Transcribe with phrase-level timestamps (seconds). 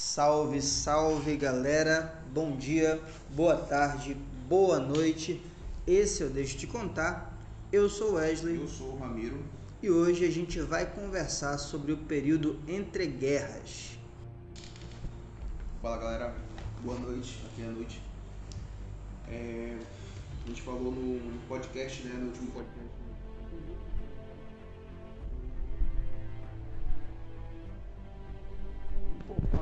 [0.00, 3.02] Salve, salve galera, bom dia,
[3.34, 4.16] boa tarde,
[4.48, 5.42] boa noite.
[5.84, 7.36] Esse eu deixo te contar.
[7.72, 8.60] Eu sou Wesley.
[8.60, 9.42] Eu sou o Ramiro.
[9.82, 13.98] E hoje a gente vai conversar sobre o período entre guerras.
[15.82, 16.34] Fala galera,
[16.84, 18.00] boa noite, aqui é a noite.
[19.28, 19.76] É,
[20.44, 22.97] a gente falou no podcast, né, no último podcast.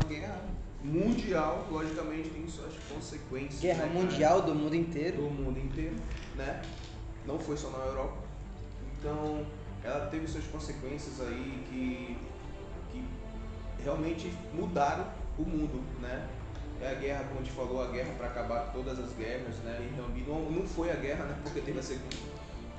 [0.06, 0.40] Guerra
[0.82, 3.60] mundial, logicamente, tem suas consequências.
[3.60, 5.22] Guerra né, mundial do mundo inteiro.
[5.22, 5.96] do mundo inteiro,
[6.36, 6.62] né?
[7.26, 8.18] Não foi só na Europa.
[8.98, 9.44] Então,
[9.82, 12.16] ela teve suas consequências aí que,
[12.92, 13.04] que
[13.82, 15.06] realmente mudaram
[15.38, 16.28] o mundo, né?
[16.80, 19.78] É a guerra, como a gente falou, a guerra para acabar todas as guerras, né?
[19.80, 21.36] E não, não foi a guerra, né?
[21.42, 22.16] Porque teve a segunda.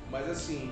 [0.09, 0.71] Mas assim,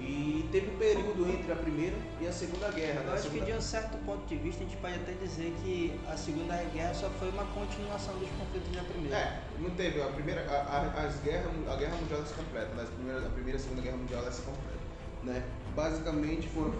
[0.00, 3.02] e teve um período entre a primeira e a segunda guerra.
[3.04, 3.10] Eu?
[3.10, 5.54] A acho que segunda- de um certo ponto de vista a gente pode até dizer
[5.62, 9.16] que a Segunda Guerra só foi uma continuação dos conflitos da primeira.
[9.16, 10.02] É, não teve.
[10.02, 12.82] A primeira, a, a- as guerras, a guerra mundial se completa, né?
[12.82, 14.78] As primeiras- a primeira e a segunda guerra mundial se completa,
[15.22, 15.42] né?
[15.74, 16.74] Basicamente foram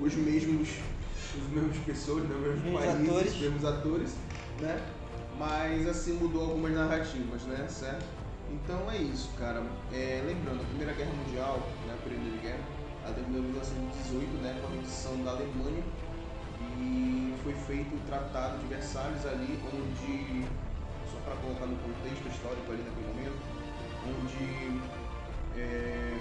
[0.00, 0.68] os mesmos,
[1.36, 2.34] os mesmos pessoas, né?
[2.34, 3.32] os mesmos Mesmos países, atores.
[3.32, 4.10] os mesmos atores,
[4.60, 4.82] né?
[5.38, 7.66] Mas assim mudou algumas narrativas, né?
[7.68, 8.04] Certo?
[8.64, 9.62] Então é isso, cara.
[9.92, 11.96] É, lembrando, a Primeira Guerra Mundial, né?
[12.04, 12.60] O de guerra,
[13.04, 14.58] ela terminou em 1918, né?
[14.60, 15.82] Com a rendição da Alemanha
[16.78, 20.46] e foi feito o Tratado de Versalhes ali, onde,
[21.10, 23.38] só para colocar no contexto histórico ali naquele momento,
[24.08, 24.80] onde
[25.60, 26.18] é,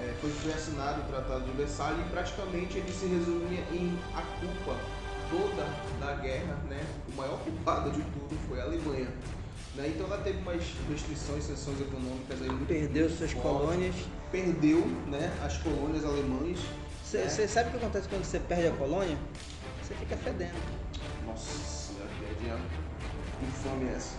[0.00, 4.22] é, foi, foi assinado o Tratado de Versalhes e praticamente ele se resumia em a
[4.40, 4.76] culpa
[5.30, 5.64] toda
[6.00, 6.84] da guerra, né?
[7.12, 9.08] O maior culpado de tudo foi a Alemanha.
[9.78, 9.92] Né?
[9.94, 13.50] Então ela teve umas restrições, sanções econômicas aí muito Perdeu muito suas fortes.
[13.50, 13.94] colônias.
[14.32, 16.58] Perdeu né, as colônias alemãs.
[17.04, 17.28] Você né?
[17.46, 19.16] sabe o que acontece quando você perde a colônia?
[19.82, 20.58] Você fica fedendo.
[21.24, 21.94] Nossa,
[23.38, 24.16] que infame essa.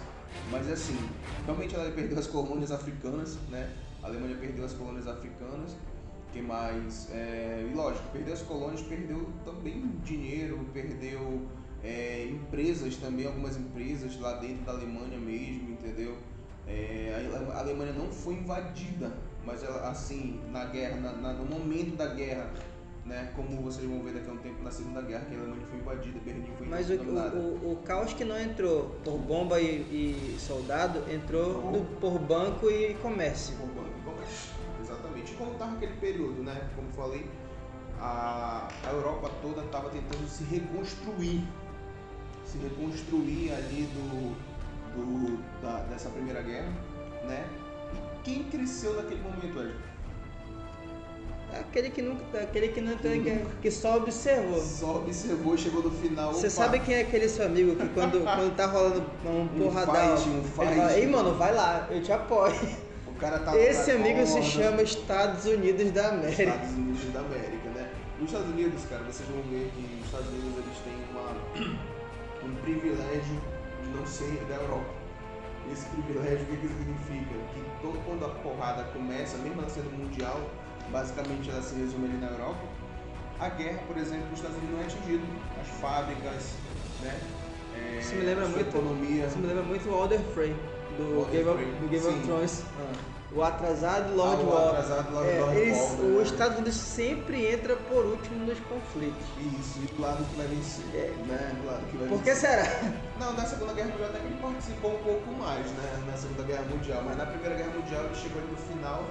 [0.50, 0.98] Mas assim,
[1.46, 3.70] realmente ela perdeu as colônias africanas, né?
[4.02, 5.75] A Alemanha perdeu as colônias africanas.
[6.31, 7.09] Que mais?
[7.12, 11.48] É, e lógico, perdeu as colônias, perdeu também dinheiro, perdeu
[11.84, 16.17] é, empresas também, algumas empresas lá dentro da Alemanha mesmo, entendeu?
[16.67, 19.12] É, a Alemanha não foi invadida,
[19.45, 22.51] mas ela, assim, na guerra, na- na- no momento da guerra,
[23.06, 23.31] né?
[23.35, 25.79] Como vocês vão ver daqui a um tempo na Segunda Guerra, que a Alemanha foi
[25.79, 27.35] invadida, Berlim foi Mas o, dominada.
[27.38, 27.39] o,
[27.69, 32.69] o, o caos que não entrou por bomba e, e soldado entrou do- por banco
[32.69, 33.56] e comércio.
[33.57, 34.51] Por banco e comércio.
[34.79, 35.31] Exatamente.
[35.34, 36.69] E como estava aquele período, né?
[36.75, 37.25] Como falei,
[38.00, 41.44] a, a Europa toda estava tentando se reconstruir.
[42.50, 44.36] Se reconstruir ali do,
[44.96, 46.72] do, da, dessa primeira guerra,
[47.26, 47.46] né?
[47.94, 49.76] E quem cresceu naquele momento, Ed?
[51.52, 54.62] Aquele que nunca, aquele que não tem, que, que só observou.
[54.62, 56.32] Só observou, chegou no final.
[56.34, 60.18] Você opa, sabe quem é aquele seu amigo que quando, quando tá rolando um porradão,
[60.18, 60.76] fight, um ele fight.
[60.76, 62.56] fala, ei mano, vai lá, eu te apoio.
[63.08, 64.48] O cara tá Esse amigo se corda.
[64.48, 66.44] chama Estados Unidos da América.
[66.44, 67.90] Estados Unidos da América, né?
[68.20, 71.99] Nos Estados Unidos, cara, vocês vão ver que os Estados Unidos eles têm uma,
[72.44, 73.39] um privilégio
[73.83, 74.94] de não ser da Europa.
[75.72, 77.35] Esse privilégio, o que, que significa?
[77.53, 80.39] Que todo, quando a porrada começa, mesmo ela sendo mundial,
[80.91, 82.59] basicamente ela se resume ali na Europa.
[83.39, 85.23] A guerra, por exemplo, nos Estados Unidos não é atingido.
[85.61, 86.53] As fábricas,
[87.03, 87.19] né?
[87.77, 89.25] É, Isso me lembra muito- economia.
[89.25, 90.56] Isso me lembra muito o Alder Frey,
[90.97, 92.19] do Alder Game, of, Frey, do Game of.
[92.25, 92.63] Thrones.
[92.79, 93.19] Ah.
[93.31, 94.67] O atrasado Lord Ah, o War.
[94.69, 96.23] atrasado Lord- É, Lord eles- War, os né?
[96.23, 99.23] Estados Unidos sempre entra por último nos conflitos.
[99.59, 100.85] Isso, e do lado que vai vencer.
[100.95, 101.13] É.
[101.28, 101.56] Né?
[101.62, 102.63] Do lado que vai Por que será?
[103.19, 106.03] Não, na Segunda Guerra Mundial até que ele participou um pouco mais, né?
[106.07, 109.03] Na Segunda Guerra Mundial, mas na Primeira Guerra Mundial ele chegou no final,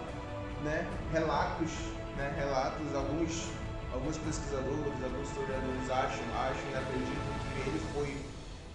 [0.64, 0.84] né?
[1.12, 1.70] Relatos,
[2.16, 2.34] né?
[2.36, 3.46] Relatos, alguns,
[3.94, 8.16] alguns pesquisadores, alguns historiadores acham, acham e acreditam que ele foi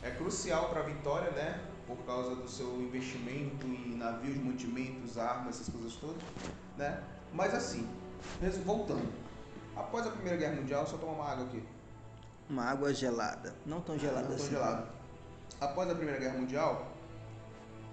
[0.03, 1.59] é, crucial para a vitória, né?
[1.95, 6.21] Por causa do seu investimento em navios, mantimentos, armas, essas coisas todas,
[6.77, 7.03] né?
[7.31, 7.87] Mas assim,
[8.65, 9.07] voltando.
[9.75, 11.63] Após a Primeira Guerra Mundial, só tomar uma água aqui.
[12.49, 13.55] Uma água gelada.
[13.65, 14.49] Não tão gelada Não tão assim.
[14.51, 14.87] gelado.
[15.59, 16.91] Após a Primeira Guerra Mundial,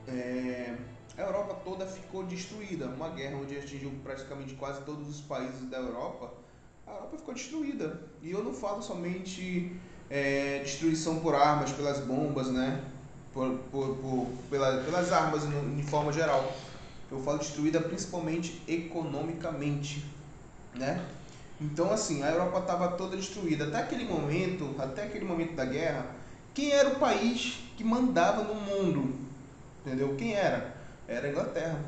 [0.06, 0.76] é,
[1.16, 2.86] a Europa toda ficou destruída.
[2.86, 6.32] Uma guerra onde atingiu praticamente quase todos os países da Europa.
[6.86, 8.02] A Europa ficou destruída.
[8.22, 9.78] E eu não falo somente
[10.08, 12.84] é, destruição por armas, pelas bombas, né?
[13.32, 16.52] Por, por- por- pela- pelas armas no- de forma geral.
[17.10, 20.04] Eu falo destruída principalmente economicamente,
[20.74, 21.04] né?
[21.60, 23.66] Então assim, a Europa estava toda destruída.
[23.66, 26.06] Até aquele momento, até aquele momento da guerra,
[26.54, 29.14] quem era o país que mandava no mundo?
[29.84, 30.14] Entendeu?
[30.16, 30.74] Quem era?
[31.06, 31.78] Era a Inglaterra.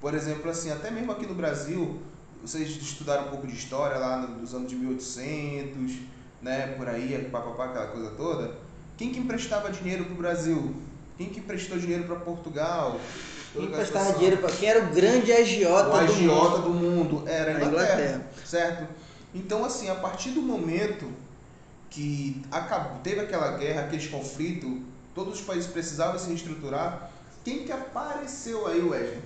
[0.00, 2.00] Por exemplo, assim, até mesmo aqui no Brasil,
[2.42, 5.98] vocês estudaram um pouco de história lá no- nos anos de 1800,
[6.40, 8.54] né, por aí, papapá, aquela coisa toda.
[8.96, 10.74] Quem que emprestava dinheiro para o Brasil?
[11.18, 12.98] Quem que emprestou dinheiro para Portugal?
[13.52, 17.08] Quem emprestava dinheiro para quem era o grande agiota, o agiota do, mundo.
[17.08, 18.88] do mundo era a Inglaterra, Inglaterra, certo?
[19.34, 21.06] Então assim, a partir do momento
[21.90, 24.80] que acabou, teve aquela guerra, aquele conflito,
[25.14, 27.10] todos os países precisavam se reestruturar.
[27.44, 29.20] Quem que apareceu aí, Wesley?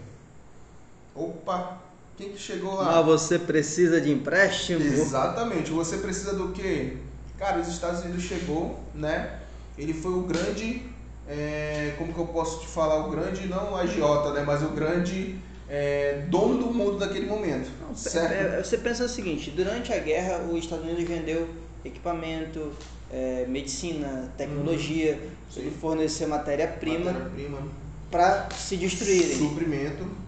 [1.15, 1.79] Opa,
[2.17, 2.97] quem que chegou lá?
[2.97, 4.83] Mas você precisa de empréstimo?
[4.83, 5.71] Exatamente.
[5.71, 6.97] Você precisa do quê?
[7.39, 9.41] Cara, os Estados Unidos chegou, né?
[9.79, 10.83] Ele foi o grande,
[11.29, 14.43] é, como que eu posso te falar, o grande, não o agiota, né?
[14.47, 15.37] Mas o grande
[15.69, 17.71] é, dono do mundo daquele momento.
[17.81, 18.33] Não, certo?
[18.33, 21.49] É, você pensa o seguinte, durante a guerra os Estados Unidos vendeu
[21.85, 22.73] equipamento,
[23.13, 25.63] é, medicina, tecnologia, uhum.
[25.63, 27.77] ele forneceu matéria-prima matéria
[28.11, 29.37] para se destruírem.
[29.37, 30.27] Suprimento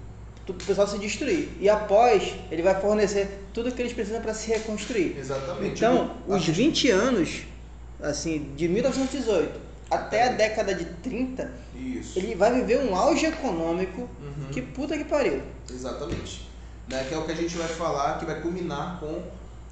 [0.53, 1.49] o pessoal se destruir.
[1.61, 5.17] E após, ele vai fornecer tudo o que eles precisam para se reconstruir.
[5.19, 5.75] Exatamente.
[5.75, 7.43] Então, os 20 anos,
[8.00, 12.19] assim, de 1918 até a década de 30, Isso.
[12.19, 14.49] ele vai viver um auge econômico uhum.
[14.53, 15.43] que puta que pariu.
[15.71, 16.47] Exatamente.
[16.87, 17.05] Né?
[17.09, 19.23] Que é o que a gente vai falar, que vai culminar com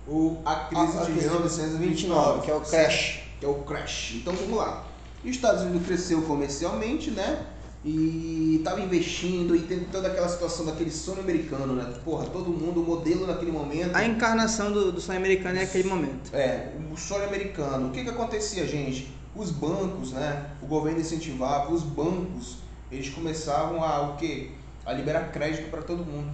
[0.09, 3.21] o, a crise a, a de 1929, que é o crash.
[3.41, 4.15] Que é o crash.
[4.17, 4.85] Então vamos lá.
[5.23, 7.45] Os Estados Unidos cresceu comercialmente, né?
[7.87, 11.95] E estava investindo e tendo toda aquela situação daquele sonho americano, né?
[12.05, 13.95] Porra, todo mundo, o modelo naquele momento.
[13.95, 16.35] A encarnação do, do sonho americano é aquele momento.
[16.35, 17.87] É, o sonho americano.
[17.87, 19.15] O que que acontecia, gente?
[19.37, 20.51] Os bancos, né?
[20.61, 22.57] O governo incentivava, os bancos,
[22.91, 24.51] eles começavam a o quê?
[24.85, 26.33] A liberar crédito para todo mundo.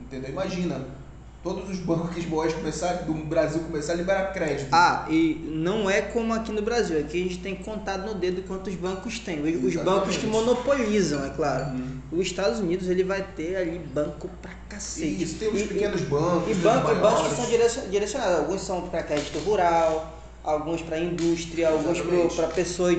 [0.00, 0.30] Entendeu?
[0.30, 0.86] Imagina,
[1.44, 4.68] todos os bancos boas começaram, do Brasil começar a liberar crédito.
[4.72, 6.98] Ah, e não é como aqui no Brasil.
[6.98, 9.40] Aqui a gente tem contado no dedo quantos bancos tem.
[9.40, 9.84] Os Exatamente.
[9.84, 11.66] bancos que monopolizam, é claro.
[11.76, 12.00] Uhum.
[12.12, 15.22] Os Estados Unidos ele vai ter ali banco pra cacete.
[15.22, 16.50] Isso, tem os e, pequenos bancos.
[16.50, 18.38] E banco, bancos que são direcionados.
[18.38, 22.00] Alguns são para crédito rural, alguns para indústria, alguns
[22.34, 22.90] para pessoa,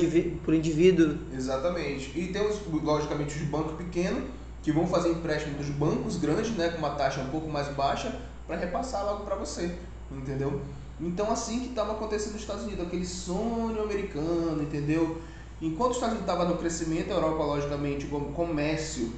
[0.44, 1.18] por indivíduo.
[1.36, 2.12] Exatamente.
[2.16, 4.24] E temos, logicamente, os bancos pequenos
[4.62, 8.12] que vão fazer empréstimo dos bancos grandes, né, com uma taxa um pouco mais baixa,
[8.48, 9.76] para repassar logo para você,
[10.12, 10.62] entendeu?
[11.00, 15.22] Então assim que estava acontecendo nos Estados Unidos, aquele sonho americano, entendeu?
[15.62, 19.14] Enquanto os Estados Unidos estava no crescimento, a Europa logicamente o comércio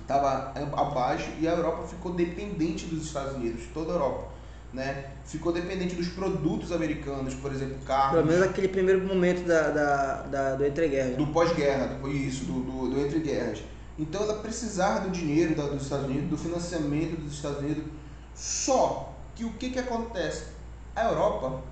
[0.00, 4.28] estava abaixo e a Europa ficou dependente dos Estados Unidos, toda a Europa,
[4.72, 5.06] né?
[5.24, 8.16] Ficou dependente dos produtos americanos, por exemplo, carros.
[8.16, 11.16] Pelo menos aquele primeiro momento da, da, da do entre-guerras.
[11.16, 13.62] Do pós-guerra, isso, do, do, do entre-guerras.
[13.98, 17.84] Então ela precisava do dinheiro dos Estados Unidos, do financiamento dos Estados Unidos
[18.34, 20.46] só que o que, que acontece?
[20.94, 21.62] A Europa,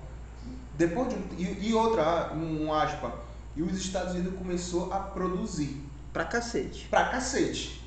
[0.77, 3.13] depois de um, e, e outra, um aspa,
[3.55, 5.85] e os Estados Unidos começou a produzir.
[6.13, 6.87] Pra cacete.
[6.89, 7.81] Pra cacete.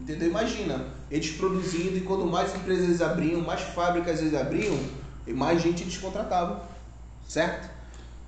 [0.00, 0.28] Entendeu?
[0.28, 4.78] Imagina, eles produzindo e quando mais empresas eles abriam, mais fábricas eles abriam,
[5.26, 6.60] mais gente eles contratavam.
[7.26, 7.68] Certo?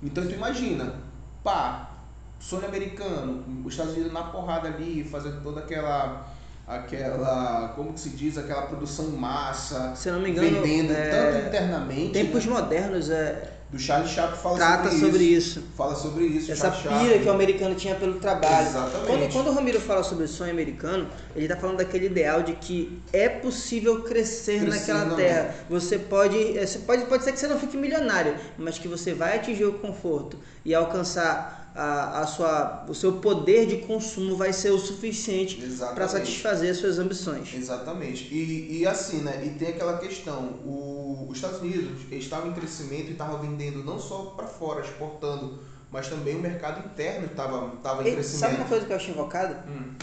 [0.03, 0.95] Então tu imagina,
[1.43, 1.91] pá,
[2.39, 6.30] sonho americano, os Estados Unidos na porrada ali, fazendo toda aquela
[6.71, 11.09] aquela, como que se diz, aquela produção em massa, se não me engano, vendendo é,
[11.09, 12.13] tanto internamente.
[12.13, 12.53] Tempos né?
[12.53, 15.59] modernos é do Charles Chaplin fala trata sobre, sobre isso.
[15.59, 15.67] isso.
[15.77, 16.51] Fala sobre isso.
[16.51, 18.67] Essa pira que o americano tinha pelo trabalho.
[18.67, 19.07] Exatamente.
[19.07, 22.53] Quando, quando o Ramiro fala sobre o sonho americano, ele está falando daquele ideal de
[22.53, 25.55] que é possível crescer, crescer naquela terra.
[25.69, 29.13] Você pode, é, você pode, pode ser que você não fique milionário, mas que você
[29.13, 34.51] vai atingir o conforto e alcançar a, a sua, o seu poder de consumo vai
[34.51, 35.61] ser o suficiente
[35.95, 37.53] para satisfazer as suas ambições.
[37.53, 38.25] Exatamente.
[38.33, 39.43] E, e assim, né?
[39.45, 43.97] E tem aquela questão, o, os Estados Unidos estavam em crescimento e estavam vendendo não
[43.97, 45.59] só para fora, exportando,
[45.89, 48.39] mas também o mercado interno estava tava em e, crescimento.
[48.39, 49.65] Sabe uma coisa que eu acho invocada?
[49.67, 49.93] Hum.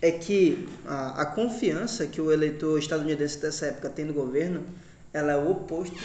[0.00, 4.64] É que a, a confiança que o eleitor estadunidense dessa época tem no governo,
[5.12, 5.98] ela é o oposto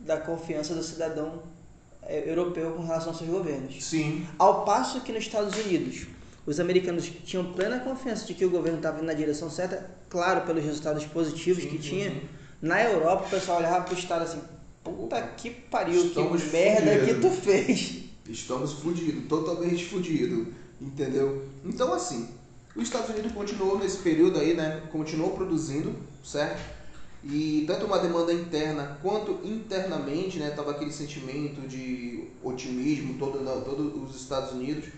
[0.00, 1.42] da confiança do cidadão
[2.08, 3.82] europeu com relação aos seus governos.
[3.84, 4.26] Sim.
[4.38, 6.06] Ao passo que nos Estados Unidos,
[6.46, 10.42] os americanos tinham plena confiança de que o governo estava indo na direção certa, claro,
[10.42, 12.10] pelos resultados positivos sim, que tinha.
[12.10, 12.20] Sim.
[12.60, 14.40] Na Europa, o pessoal olhava para o Estado assim:
[14.82, 17.06] puta que pariu, Estamos que merda fudido.
[17.06, 18.04] que tu fez.
[18.28, 20.48] Estamos fodidos, totalmente fodidos,
[20.80, 21.46] entendeu?
[21.64, 22.28] Então, assim,
[22.74, 24.82] os Estados Unidos continuou nesse período aí, né?
[24.90, 25.94] Continuou produzindo,
[26.24, 26.73] certo?
[27.26, 34.10] E tanto uma demanda interna quanto internamente, né, tava aquele sentimento de otimismo todo todos
[34.10, 34.90] os Estados Unidos.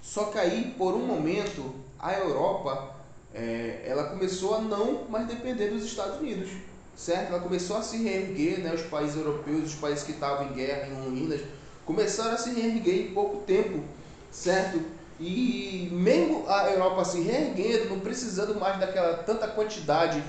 [0.00, 2.94] Só que aí, por um momento, a Europa,
[3.34, 6.50] é, ela começou a não mais depender dos Estados Unidos,
[6.94, 7.30] certo?
[7.30, 10.86] Ela começou a se reerguer, né, os países europeus, os países que estavam em guerra,
[10.86, 11.40] em ruínas,
[11.84, 13.82] começaram a se reerguer em pouco tempo,
[14.30, 14.80] certo?
[15.18, 20.22] E mesmo a Europa se reerguendo, não precisando mais daquela tanta quantidade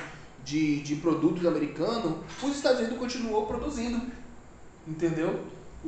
[0.43, 4.01] de, de produtos americanos, os Estados Unidos continuou produzindo.
[4.88, 5.39] Entendeu?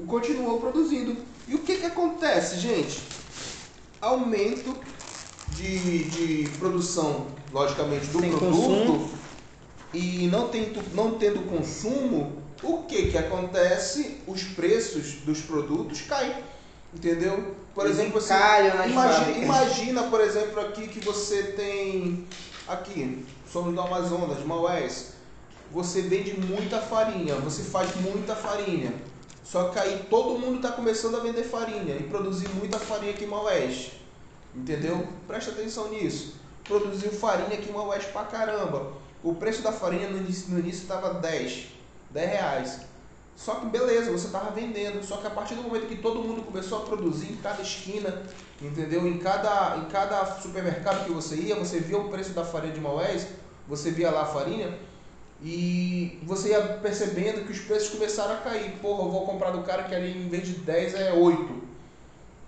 [0.08, 1.16] Continuou produzindo.
[1.48, 3.02] E o que que acontece, gente?
[4.02, 4.76] Aumento
[5.50, 9.10] de, de produção, logicamente, do Sem produto consumo.
[9.94, 14.18] e não tendo, não tendo consumo, o que que acontece?
[14.28, 16.36] Os preços dos produtos caem.
[16.94, 17.56] Entendeu?
[17.74, 18.34] Por Eles exemplo, assim,
[18.90, 22.26] imagina, imagina, por exemplo, aqui que você tem
[22.68, 25.14] aqui, somos do Amazonas, Maués,
[25.72, 28.94] você vende muita farinha, você faz muita farinha.
[29.46, 33.24] Só que aí todo mundo está começando a vender farinha e produzir muita farinha aqui
[33.24, 33.94] em Maués.
[34.54, 35.08] Entendeu?
[35.26, 36.36] Presta atenção nisso.
[36.66, 38.92] Produziu farinha aqui em Maués pra caramba.
[39.24, 41.68] O preço da farinha no início estava 10,
[42.10, 42.82] 10 reais.
[43.38, 45.02] Só que beleza, você estava vendendo.
[45.02, 48.22] Só que a partir do momento que todo mundo começou a produzir em cada esquina,
[48.62, 49.08] entendeu?
[49.08, 52.82] Em cada, em cada supermercado que você ia, você via o preço da farinha de
[52.82, 53.28] Maués,
[53.68, 54.78] você via lá a farinha
[55.44, 58.72] e você ia percebendo que os preços começaram a cair.
[58.82, 61.64] Porra, eu vou comprar do cara que ali em vez de 10 é 8.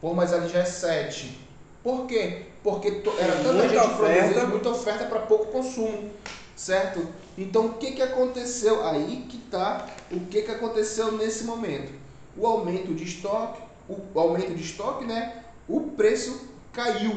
[0.01, 1.39] Pô, mas ali já é 7.
[1.83, 2.43] Por quê?
[2.63, 4.23] Porque to- era tanta muita gente oferta.
[4.23, 6.11] produzindo, muita oferta para pouco consumo,
[6.55, 7.07] certo?
[7.37, 8.85] Então o que, que aconteceu?
[8.87, 11.91] Aí que tá o que, que aconteceu nesse momento.
[12.35, 15.43] O aumento de estoque, o aumento de estoque, né?
[15.67, 17.15] O preço caiu.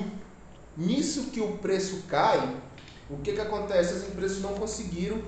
[0.76, 2.40] Nisso que o preço cai,
[3.10, 3.94] o que, que acontece?
[3.94, 5.18] As empresas não conseguiram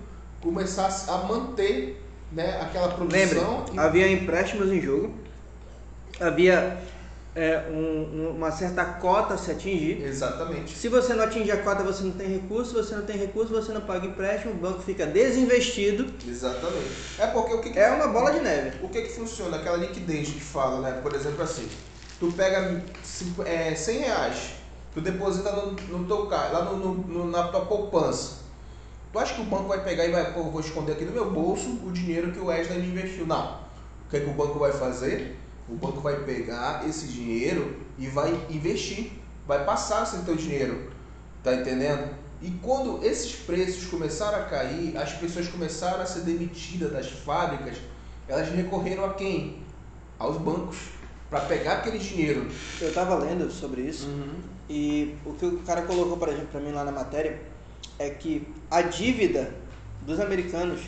[0.40, 2.00] começar a manter
[2.32, 3.66] né, aquela produção.
[3.72, 5.14] e- havia empréstimos em jogo,
[6.20, 6.78] havia
[7.34, 7.74] é, um-
[8.28, 10.02] um- uma certa cota a se atingir.
[10.02, 10.76] Exatamente.
[10.76, 12.74] Se você não atingir a cota, você não tem recurso.
[12.74, 14.52] Você não tem recurso, você não paga empréstimo.
[14.52, 16.12] O banco fica desinvestido.
[16.28, 16.90] Exatamente.
[17.18, 18.84] É porque o que, que É uma bola de neve.
[18.84, 19.56] O que que funciona?
[19.56, 21.00] Aquela liquidez que fala, né?
[21.02, 21.66] Por exemplo, assim,
[22.20, 24.36] tu pega cinco- é, 100 reais,
[24.92, 28.42] tu deposita no, no teu carro, lá no, no- na tua poupança.
[29.12, 31.30] Tu acha que o banco vai pegar e vai, pô, vou esconder aqui no meu
[31.30, 33.26] bolso o dinheiro que o Wesley investiu?
[33.26, 33.60] Não.
[34.06, 35.36] O que, que o banco vai fazer?
[35.68, 39.12] O banco vai pegar esse dinheiro e vai investir,
[39.46, 40.90] vai passar esse teu dinheiro,
[41.42, 42.08] tá entendendo?
[42.40, 47.76] E quando esses preços começaram a cair, as pessoas começaram a ser demitidas das fábricas,
[48.26, 49.62] elas recorreram a quem?
[50.18, 50.76] Aos bancos,
[51.30, 52.48] para pegar aquele dinheiro.
[52.80, 54.08] Eu estava lendo sobre isso.
[54.68, 57.40] E o que o cara colocou, por exemplo, para mim lá na matéria
[57.98, 59.54] é que a dívida
[60.02, 60.80] dos americanos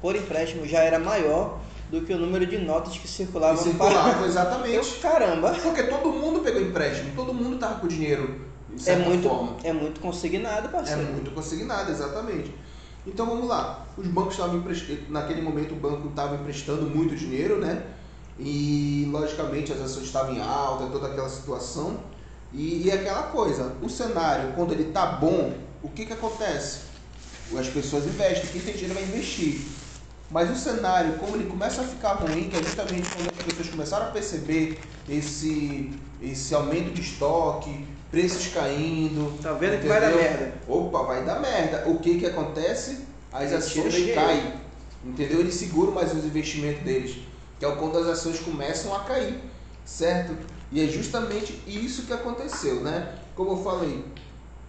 [0.00, 1.58] por empréstimo já era maior
[1.90, 4.20] do que o número de notas que circulavam circulavam, para.
[4.22, 4.96] Eu, exatamente.
[5.00, 8.40] caramba, Porque todo mundo pegou empréstimo, todo mundo tava com dinheiro,
[8.86, 9.56] é muito, forma.
[9.62, 11.02] é muito consignado, É parceiro.
[11.12, 12.52] muito consignado, exatamente.
[13.06, 13.86] Então vamos lá.
[13.96, 17.84] Os bancos estavam emprestando, naquele momento o banco estava emprestando muito dinheiro, né?
[18.38, 21.98] E logicamente as ações estavam em alta, toda aquela situação.
[22.56, 26.80] E, e aquela coisa, o cenário, quando ele tá bom, o que que acontece?
[27.56, 29.60] As pessoas investem, quem tem dinheiro vai investir.
[30.30, 33.68] Mas o cenário, como ele começa a ficar ruim, que é justamente quando as pessoas
[33.68, 39.38] começaram a perceber esse, esse aumento de estoque, preços caindo.
[39.40, 40.30] Tá vendo que vai dar entendeu?
[40.30, 40.54] merda.
[40.66, 41.84] Opa, vai dar merda.
[41.86, 43.04] O que que acontece?
[43.30, 44.54] As Ele ações caem.
[45.04, 45.40] Entendeu?
[45.40, 47.18] Eles seguram mais os investimentos deles.
[47.60, 49.38] Que é quando as ações começam a cair.
[49.84, 50.34] Certo?
[50.76, 53.14] E é justamente isso que aconteceu, né?
[53.34, 54.04] Como eu falei,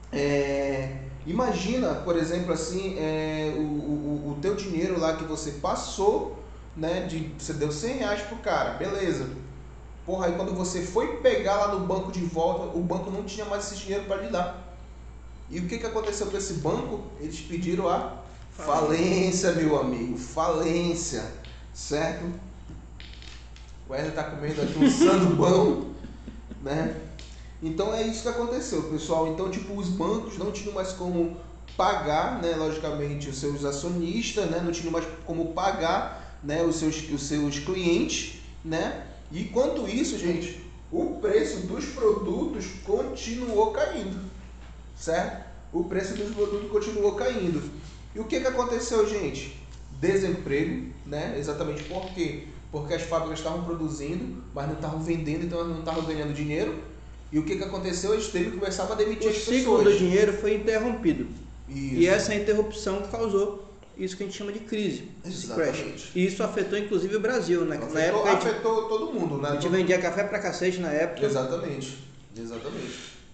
[0.09, 6.41] é, imagina, por exemplo, assim, é, o, o, o teu dinheiro lá que você passou,
[6.77, 7.01] né?
[7.01, 9.29] De, você deu 100 reais pro cara, beleza.
[10.05, 13.43] Porra, aí quando você foi pegar lá no banco de volta, o banco não tinha
[13.43, 14.65] mais esse dinheiro para lhe dar.
[15.49, 17.03] E o que, que aconteceu com esse banco?
[17.19, 18.13] Eles pediram a
[18.51, 21.25] falência, meu amigo, falência,
[21.73, 22.31] certo?
[23.89, 25.96] O Wesley tá comendo aqui um sandubão,
[26.61, 26.95] né?
[27.61, 29.27] Então é isso que aconteceu, pessoal.
[29.27, 31.37] Então, tipo, os bancos não tinham mais como
[31.75, 37.09] pagar, né, logicamente, os seus acionistas, né, não tinham mais como pagar, né, os seus,
[37.11, 39.07] os seus clientes, né?
[39.31, 40.61] E enquanto isso, gente,
[40.91, 44.19] o preço dos produtos continuou caindo,
[44.95, 45.45] certo?
[45.73, 47.61] O preço dos produtos continuou caindo.
[48.15, 49.61] E o que que aconteceu, gente?
[49.99, 51.35] Desemprego, né?
[51.37, 52.47] Exatamente por quê?
[52.71, 56.75] Porque as fábricas estavam produzindo, mas não estavam vendendo, então não estavam ganhando dinheiro.
[57.31, 58.13] E o que que aconteceu?
[58.13, 59.83] Eles teve que começar a demitir O as ciclo pessoas.
[59.83, 61.27] do dinheiro foi interrompido.
[61.67, 61.95] Isso.
[61.95, 63.65] E essa interrupção causou
[63.97, 65.43] isso que a gente chama de crise, crash.
[65.43, 66.11] Exatamente.
[66.15, 67.65] E isso afetou inclusive o Brasil.
[67.65, 69.49] Na, na afetou, época a gente, afetou todo mundo, né?
[69.49, 71.25] a gente vendia café pra cacete na época.
[71.25, 71.97] Exatamente.
[72.37, 72.93] Exatamente.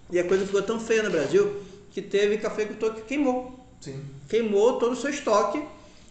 [0.09, 1.61] E a coisa ficou tão feia no Brasil
[1.91, 3.59] que teve cafeicultor que queimou.
[3.81, 4.01] Sim.
[4.29, 5.61] Queimou todo o seu estoque.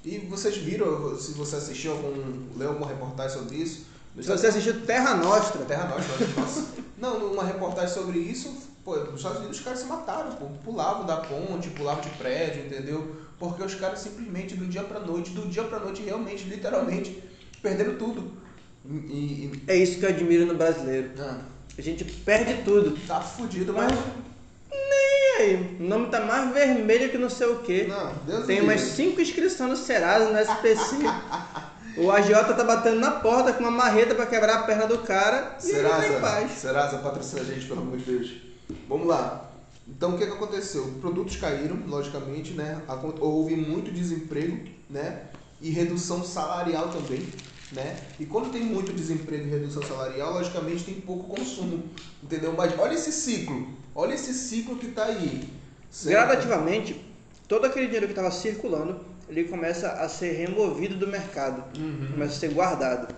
[0.04, 3.86] E vocês viram, se você assistiu algum, leu alguma reportagem sobre isso?
[4.20, 6.66] Se você assistiu Terra Nostra, Terra Nostra, nossa.
[6.98, 8.52] Não, numa reportagem sobre isso,
[8.84, 10.46] pô, nos Estados Unidos os caras se mataram, pô.
[10.64, 13.16] Pulavam da ponte, pulavam de prédio, entendeu?
[13.38, 17.22] Porque os caras simplesmente do dia pra noite, do dia pra noite, realmente, literalmente,
[17.62, 18.32] perderam tudo.
[18.84, 18.90] E,
[19.50, 21.10] e- É isso que eu admiro no brasileiro.
[21.20, 21.40] ah,
[21.78, 22.96] A gente perde tudo.
[23.06, 23.92] tá fudido, mas.
[24.70, 25.11] E
[25.42, 27.84] aí, o nome tá mais vermelho que não sei o que.
[27.84, 28.80] Não, Deus Tem umas.
[28.80, 30.96] 5 inscrições no Serasa, no SPC.
[31.96, 35.38] o agiota tá batendo na porta com uma marreta pra quebrar a perna do cara
[35.38, 36.50] e tá Serasa, paz.
[36.52, 38.32] Serasa, patrocina a gente, pelo amor de Deus.
[38.88, 39.50] Vamos lá.
[39.86, 40.94] Então, o que, que aconteceu?
[41.00, 42.80] Produtos caíram, logicamente, né?
[43.20, 45.22] Houve muito desemprego, né?
[45.60, 47.26] E redução salarial também,
[47.72, 47.96] né?
[48.20, 51.84] E quando tem muito desemprego e redução salarial, logicamente tem pouco consumo,
[52.22, 52.54] entendeu?
[52.56, 55.48] Mas olha esse ciclo, olha esse ciclo que tá aí.
[55.90, 56.14] certo?
[56.14, 57.04] Gradativamente,
[57.48, 61.64] todo aquele dinheiro que estava circulando, ele começa a ser removido do mercado.
[61.78, 62.08] Uhum.
[62.12, 63.14] Começa a ser guardado.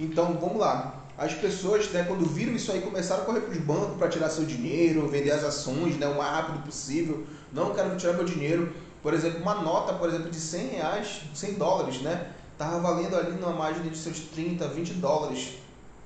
[0.00, 1.02] Então, vamos lá.
[1.16, 4.28] As pessoas, né, quando viram isso aí, começaram a correr para os bancos para tirar
[4.30, 7.24] seu dinheiro, vender as ações, né, o mais rápido possível.
[7.52, 8.72] Não quero tirar meu dinheiro.
[9.00, 13.32] Por exemplo, uma nota, por exemplo, de 100 reais, 100 dólares, né, tava valendo ali
[13.32, 15.58] numa margem de seus 30, 20 dólares,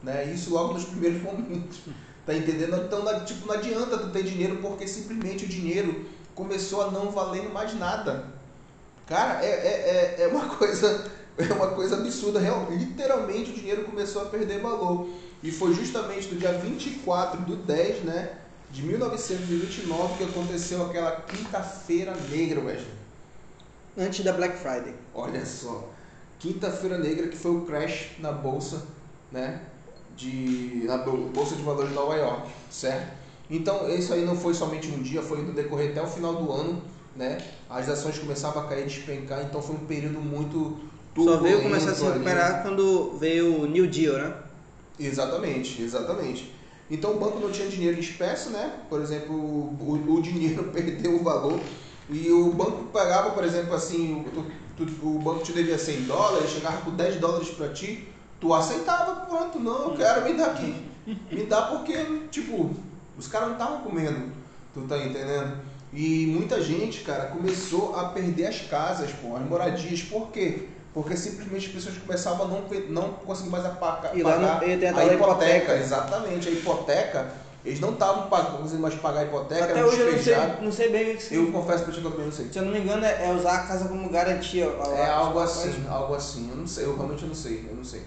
[0.03, 1.79] né, isso logo nos primeiros momentos.
[2.27, 2.77] Tá entendendo?
[2.77, 7.11] Então, não- tipo, não adianta tu ter dinheiro porque simplesmente o dinheiro começou a não
[7.11, 8.27] valer mais nada.
[9.07, 12.39] Cara, é, é, é, é uma coisa é uma coisa absurda.
[12.39, 15.09] Real, literalmente o dinheiro começou a perder valor.
[15.43, 18.33] E foi justamente no dia 24 do 10, né?
[18.71, 22.85] De 1929 que aconteceu aquela quinta-feira negra, velho.
[23.97, 24.95] Antes da Black Friday.
[25.15, 25.89] Olha só.
[26.39, 28.83] Quinta-feira negra que foi o crash na bolsa,
[29.33, 29.61] né?
[30.17, 33.17] De, na bol- bolsa de valores de Nova York, certo?
[33.51, 36.53] Então, isso aí não foi somente um dia, foi no decorrer até o final do
[36.53, 36.83] ano,
[37.17, 37.39] né?
[37.69, 40.79] As ações começavam a cair, despencar, então foi um período muito
[41.17, 42.37] Só veio começar a se turbulento ali.
[42.37, 44.35] recuperar quando veio o New Deal, né?
[44.99, 46.55] Exatamente, exatamente.
[46.91, 48.73] Então o banco não tinha dinheiro em espécie, né?
[48.89, 51.61] Por exemplo, o, o dinheiro perdeu o valor
[52.11, 54.25] e o banco pagava, por exemplo, assim,
[54.87, 58.09] tu- o banco te devia 100 dólares, chegava com 10 dólares pra ti,
[58.41, 60.87] tu aceitava, pronto, não, eu quero, me dá aqui.
[61.33, 61.95] Me dá porque,
[62.31, 62.71] tipo,
[63.17, 64.31] os caras não estavam comendo,
[64.75, 65.57] tu tá entendendo?
[65.93, 70.69] E muita gente, cara, começou a perder as casas, pô, as moradias, por quê?
[70.93, 74.89] Porque simplesmente as pessoas começavam a não, não conseguir mais E lá pagar e tem
[74.91, 75.77] a a hipoteca, hipoteca.
[75.77, 77.33] exatamente, a hipoteca,
[77.69, 80.89] eles não estavam conseguindo mais pagar a hipoteca, Até hoje eu não sei, não sei
[80.89, 81.35] bem o que.
[81.35, 82.49] Eu confesso pra ti que eu também não sei.
[82.51, 84.65] Se eu não me engano, é é usar a casa como garantia.
[84.97, 86.49] É algo assim, algo assim.
[86.49, 88.03] Eu não sei, eu realmente não sei, eu não sei.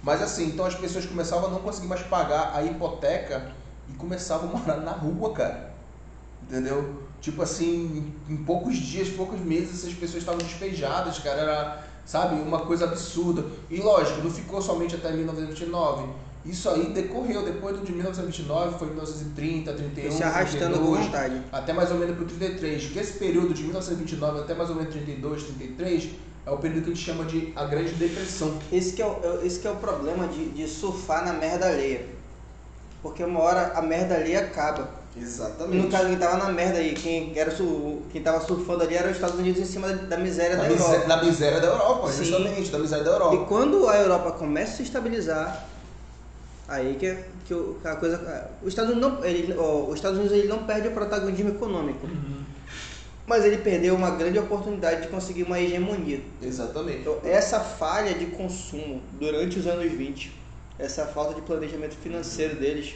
[0.00, 3.50] Mas assim, então as pessoas começavam a não conseguir mais pagar a hipoteca
[3.88, 5.72] e começavam a morar na rua, cara.
[6.44, 7.02] Entendeu?
[7.20, 11.40] Tipo assim, em, em poucos dias, poucos meses, essas pessoas estavam despejadas, cara.
[11.40, 13.44] Era, sabe, uma coisa absurda.
[13.68, 16.04] E lógico, não ficou somente até 1929.
[16.44, 21.42] Isso aí decorreu depois de 1929, foi 1930, 31, Se arrastando com 32, vontade.
[21.52, 24.76] até mais ou menos para o 33, que esse período de 1929 até mais ou
[24.76, 26.08] menos 32, 33
[26.46, 28.54] é o período que a gente chama de a Grande Depressão.
[28.72, 31.66] Esse que é o, é- esse que é o problema de, de surfar na merda
[31.66, 32.06] alheia.
[33.02, 34.88] Porque uma hora a merda alheia acaba.
[35.14, 35.76] E Exatamente.
[35.84, 37.52] no caso, quem tava na merda aí, quem, era,
[38.10, 40.68] quem tava surfando ali era os Estados Unidos em cima da, da miséria da, da
[40.70, 41.08] miséria, Europa.
[41.08, 42.24] da miséria da Europa, Sim.
[42.24, 43.44] justamente, da miséria da E Europa.
[43.46, 45.66] quando a Europa começa a se estabilizar,
[46.70, 47.54] aí que, é- que
[47.84, 48.48] a coisa.
[48.62, 52.44] Os Estados Unidos não, ele, os Estados Unidos ele não perde o protagonismo econômico, Uhum.
[53.26, 56.20] mas ele perdeu uma grande oportunidade de conseguir uma hegemonia.
[56.42, 57.00] Exatamente.
[57.00, 60.32] Então, essa falha de consumo durante os anos 20,
[60.78, 62.94] essa falta de planejamento financeiro deles,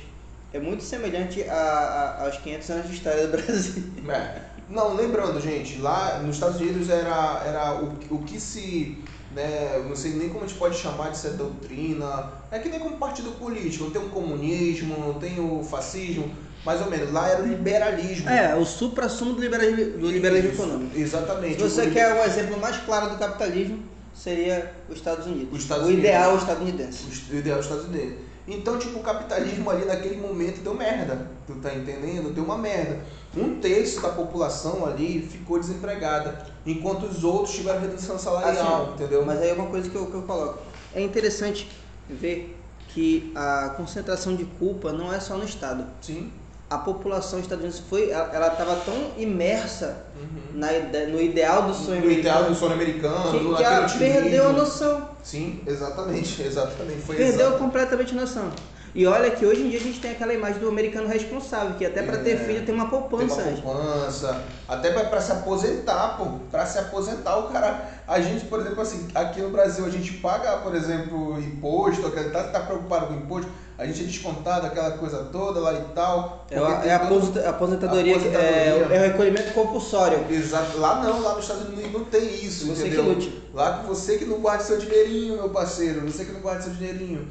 [0.53, 3.83] é muito semelhante a, a- aos 500 anos de história do Brasil.
[4.09, 4.41] É.
[4.71, 8.97] Não, lembrando, gente, lá nos Estados Unidos era, era o, o que se.
[9.35, 12.33] Né, eu não sei nem como a gente pode chamar de ser doutrina.
[12.51, 13.85] É que nem como partido político.
[13.85, 16.31] Não tem o comunismo, não tem o fascismo.
[16.65, 17.13] Mais ou menos.
[17.13, 18.31] Lá era o liberalismo.
[18.31, 20.99] É, o supra-sumo do liberalismo, do liberalismo Isso, econômico.
[20.99, 21.57] Exatamente.
[21.57, 23.83] Se você quer um exemplo mais claro do capitalismo,
[24.15, 25.49] seria os Estados Unidos.
[25.53, 26.05] Os Estados o Unidos.
[26.05, 27.05] ideal estadunidense.
[27.31, 28.15] O ideal dos Estados Unidos.
[28.47, 31.31] Então, tipo, o capitalismo ali naquele momento deu merda.
[31.47, 32.33] Tu tá entendendo?
[32.33, 33.01] Deu uma merda.
[33.37, 39.25] Um terço da população ali ficou desempregada, enquanto os outros tiveram redução salarial, Assim, entendeu?
[39.25, 40.59] Mas aí é uma coisa que eu, que eu coloco.
[40.95, 41.69] É interessante
[42.09, 42.57] ver
[42.89, 45.87] que a concentração de culpa não é só no Estado.
[46.01, 46.31] Sim.
[46.71, 50.59] A população estadunidense foi, ela estava tão imersa Uhum.
[50.59, 50.69] na
[51.11, 53.89] no ideal do sonho No ideal do americano sonho americano, que, naquele que ela
[54.23, 55.09] perdeu a noção.
[55.23, 57.03] Sim, exatamente, exatamente.
[57.03, 57.59] Foi Perdeu exato.
[57.59, 58.51] completamente a noção.
[58.95, 61.85] E olha que hoje em dia a gente tem aquela imagem do americano responsável, que
[61.85, 62.37] até para ter É.
[62.37, 63.35] filho tem uma Tem poupança.
[63.43, 63.61] uma antes.
[63.61, 66.27] poupança, até pra se aposentar, pô.
[66.51, 67.89] Pra se aposentar, o cara.
[68.07, 72.45] A gente, por exemplo, assim, aqui no Brasil a gente paga, por exemplo, imposto, tá,
[72.45, 73.51] tá preocupado com imposto.
[73.77, 76.47] A gente é descontado, aquela coisa toda lá e tal.
[76.49, 80.25] É, a, é a aposentadoria, aposentadoria, é, é, o recolhimento compulsório.
[80.31, 80.79] Exato.
[80.79, 83.05] Lá não, lá nos Estados Unidos não tem isso, você entendeu?
[83.05, 83.43] Que lute.
[83.53, 87.29] Lá você que não guarda seu dinheirinho, meu parceiro, você que não guarda seu dinheirinho.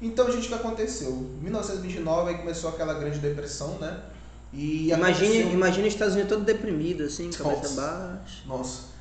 [0.00, 1.10] Então, gente, o que aconteceu?
[1.10, 4.00] Em 1929 aí começou aquela grande depressão, né?
[4.52, 5.52] E imagine, aconteceu...
[5.52, 8.42] imagine os Estados Unidos todo deprimido, assim, cabeça baixa.
[8.46, 8.96] Nossa.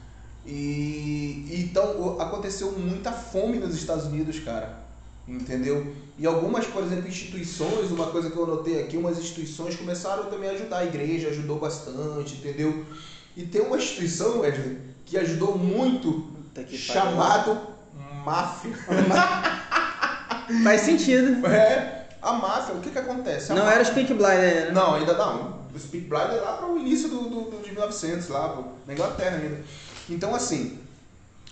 [0.46, 4.85] E então aconteceu muita fome nos Estados Unidos, cara.
[5.28, 5.94] Entendeu?
[6.18, 10.50] E algumas, por exemplo, instituições, uma coisa que eu anotei aqui, umas instituições começaram também
[10.50, 10.78] a ajudar.
[10.80, 12.86] A igreja ajudou bastante, entendeu?
[13.36, 16.32] E tem uma instituição, Wesley, que ajudou muito,
[16.68, 17.60] que chamado
[18.24, 18.74] máfia.
[20.64, 21.46] Faz sentido.
[21.48, 23.52] É, a máfia, o que que acontece?
[23.52, 23.80] A não máfia...
[23.80, 24.72] era o Speak Blind, né?
[24.72, 25.66] Não, ainda não.
[25.74, 28.94] O Speak Blind é lá para o início do, do, do, de 1900, lá na
[28.94, 29.62] Inglaterra ainda.
[30.10, 30.80] Então, assim,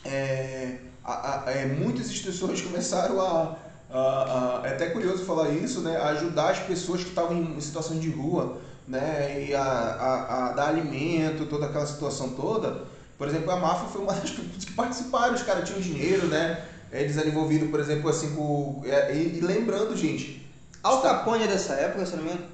[0.06, 3.58] é, a, a, é, muitas instituições começaram a,
[3.94, 5.96] a, É até curioso falar isso, né?
[5.98, 9.46] Ajudar as pessoas que estavam em situação de rua, né?
[9.48, 12.82] E a, a, a dar alimento, toda aquela situação toda.
[13.18, 16.66] Por exemplo, a máfia foi uma das pessoas que participaram, os caras tinham dinheiro, né?
[16.92, 18.82] Eles eram envolvidos, por exemplo, assim, com.
[18.86, 20.44] É, e, e lembrando, gente.
[20.82, 22.46] Al Capone é dessa época, se não me engano?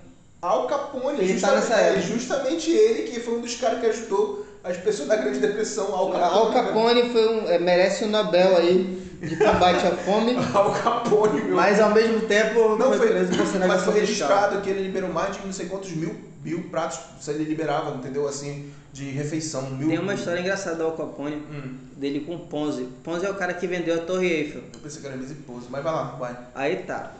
[0.42, 2.00] Al Capone, ele tá nessa época.
[2.00, 5.94] É justamente ele que foi um dos caras que ajudou as pessoas da Grande Depressão,
[5.96, 6.38] Al Capone.
[6.38, 10.36] Al Capone foi um, é, merece um Nobel aí de combate à fome.
[10.54, 11.56] Al Capone, meu.
[11.56, 15.36] Mas ao mesmo tempo não foi, preso por Mas foi registrado que ele liberou mais
[15.36, 18.28] de não sei quantos mil, mil pratos, ele liberava, entendeu?
[18.28, 19.70] Assim, de refeição.
[19.72, 21.76] Mil, Tem uma história engraçada do Al Capone, hum.
[21.96, 22.88] dele com Ponzi.
[23.04, 24.64] Ponzi é o cara que vendeu a Torre Eiffel.
[24.74, 26.38] Eu pensei que era Missy Ponzi, mas vai lá, vai.
[26.56, 27.14] Aí tá.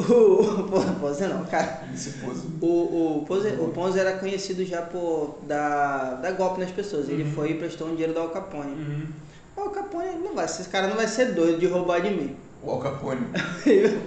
[0.00, 1.82] O Ponzi não, cara.
[2.60, 7.08] O, o, Ponzi, o Ponzi era conhecido já por dar, dar golpe nas pessoas.
[7.08, 7.32] Ele uhum.
[7.32, 8.72] foi e prestou um dinheiro do Al Capone.
[8.72, 9.06] Uhum.
[9.60, 12.34] O Al Capone não vai, esse cara não vai ser doido de roubar de mim.
[12.62, 13.26] O Al Capone.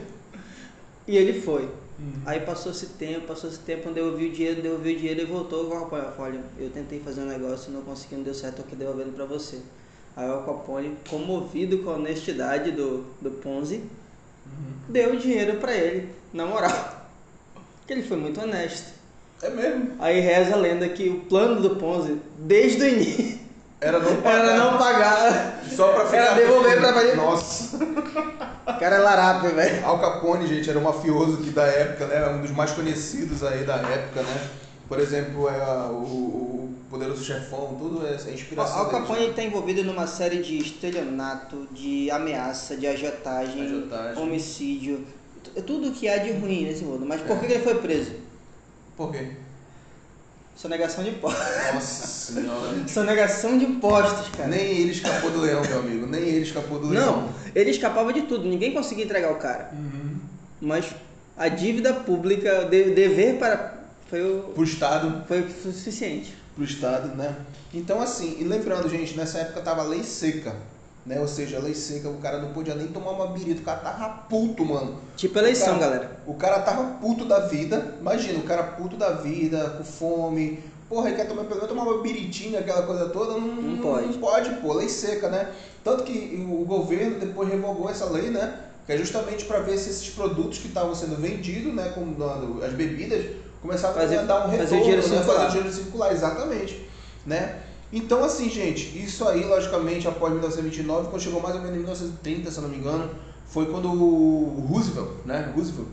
[1.07, 1.65] e ele foi.
[1.99, 2.21] Uhum.
[2.25, 5.65] Aí passou esse tempo, passou esse tempo, devolvi o dinheiro, devolvi o dinheiro e voltou
[5.65, 6.37] com o Al Capone.
[6.37, 9.25] Olha, eu tentei fazer um negócio, não consegui, não deu certo, tô aqui devolvendo pra
[9.25, 9.61] você.
[10.15, 13.83] Aí o Al Capone, comovido com a honestidade do, do Ponzi,
[14.89, 17.07] deu o dinheiro para ele, na moral.
[17.77, 18.91] Porque ele foi muito honesto.
[19.39, 19.91] É mesmo.
[19.99, 23.42] Aí reza a lenda que o plano do Ponzi, desde o início,
[23.83, 24.45] era não pagar.
[24.45, 25.63] Era não pagar.
[25.75, 26.17] Só pra ficar.
[26.17, 27.15] Era devolver pra fazer.
[27.15, 27.77] Nossa.
[27.77, 29.85] O cara é larápio, velho.
[29.85, 32.27] Al Capone, gente, era um mafioso que da época, né?
[32.29, 34.49] Um dos mais conhecidos aí da época, né?
[34.87, 38.81] Por exemplo, é o, Poderoso Chefão, tudo é, é inspiração.
[38.81, 44.21] Al Capone está envolvido numa série de estelionato, de ameaça, de agiotagem, agiotagem.
[44.21, 45.03] homicídio,
[45.65, 47.03] tudo que há de ruim nesse mundo.
[47.03, 47.39] Mas por é.
[47.39, 48.11] que ele foi preso?
[48.95, 49.31] Por quê?
[50.55, 51.43] Sonegação de impostos.
[51.73, 52.87] Nossa senhora.
[52.87, 54.49] Sonegação de impostos, cara.
[54.49, 56.05] Nem ele escapou do leão, meu amigo.
[56.05, 57.23] Nem ele escapou do leão.
[57.23, 58.47] Não, ele escapava de tudo.
[58.47, 59.71] Ninguém conseguia entregar o cara.
[59.73, 60.17] Uhum.
[60.61, 60.93] Mas
[61.35, 63.73] a dívida pública, o dever para.
[64.09, 64.43] Foi o.
[64.53, 65.23] Pro Estado.
[65.27, 67.35] Foi o suficiente para o Estado, né?
[67.73, 70.55] Então, assim, e lembrando, gente, nessa época tava lei seca,
[71.05, 71.19] né?
[71.19, 74.09] Ou seja, lei seca, o cara não podia nem tomar uma birita, o cara tava
[74.29, 74.97] puto, mano.
[75.17, 76.19] Tipo eleição, o cara, galera.
[76.25, 81.09] O cara tava puto da vida, imagina, o cara puto da vida, com fome, porra,
[81.09, 84.07] ele quer tomar, pelo tomar uma biritinha, aquela coisa toda, não, não, pode.
[84.07, 85.51] Não pode, pô, lei seca, né?
[85.83, 88.59] Tanto que o governo depois revogou essa lei, né?
[88.85, 92.15] Que é justamente para ver se esses produtos que estavam sendo vendidos, né, como
[92.63, 93.25] as bebidas,
[93.61, 95.07] começar fazer, a dar um retorno, fazer o dinheiro né?
[95.07, 95.35] circular.
[95.35, 96.89] Fazer o dinheiro circular, exatamente.
[97.25, 97.59] Né?
[97.95, 102.49] Então, assim, gente, isso aí, logicamente, após 1929, quando chegou mais ou menos em 1930,
[102.49, 103.07] se eu não me engano,
[103.45, 105.87] foi quando o Roosevelt, né, Roosevelt,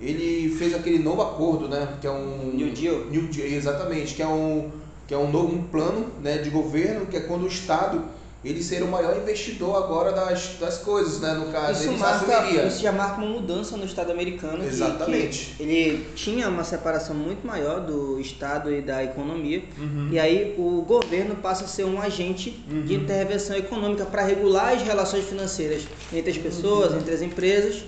[0.00, 2.52] ele fez aquele novo acordo, né, que é um...
[2.54, 3.06] New Deal.
[3.10, 4.70] New Deal, exatamente, que é um,
[5.08, 8.04] que é um novo um plano, né, de governo, que é quando o Estado
[8.42, 11.34] ele ser o maior investidor agora das, das coisas, né?
[11.34, 14.64] No caso, isso, marca, isso já marca uma mudança no Estado americano.
[14.64, 15.50] Exatamente.
[15.50, 19.62] Que, que ele tinha uma separação muito maior do Estado e da economia.
[19.78, 20.08] Uhum.
[20.10, 22.82] E aí o governo passa a ser um agente uhum.
[22.82, 26.98] de intervenção econômica para regular as relações financeiras entre as pessoas, uhum.
[26.98, 27.84] entre as empresas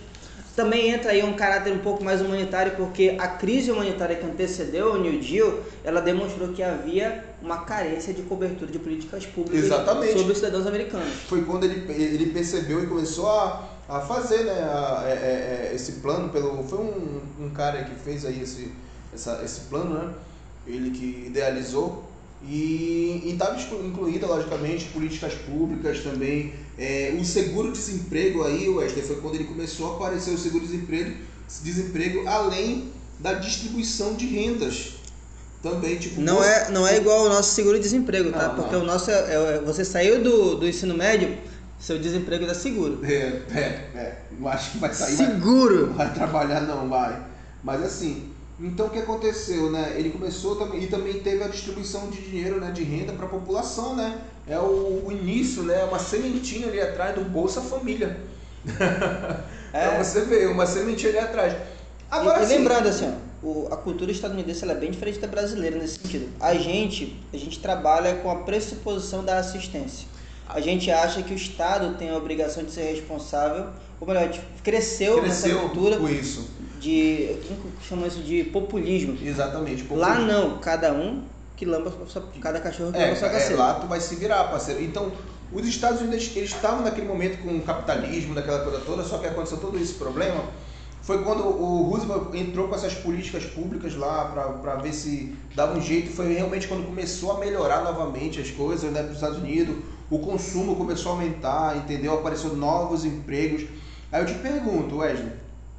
[0.55, 4.93] também entra aí um caráter um pouco mais humanitário, porque a crise humanitária que antecedeu
[4.93, 10.19] o New Deal, ela demonstrou que havia uma carência de cobertura de políticas públicas Exatamente.
[10.19, 11.12] sobre os cidadãos americanos.
[11.27, 15.75] Foi quando ele, ele percebeu e começou a, a fazer né, a, é, é, é,
[15.75, 16.29] esse plano.
[16.29, 18.71] pelo Foi um, um cara que fez aí esse,
[19.12, 20.15] essa, esse plano, né?
[20.67, 22.05] ele que idealizou
[22.45, 26.53] e estava incluída, logicamente, políticas públicas também.
[26.79, 31.17] É, o seguro-desemprego aí, Wesley, foi quando ele começou a aparecer o seguro-desemprego,
[31.63, 34.95] desemprego, além da distribuição de rendas.
[35.63, 36.21] Também, tipo.
[36.21, 36.49] Não, você...
[36.49, 38.51] é, não é igual o nosso seguro-desemprego, tá?
[38.51, 38.83] Porque não.
[38.83, 41.39] o nosso é, é, Você saiu do, do ensino médio,
[41.79, 42.99] Seu desemprego tá seguro.
[43.05, 43.61] É, é,
[43.95, 44.19] é.
[44.39, 45.17] Não acho que vai sair.
[45.17, 45.93] Seguro!
[45.93, 47.23] Vai, vai trabalhar, não, vai.
[47.63, 48.32] Mas assim,
[48.62, 49.94] então o que aconteceu, né?
[49.96, 53.29] Ele começou também e também teve a distribuição de dinheiro, né, de renda para a
[53.29, 54.20] população, né?
[54.46, 55.83] É o, o, início, né?
[55.85, 58.20] Uma sementinha ali atrás do Bolsa Família.
[59.75, 59.88] É.
[59.88, 61.57] pra você ver, uma sementinha ali atrás.
[62.11, 65.79] Agora, e, e lembrando assim, ó, o, a cultura estadunidense é bem diferente da brasileira
[65.79, 66.29] nesse sentido.
[66.38, 70.07] A gente, a gente trabalha com a pressuposição da assistência.
[70.46, 74.29] A gente acha que o Estado tem a obrigação de ser responsável, ou melhor,
[74.62, 76.51] cresceu, cresceu nessa cultura com isso.
[76.83, 77.37] De
[77.88, 79.16] chama isso de populismo.
[79.23, 79.85] Exatamente.
[79.85, 79.97] Populismo.
[79.97, 81.23] Lá não, cada um
[81.57, 81.92] que lamba
[82.40, 83.55] cada cachorro que é, lamba sua caceta.
[83.55, 84.83] É, lá tu vai se virar, parceiro.
[84.83, 85.12] Então,
[85.53, 89.27] os Estados Unidos eles estavam naquele momento com o capitalismo, daquela coisa toda, só que
[89.27, 90.42] aconteceu todo esse problema
[91.03, 94.27] foi quando o Roosevelt entrou com essas políticas públicas lá
[94.62, 96.12] para ver se dava um jeito.
[96.12, 99.77] Foi realmente quando começou a melhorar novamente as coisas né, para os Estados Unidos.
[100.09, 102.14] O consumo começou a aumentar, entendeu?
[102.14, 103.64] Apareceu novos empregos.
[104.12, 105.33] Aí eu te pergunto, Wesley,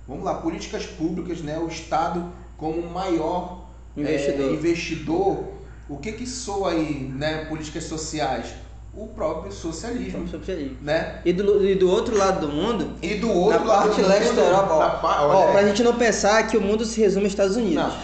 [0.07, 1.57] vamos lá, políticas públicas, né?
[1.57, 5.43] O Estado como maior investidor, é, investidor
[5.89, 7.45] o que que soa aí, né?
[7.45, 8.53] Políticas sociais
[8.95, 10.23] o próprio socialismo.
[10.23, 10.77] O socialismo.
[10.81, 11.19] Né?
[11.25, 14.33] E, do, e do outro lado do mundo, e do outro na lado parte leste
[14.35, 17.55] da Europa, ó, ó, pra gente não pensar que o mundo se resume aos Estados
[17.55, 17.75] Unidos.
[17.75, 17.97] Não.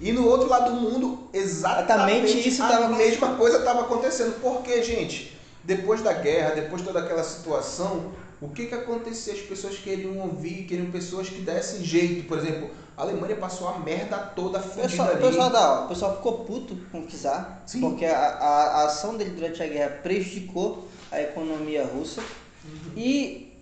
[0.00, 4.38] E no outro lado do mundo, exatamente, exatamente isso a mesma coisa estava acontecendo.
[4.40, 8.12] Porque, gente, depois da guerra, depois de toda aquela situação,
[8.44, 9.32] o que que acontecia?
[9.32, 12.28] As pessoas queriam ouvir, queriam pessoas que dessem jeito.
[12.28, 15.18] Por exemplo, a Alemanha passou a merda toda fudida pessoal, ali.
[15.18, 17.80] O pessoal, da, o pessoal ficou puto com o Czar, Sim.
[17.80, 22.20] porque a, a, a, ação dele durante a guerra prejudicou a economia russa.
[22.20, 22.92] Uhum.
[22.96, 23.52] E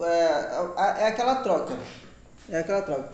[0.00, 1.78] é, é aquela troca.
[2.48, 3.10] É aquela troca.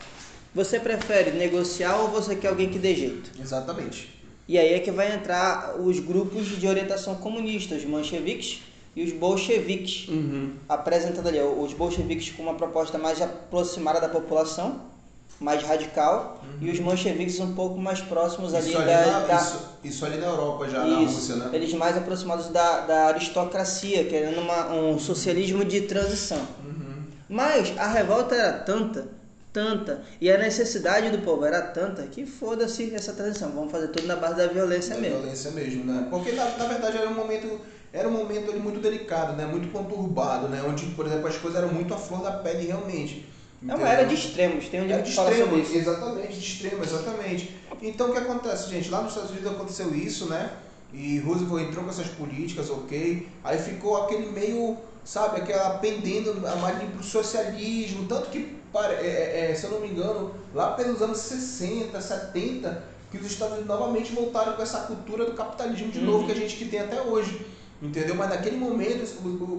[0.55, 3.31] Você prefere negociar ou você quer alguém que dê jeito?
[3.39, 4.17] Exatamente.
[4.49, 8.63] E aí é que vai entrar os grupos de orientação comunista, os mancheviques
[8.97, 10.55] e os bolcheviques, uhum.
[10.67, 14.97] apresentando ali os bolcheviques com uma proposta mais aproximada da população
[15.39, 16.67] mais radical uhum.
[16.67, 19.37] e os mancheviques um pouco mais próximos isso ali, ali da, na, da...
[19.37, 21.51] Isso, isso, ali na Europa já, isso, na Rússia, né?
[21.53, 26.41] Eles mais aproximados da, da aristocracia, querendo uma, um socialismo de transição.
[26.65, 27.05] Uhum.
[27.29, 29.09] Mas a revolta era tanta,
[29.57, 33.51] tanta, e a necessidade do povo era tanta que foda-se essa transição.
[33.53, 35.21] Vamos fazer tudo na base da violência da mesmo.
[35.21, 36.07] violência mesmo, né?
[36.11, 37.59] Porque na, na verdade era um momento
[37.91, 39.47] era um momento ali muito delicado, né?
[39.47, 40.63] Muito conturbado, né?
[40.63, 43.27] Onde, por exemplo, as coisas eram muito à flor da pele realmente.
[43.67, 45.75] É uma era de extremos, tem um livro sobre isso.
[45.75, 47.57] Exatamente, de extremo, exatamente.
[47.81, 48.91] Então o que acontece, gente?
[48.91, 50.51] Lá nos Estados Unidos aconteceu isso, né?
[50.93, 53.27] E Roosevelt entrou com essas políticas, ok.
[53.43, 58.07] Aí ficou aquele meio, sabe, aquela pendendo mais para o socialismo.
[58.07, 62.83] Tanto que, é, é, é, se eu não me engano, lá pelos anos 60, 70,
[63.11, 66.07] que os Estados Unidos novamente voltaram com essa cultura do capitalismo de uhum.
[66.07, 67.47] novo que a gente que tem até hoje.
[67.81, 68.15] Entendeu?
[68.15, 69.05] Mas naquele momento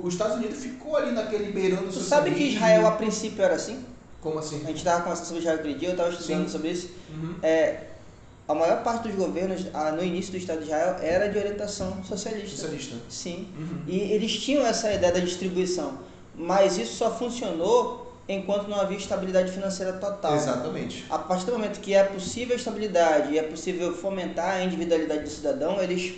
[0.03, 3.85] os Estados Unidos ficou ali naquele beirando Tu sabe que Israel a princípio era assim?
[4.21, 4.63] Como assim?
[4.63, 6.51] A gente estava conversando sobre Israel aquele dia, eu estava estudando Sim.
[6.51, 6.89] sobre isso.
[7.11, 7.35] Uhum.
[7.43, 7.83] É,
[8.47, 12.55] a maior parte dos governos, no início do Estado de Israel, era de orientação socialista.
[12.55, 12.95] Socialista.
[13.09, 13.47] Sim.
[13.57, 13.81] Uhum.
[13.87, 15.99] E eles tinham essa ideia da distribuição.
[16.33, 20.35] Mas isso só funcionou enquanto não havia estabilidade financeira total.
[20.35, 21.05] Exatamente.
[21.09, 25.29] A partir do momento que é possível estabilidade e é possível fomentar a individualidade do
[25.29, 26.15] cidadão, eles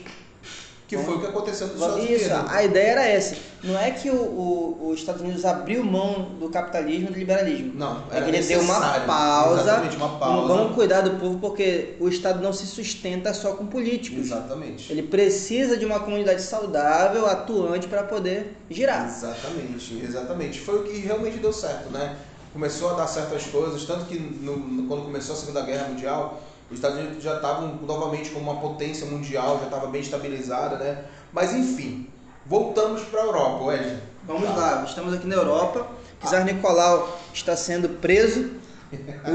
[0.89, 2.21] que foi o que aconteceu nos Estados Unidos.
[2.23, 3.35] Isso, a ideia era essa.
[3.63, 7.73] Não é que o, o, os Estados Unidos abriu mão do capitalismo e do liberalismo.
[7.75, 9.61] Não, é que ele deu uma pausa.
[9.61, 10.47] Exatamente, uma pausa.
[10.47, 14.25] Vamos cuidar do povo porque o Estado não se sustenta só com políticos.
[14.25, 14.91] Exatamente.
[14.91, 19.05] Ele precisa de uma comunidade saudável, atuante para poder girar.
[19.05, 20.59] Exatamente, exatamente.
[20.59, 22.17] Foi o que realmente deu certo, né?
[22.51, 26.75] Começou a dar certas coisas, tanto que no, quando começou a Segunda Guerra Mundial, os
[26.75, 31.03] Estados Unidos já estavam novamente como uma potência mundial, já estava bem estabilizada, né?
[31.33, 32.07] Mas enfim,
[32.45, 33.97] voltamos para a Europa, Wesley.
[34.25, 34.55] Vamos tá.
[34.55, 35.87] lá, estamos aqui na Europa.
[36.27, 38.51] Czar Nicolau está sendo preso.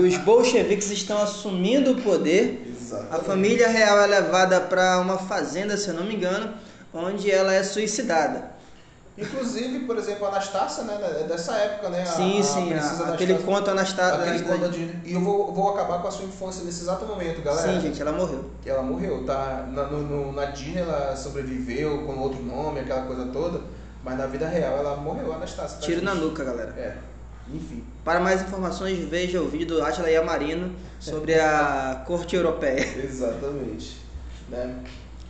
[0.00, 2.66] Os bolcheviques estão assumindo o poder.
[2.68, 3.14] Exatamente.
[3.14, 6.54] A família real é levada para uma fazenda, se eu não me engano,
[6.92, 8.53] onde ela é suicidada.
[9.16, 10.98] Inclusive, por exemplo, a Anastácia, né?
[11.20, 12.04] É dessa época, né?
[12.04, 12.74] Sim, a, sim.
[12.74, 14.20] A, aquele conto Anastácia.
[14.20, 17.40] Aquele conto de, e eu vou, vou acabar com a sua infância nesse exato momento,
[17.40, 17.74] galera.
[17.74, 18.50] Sim, gente, ela morreu.
[18.66, 19.68] Ela morreu, tá?
[19.70, 23.60] Na, no, no, na Disney ela sobreviveu com outro nome, aquela coisa toda.
[24.02, 25.78] Mas na vida real ela morreu, a Anastácia.
[25.78, 26.74] Tá Tiro na nuca, galera.
[26.76, 26.96] É.
[27.52, 27.84] Enfim.
[28.04, 32.84] Para mais informações, veja o vídeo do Atila Yamarino sobre a corte europeia.
[32.98, 34.02] Exatamente.
[34.48, 34.82] Né?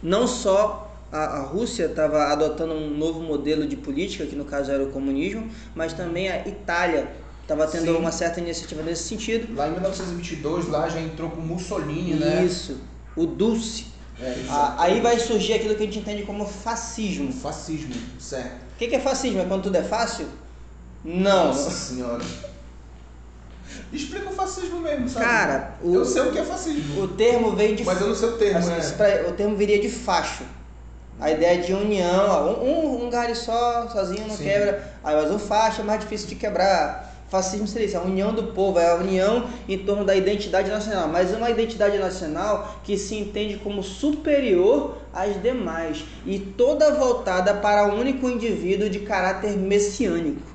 [0.02, 4.72] Não só a, a Rússia estava adotando um novo modelo de política, que no caso
[4.72, 7.08] era o comunismo, mas também a Itália
[7.40, 7.98] estava tendo Sim.
[7.98, 9.54] uma certa iniciativa nesse sentido.
[9.54, 12.44] Lá em 1922, lá já entrou com Mussolini, né?
[12.44, 12.80] Isso,
[13.14, 13.94] o Dulce.
[14.20, 14.34] É,
[14.78, 17.32] aí vai surgir aquilo que a gente entende como fascismo.
[17.32, 18.62] Fascismo, certo.
[18.74, 19.40] O que, que é fascismo?
[19.40, 20.26] É quando tudo é fácil?
[21.04, 21.46] Não.
[21.48, 22.24] Nossa senhora.
[23.92, 25.24] Explica o fascismo mesmo, sabe?
[25.24, 27.02] Cara, o, eu sei o que é fascismo.
[27.02, 28.78] o termo veio de Mas eu não sei o termo, assim, né?
[28.80, 30.44] isso pra- o termo viria de facho.
[31.24, 34.44] A ideia de união, ó, um, um, um galho só, sozinho não Sim.
[34.44, 34.92] quebra.
[35.02, 37.14] Aí, mas o facho é mais difícil de quebrar.
[37.30, 41.08] Fascismo seria isso, a união do povo, é a união em torno da identidade nacional,
[41.08, 47.86] mas uma identidade nacional que se entende como superior às demais e toda voltada para
[47.86, 50.54] um único indivíduo de caráter messiânico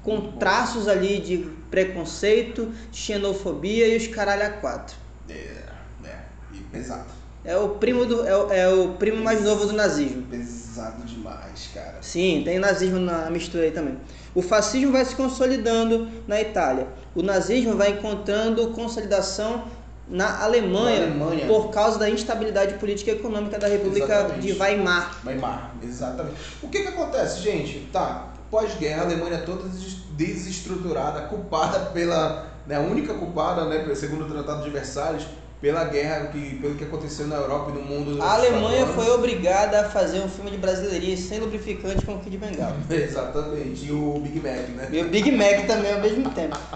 [0.00, 1.38] com traços ali de
[1.70, 4.96] preconceito, xenofobia e os caralho a quatro.
[5.28, 5.64] É,
[6.04, 6.18] é.
[6.52, 7.21] E pesado.
[7.44, 10.22] É o primo do é, o- é o primo mais novo do nazismo.
[10.22, 11.96] Pesado demais, cara.
[12.00, 13.98] Sim, tem nazismo na mistura aí também.
[14.34, 16.86] O fascismo vai se consolidando na Itália.
[17.14, 19.64] O nazismo vai encontrando consolidação
[20.08, 21.46] na Alemanha, Na Alemanha.
[21.46, 24.46] por causa da instabilidade política e econômica da República Exatamente.
[24.46, 25.20] de Weimar.
[25.26, 26.36] Weimar, exatamente.
[26.62, 27.88] O que que acontece, gente?
[27.92, 34.26] Tá, pós-guerra, a Alemanha toda des- desestruturada, culpada pela, né, a única culpada, né, segundo
[34.26, 35.24] o Tratado de Versalhes,
[35.62, 38.20] pela guerra, que, pelo que aconteceu na Europa e no mundo.
[38.20, 42.36] A Alemanha foi obrigada a fazer um filme de brasileirice sem lubrificante com o Kid
[42.36, 42.76] Bengala.
[42.90, 44.88] Exatamente, e o Big Mac, né?
[44.90, 46.58] E o Big Mac também ao mesmo tempo.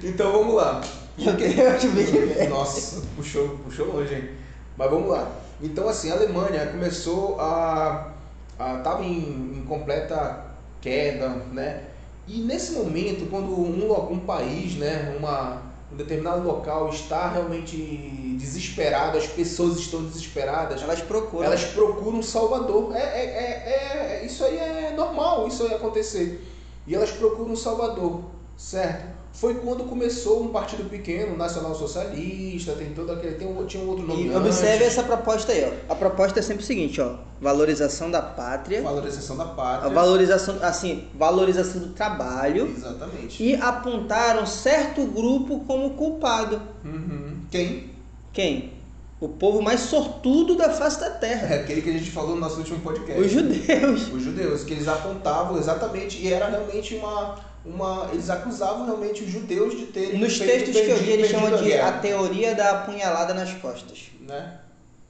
[0.00, 0.80] Então vamos lá.
[1.18, 2.48] Meu Deus, o Big Mac.
[2.48, 4.28] Nossa, puxou, puxou longe, hein?
[4.76, 5.28] Mas vamos lá.
[5.60, 8.12] Então, assim, a Alemanha começou a.
[8.56, 10.44] a tava em, em completa
[10.80, 11.82] queda, né?
[12.28, 17.76] E nesse momento, quando um, um país, né, uma, um determinado local está realmente
[18.38, 21.44] desesperado, as pessoas estão desesperadas, Elas procuram.
[21.44, 22.94] elas procuram um salvador.
[22.94, 26.46] É, é, é, é- isso aí é normal, isso aí acontecer.
[26.86, 28.22] E elas procuram um salvador,
[28.56, 29.17] certo?
[29.32, 33.36] Foi quando começou um partido pequeno, Nacional Socialista, tem todo aquele.
[33.36, 34.26] Tem um, tinha um outro nome.
[34.26, 35.92] E observe antes, essa proposta aí, ó.
[35.92, 37.14] A proposta é sempre o seguinte, ó.
[37.40, 39.90] Valorização da pátria, Valorização da a pátria.
[39.94, 43.40] valorização, assim, valorização do trabalho Exatamente.
[43.44, 46.60] e apontaram certo grupo como culpado.
[46.84, 47.36] Uhum.
[47.48, 47.90] Quem?
[48.32, 48.72] Quem?
[49.20, 51.54] O povo mais sortudo da face da terra.
[51.54, 53.20] É aquele que a gente falou no nosso último podcast.
[53.20, 54.12] Os judeus.
[54.12, 57.36] Os judeus, que eles apontavam exatamente, e era realmente uma.
[57.68, 60.18] Uma eles acusavam realmente os judeus de terem.
[60.18, 62.70] Nos feito- textos que eu vi, perdido- eles chamam perdido de guerra, a teoria da
[62.72, 64.06] apunhalada nas costas.
[64.20, 64.58] Né?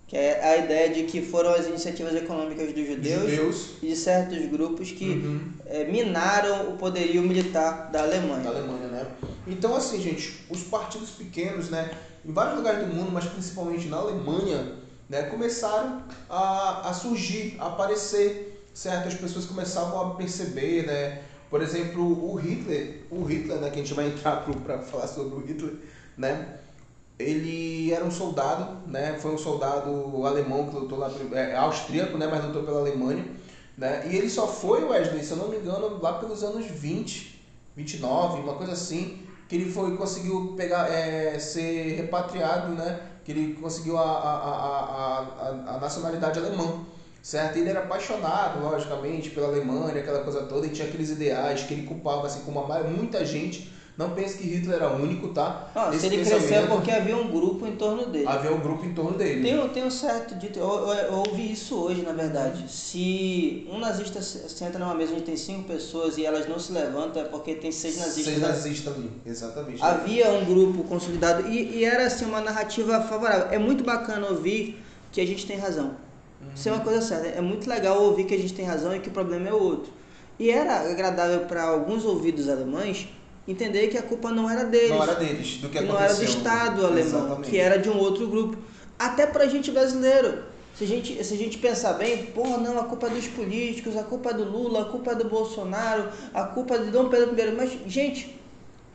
[0.07, 3.67] Que é a ideia de que foram as iniciativas econômicas dos Os judeus judeus.
[3.83, 5.53] e de certos grupos que Uhum.
[5.67, 8.49] eh, minaram o poderio militar da da Alemanha.
[8.49, 9.07] Alemanha, né?
[9.47, 11.91] Então, assim, gente, os partidos pequenos, né,
[12.25, 14.73] em vários lugares do mundo, mas principalmente na Alemanha,
[15.11, 19.09] né, começaram a, a surgir, a aparecer, certo?
[19.09, 21.21] As pessoas começavam a perceber, né?
[21.51, 25.35] Por exemplo, o Hitler, o Hitler, né, que a gente vai entrar para falar sobre
[25.35, 25.75] o Hitler,
[26.17, 26.59] né?
[27.19, 29.19] Ele era um soldado, né?
[29.19, 32.29] Foi um soldado alemão que lutou lá, é, austríaco, né?
[32.31, 33.27] Mas lutou pela Alemanha,
[33.77, 34.09] né?
[34.11, 37.43] E ele só foi, Wesley, se eu não me engano, lá pelos anos 20,
[37.75, 43.01] 29, uma coisa assim, que ele foi conseguiu pegar, é, ser repatriado, né?
[43.25, 46.85] Que ele conseguiu a, a, a, a, a, a nacionalidade alemã,
[47.29, 47.59] certo?
[47.59, 51.83] Ele era apaixonado, logicamente, pela Alemanha, aquela coisa toda, e tinha aqueles ideais que ele
[51.83, 53.71] culpava, assim como muita gente.
[53.99, 55.71] Não pense que Hitler era único, tá?
[55.91, 58.29] Esse se ele cresceu é porque havia um grupo em torno dele.
[58.29, 59.43] Havia um grupo em torno dele.
[59.43, 62.71] Tem, um- tem um certo dito, eu, eu- eu ouvi isso hoje, na verdade.
[62.73, 66.71] Se um nazista se- senta numa mesa onde tem cinco pessoas e elas não se
[66.73, 68.25] levantam, é porque tem seis nazistas.
[68.25, 69.83] Seis nazistas ali, exatamente.
[69.83, 73.49] Havia um grupo consolidado e, e era assim uma narrativa favorável.
[73.51, 75.97] É muito bacana ouvir que a gente tem razão.
[76.55, 77.27] Isso é uma coisa certa.
[77.29, 79.93] É muito legal ouvir que a gente tem razão e que o problema é outro.
[80.39, 83.09] E era agradável para alguns ouvidos alemães
[83.47, 84.91] entender que a culpa não era deles.
[84.91, 85.99] Não era deles, do que aconteceu.
[85.99, 87.51] não era do Estado alemão, Exatamente.
[87.51, 88.59] que era de um outro grupo.
[88.99, 90.43] Até pra gente brasileiro.
[90.75, 93.97] Se a gente, se a gente pensar bem, porra, não, a culpa é dos políticos,
[93.97, 97.09] a culpa é do Lula, a culpa é do Bolsonaro, a culpa é de Dom
[97.09, 97.51] Pedro I.
[97.51, 98.39] Mas, gente,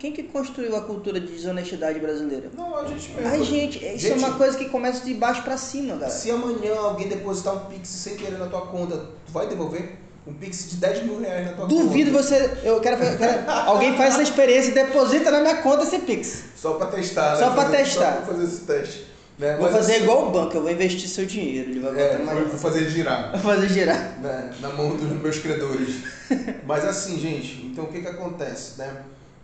[0.04, 2.50] quem que construiu a cultura de desonestidade brasileira?
[2.58, 3.26] Não, a gente mesmo.
[3.26, 6.10] Ai, gente, isso é Gente, uma coisa que começa de baixo pra cima, galera.
[6.12, 9.96] Se amanhã alguém depositar um Pix sem querer na tua conta, tu vai devolver?
[10.28, 12.22] Um Pix de 10 mil reais na tua Duvido conta.
[12.22, 12.52] você.
[12.66, 16.44] Eu quero, quero- Alguém faz essa experiência e deposita na minha conta esse Pix.
[16.58, 17.40] Só pra testar, né?
[17.40, 18.12] Só pra Fazer- testar.
[18.12, 19.08] Só pra fazer esse teste.
[19.40, 19.54] Né?
[19.56, 21.72] Vou Mas, fazer assim, igual o banco, eu vou investir seu dinheiro.
[21.72, 22.40] Ele vai É, mais.
[22.50, 23.32] vou fazer girar.
[23.32, 24.20] Vou fazer girar.
[24.22, 25.96] né, na mão dos meus credores.
[26.68, 28.94] Mas assim, gente, então o que que acontece, né?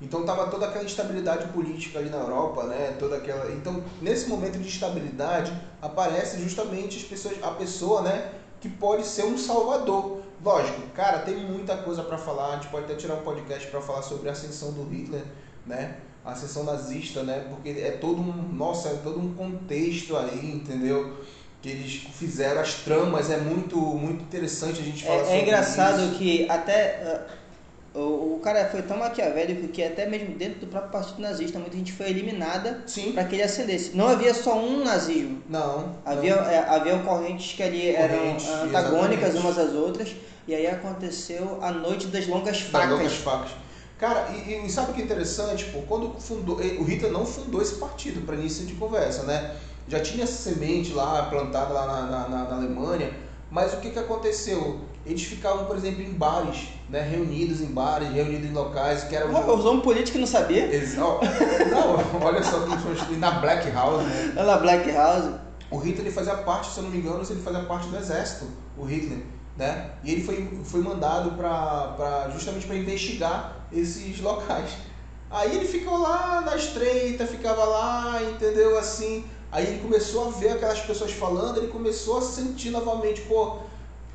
[0.01, 2.95] Então tava toda aquela instabilidade política ali na Europa, né?
[2.97, 3.51] Toda aquela.
[3.51, 8.31] Então, nesse momento de instabilidade, aparece justamente as pessoas, a pessoa, né,
[8.61, 10.21] que pode ser um salvador.
[10.43, 13.81] Lógico, cara, tem muita coisa para falar, a gente pode até tirar um podcast para
[13.81, 15.23] falar sobre a ascensão do Hitler,
[15.65, 15.97] né?
[16.23, 17.45] A ascensão nazista, né?
[17.49, 21.17] Porque é todo um, nossa, é todo um contexto aí, entendeu?
[21.61, 25.41] que eles fizeram, as tramas, é muito, muito interessante a gente falar É, sobre é
[25.41, 26.15] engraçado isso.
[26.17, 27.33] que até uh,
[27.93, 31.75] o, o cara foi tão maquiavélico que até mesmo dentro do próprio partido nazista muita
[31.77, 32.83] gente foi eliminada
[33.13, 33.95] para que ele ascendesse.
[33.95, 35.41] Não havia só um nazismo.
[35.49, 35.95] Não.
[36.05, 36.49] Havia, não.
[36.49, 39.37] é, haviam correntes que ali Correntes, eram antagônicas exatamente.
[39.45, 40.15] umas às outras.
[40.47, 42.89] E aí aconteceu a noite das longas Das facas.
[42.89, 43.51] loucas facas.
[43.97, 45.65] Cara, e, e sabe o que é interessante?
[45.65, 49.55] Pô, quando fundou, eh, o Hitler não fundou esse partido para início de conversa, né?
[49.87, 53.11] Já tinha essa semente lá plantada lá na, na, na- na Alemanha,
[53.51, 54.79] mas o que, que aconteceu?
[55.05, 57.01] Eles ficavam, por exemplo, em bares, né?
[57.01, 59.33] Reunidos em bares, reunidos em locais que eram.
[59.33, 60.65] Oh, usou um político que não sabia.
[60.73, 61.19] Ex- ó,
[61.71, 64.33] Não, olha só como os- na Black House, né?
[64.43, 65.31] Lá, Black House.
[65.71, 68.47] O Hitler ele fazia parte, se eu não me engano, ele fazia parte do exército,
[68.77, 69.19] o Hitler,
[69.55, 69.91] né?
[70.03, 74.71] E ele foi, foi mandado para justamente para investigar esses locais.
[75.31, 78.77] Aí ele ficou lá na estreita, ficava lá, entendeu?
[78.79, 83.57] Assim, aí ele começou a ver aquelas pessoas falando, ele começou a sentir novamente, pô,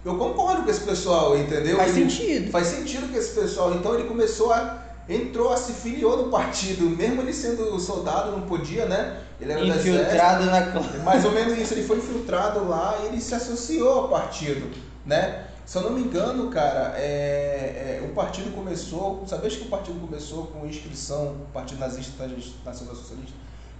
[0.05, 1.77] eu concordo com esse pessoal, entendeu?
[1.77, 2.51] Faz Ele- sentido.
[2.51, 3.75] Faz sentido com esse pessoal.
[3.75, 4.83] Então ele começou a.
[5.07, 9.21] Entrou, a se filiou no partido, mesmo ele sendo soldado, não podia, né?
[9.39, 9.89] Ele era exército.
[9.91, 11.03] Infiltrado na.
[11.05, 14.67] Mais ou menos isso, ele foi infiltrado lá e ele se associou ao partido,
[15.05, 15.45] né?
[15.67, 19.99] Se eu não me engano, cara, é, é, o partido começou, sabes que o partido
[19.99, 22.27] começou com inscrição, o Partido Nazista
[22.65, 23.35] Nacional Socialista,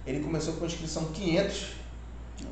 [0.05, 1.67] ele começou com inscrição 500,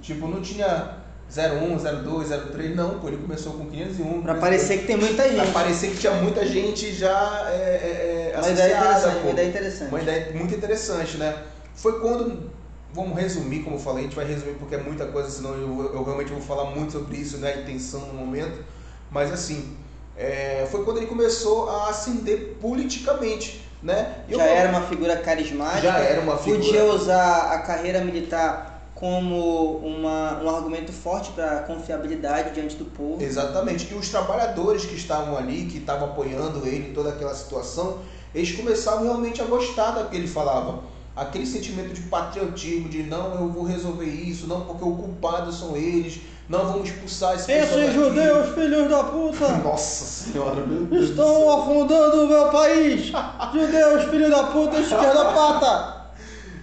[0.02, 0.98] tipo, não tinha
[1.30, 4.22] 01, 02, 03, não, pô, ele começou com 501.
[4.22, 5.52] Pra parecer que tem muita Pra gente.
[5.52, 9.22] parecer que tinha muita gente já é, é, é, Uma ideia interessante, pô.
[9.22, 9.90] uma ideia interessante.
[9.90, 11.36] Uma ideia muito interessante, né?
[11.76, 12.52] Foi quando,
[12.94, 15.92] vamos resumir, como eu falei, a gente vai resumir porque é muita coisa, senão eu,
[15.94, 18.64] eu realmente vou falar muito sobre isso, não é a intenção no momento.
[19.10, 19.76] Mas assim,
[20.16, 24.18] é, foi quando ele começou a ascender politicamente, né?
[24.30, 25.82] Eu Já era uma figura carismática.
[25.82, 28.73] Já era uma figura- Podia usar a carreira militar
[29.04, 33.22] como uma, um argumento forte para confiabilidade diante do povo.
[33.22, 33.92] Exatamente.
[33.92, 37.98] E os trabalhadores que estavam ali, que estavam apoiando ele em toda aquela situação,
[38.34, 40.84] eles começavam realmente a gostar do que ele falava.
[41.14, 45.76] Aquele sentimento de patriotismo, de não, eu vou resolver isso, não, porque o culpado são
[45.76, 51.10] eles, não vamos expulsar esse pessoal Esses judeus, filhos da puta, Nossa senhora, meu Deus.
[51.10, 53.12] estão afundando o meu país.
[53.54, 56.04] Judeus, filhos da puta, esquerda pata.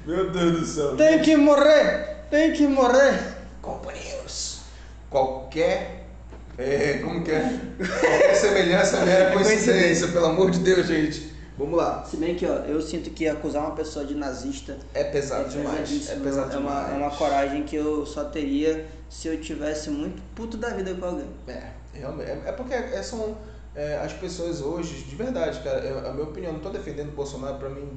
[0.06, 0.96] Meu Deus do céu.
[0.96, 3.36] Tem que morrer, tem que morrer.
[3.60, 4.60] Companheiros,
[5.10, 6.06] qualquer.
[6.56, 7.58] é, como que é?
[7.78, 11.30] Qualquer semelhança é mera coincidência, pelo amor de Deus, gente.
[11.58, 12.04] Vamos lá.
[12.04, 16.08] Se bem que ó, eu sinto que acusar uma pessoa de nazista É pesado demais.
[16.08, 16.92] É pesado é uma, demais.
[16.94, 21.04] é uma coragem que eu só teria se eu tivesse muito puto da vida com
[21.04, 21.28] alguém.
[21.46, 21.62] É,
[21.92, 22.30] realmente.
[22.30, 23.36] É, é porque é- são
[23.74, 27.12] é, as pessoas hoje, de verdade, cara, é, a minha opinião, não tô defendendo o
[27.12, 27.88] Bolsonaro, pra mim,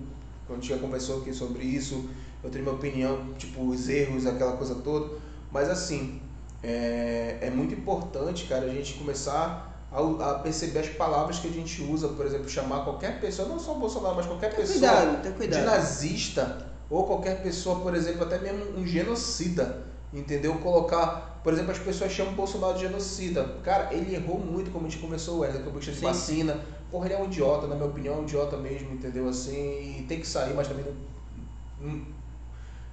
[0.46, 2.10] quando a gente já conversou aqui sobre isso,
[2.44, 5.16] eu tenho minha opinião, tipo, os erros, aquela coisa toda,
[5.52, 6.22] mas assim,
[6.62, 11.52] é, é muito importante, cara, a gente começar a, a perceber as palavras que a
[11.52, 14.92] gente usa, por exemplo, chamar qualquer pessoa, não só o Bolsonaro, mas qualquer Tem pessoa
[14.92, 15.66] cuidado, tem de cuidado.
[15.66, 20.56] nazista ou qualquer pessoa, por exemplo, até mesmo um genocida, entendeu?
[20.60, 23.58] Colocar, por exemplo, as pessoas chamam o Bolsonaro de genocida.
[23.64, 26.60] Cara, ele errou muito, como a gente começou, o Wesley, com a questão de vacina.
[26.92, 29.28] Porra, ele é um idiota, na minha opinião, é um idiota mesmo, entendeu?
[29.28, 30.94] Assim, e tem que sair, mas também não.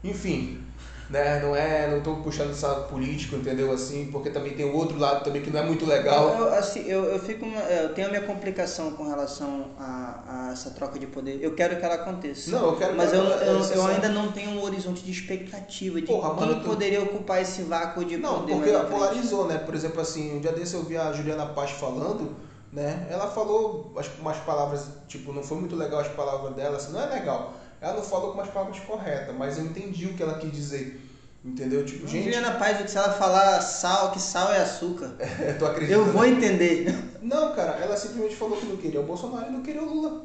[0.02, 0.64] Não- Enfim,
[1.08, 1.40] né?
[1.40, 1.90] Não é.
[1.90, 3.72] Não tô puxando essa político, entendeu?
[3.72, 6.28] Assim, porque também tem o outro lado também que não é muito legal.
[6.38, 10.70] Eu, assim, eu, eu, fico, eu tenho a minha complicação com relação a, a essa
[10.70, 11.38] troca de poder.
[11.42, 12.50] Eu quero que ela aconteça.
[12.50, 15.02] Não, eu quero Mas que eu, ela- eu, eu só- ainda não tenho um horizonte
[15.02, 18.52] de expectativa de Porra, quem mano, tu- poderia ocupar esse vácuo de Não, poder.
[18.54, 18.98] porque mais à frente.
[18.98, 19.58] polarizou, né?
[19.58, 22.36] Por exemplo, assim, um dia desse eu vi a Juliana Paz falando,
[22.72, 23.06] né?
[23.10, 27.00] Ela falou as- umas palavras, tipo, não foi muito legal as palavras dela, assim, não
[27.02, 27.54] é legal.
[27.80, 31.00] Ela não falou com umas palavras corretas, mas eu entendi o que ela quis dizer.
[31.42, 31.84] Entendeu?
[31.86, 35.14] Tipo, gente, Juliana Paz, se ela falar sal, que sal é açúcar,
[35.58, 35.94] tu acredita?
[35.94, 36.94] eu vou entender.
[37.22, 40.24] Não, cara, ela simplesmente falou que não queria o Bolsonaro e não queria o Lula.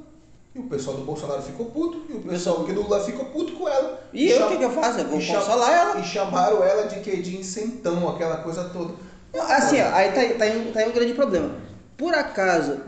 [0.53, 3.53] E o pessoal do Bolsonaro ficou puto, e o pessoal que do Lula ficou puto
[3.53, 4.01] com ela.
[4.11, 4.99] E eu o que, que eu faço?
[4.99, 5.99] Eu vou e consolar ela.
[5.99, 8.93] E chamaram ela de que de incentão, aquela coisa toda.
[9.33, 11.55] Assim, ó, aí tá, aí- tá, um, tá aí um grande problema.
[11.97, 12.81] Por acaso,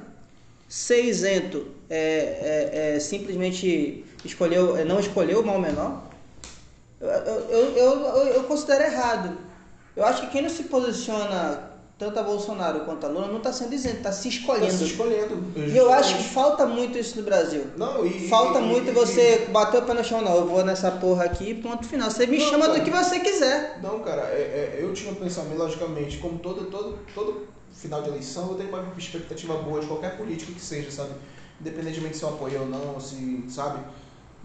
[0.67, 1.97] ser isento é,
[2.73, 6.03] é, é simplesmente escolheu, é, não escolheu o mal menor,
[6.99, 9.37] eu, eu, eu, eu, considero errado.
[9.95, 13.51] Eu acho que quem não se posiciona tanto a Bolsonaro quanto a Lula não está
[13.51, 14.71] sendo isento, está se Tá escolhendo.
[14.77, 15.43] se escolhendo.
[15.55, 17.65] E eu acho que falta muito isso no Brasil.
[17.75, 20.35] Não, e, Falta e- muito e- você bater o pé no chão, não.
[20.35, 22.09] Eu vou nessa porra aqui, ponto final.
[22.11, 22.79] Você me Não, chama cara.
[22.79, 23.79] do que você quiser.
[23.81, 28.09] Não, cara, é- é, eu tinha um pensamento, logicamente, como todo, todo, todo final de
[28.09, 31.11] eleição, eu tenho uma expectativa boa de qualquer político que seja, sabe?
[31.61, 33.79] Independentemente se eu apoio ou não, se, sabe?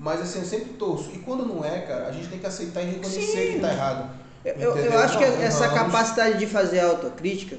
[0.03, 1.11] Mas assim, eu sempre torço.
[1.15, 3.53] E quando não é, cara, a gente tem que aceitar e reconhecer Sim.
[3.53, 4.11] que tá errado.
[4.45, 7.57] Eu, eu, eu acho que essa capacidade de fazer autocrítica,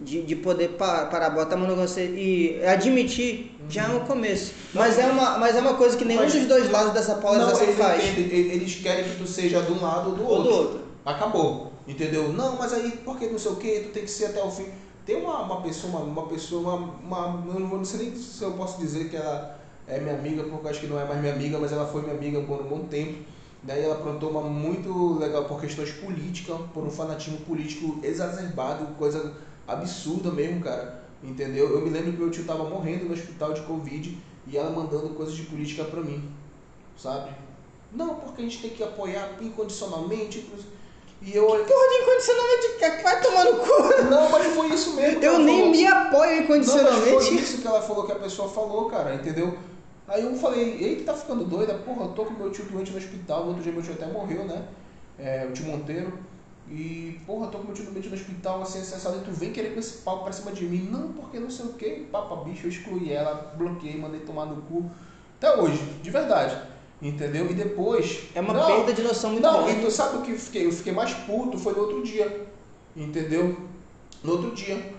[0.00, 3.68] de, de poder parar, botar a mão no você e admitir, uhum.
[3.68, 4.54] já é um começo.
[4.72, 7.66] Mas é, uma, mas é uma coisa que nenhum mas, dos dois lados dessa polarização
[7.66, 8.16] não, faz.
[8.16, 10.36] eles querem que tu seja de um lado ou do outro.
[10.36, 10.80] Ou do outro.
[11.04, 11.72] Acabou.
[11.88, 12.32] Entendeu?
[12.32, 14.66] Não, mas aí, porque não sei o que, tu tem que ser até o fim.
[15.04, 18.16] Tem uma, uma pessoa, uma, uma pessoa, uma, uma, eu não, vou, não sei nem
[18.16, 19.61] se eu posso dizer que ela
[19.96, 22.02] é minha amiga, porque eu acho que não é mais minha amiga, mas ela foi
[22.02, 23.18] minha amiga por um bom tempo.
[23.62, 29.34] Daí ela aprontou uma muito legal por questões políticas, por um fanatismo político exacerbado, coisa
[29.68, 31.02] absurda mesmo, cara.
[31.22, 31.70] Entendeu?
[31.70, 34.18] Eu me lembro que meu tio tava morrendo no hospital de Covid
[34.48, 36.28] e ela mandando coisas de política pra mim,
[36.96, 37.30] sabe?
[37.92, 40.44] Não, porque a gente tem que apoiar incondicionalmente.
[41.20, 41.64] E eu olhei.
[41.64, 44.10] Porra de incondicionalmente vai tomar no cu.
[44.10, 45.22] Não, mas foi isso mesmo.
[45.22, 45.70] Eu nem falou.
[45.70, 47.10] me apoio incondicionalmente.
[47.10, 49.56] Não, mas foi isso que ela falou que a pessoa falou, cara, entendeu?
[50.12, 52.98] Aí eu falei, ele tá ficando doida, porra, eu tô com meu tio doente no
[52.98, 54.62] hospital, outro dia meu tio até morreu, né?
[55.18, 56.12] É, o tio Monteiro.
[56.68, 59.72] E, porra, tô com meu tio doente no hospital, assim, acessado, e tu vem querer
[59.72, 60.86] com esse papo pra cima de mim.
[60.90, 64.60] Não, porque não sei o que, papa bicho, eu excluí ela, bloqueei, mandei tomar no
[64.62, 64.90] cu.
[65.38, 66.58] Até hoje, de verdade.
[67.00, 67.50] Entendeu?
[67.50, 68.24] E depois.
[68.34, 69.80] É uma não, perda de noção muito Não, grande.
[69.80, 70.66] e tu sabe o que eu fiquei?
[70.66, 72.46] Eu fiquei mais puto, foi no outro dia.
[72.94, 73.56] Entendeu?
[74.22, 74.92] No outro dia.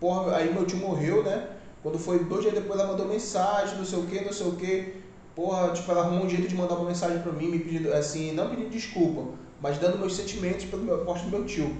[0.00, 1.55] Porra, aí meu tio morreu, né?
[1.86, 4.56] Quando foi dois dias depois, ela mandou mensagem, não sei o que, não sei o
[4.56, 4.94] que.
[5.36, 8.32] Porra, tipo, ela arrumou um jeito de mandar uma mensagem pra mim, me pedindo, assim,
[8.32, 9.22] não pedindo desculpa,
[9.60, 11.76] mas dando meus sentimentos pelo meu posto do meu tio.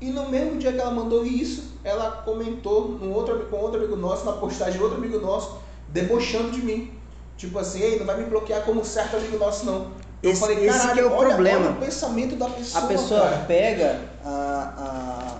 [0.00, 3.96] E no mesmo dia que ela mandou isso, ela comentou no outro, com outro amigo
[3.96, 5.58] nosso, na postagem de outro amigo nosso,
[5.90, 6.90] debochando de mim.
[7.36, 9.90] Tipo assim, ei, não vai me bloquear como certo amigo nosso, não.
[10.22, 11.66] Eu esse, falei, esse que é o olha, problema.
[11.66, 12.82] Olha o pensamento da pessoa.
[12.82, 13.44] A pessoa cara.
[13.46, 14.30] pega a,
[14.78, 15.38] a,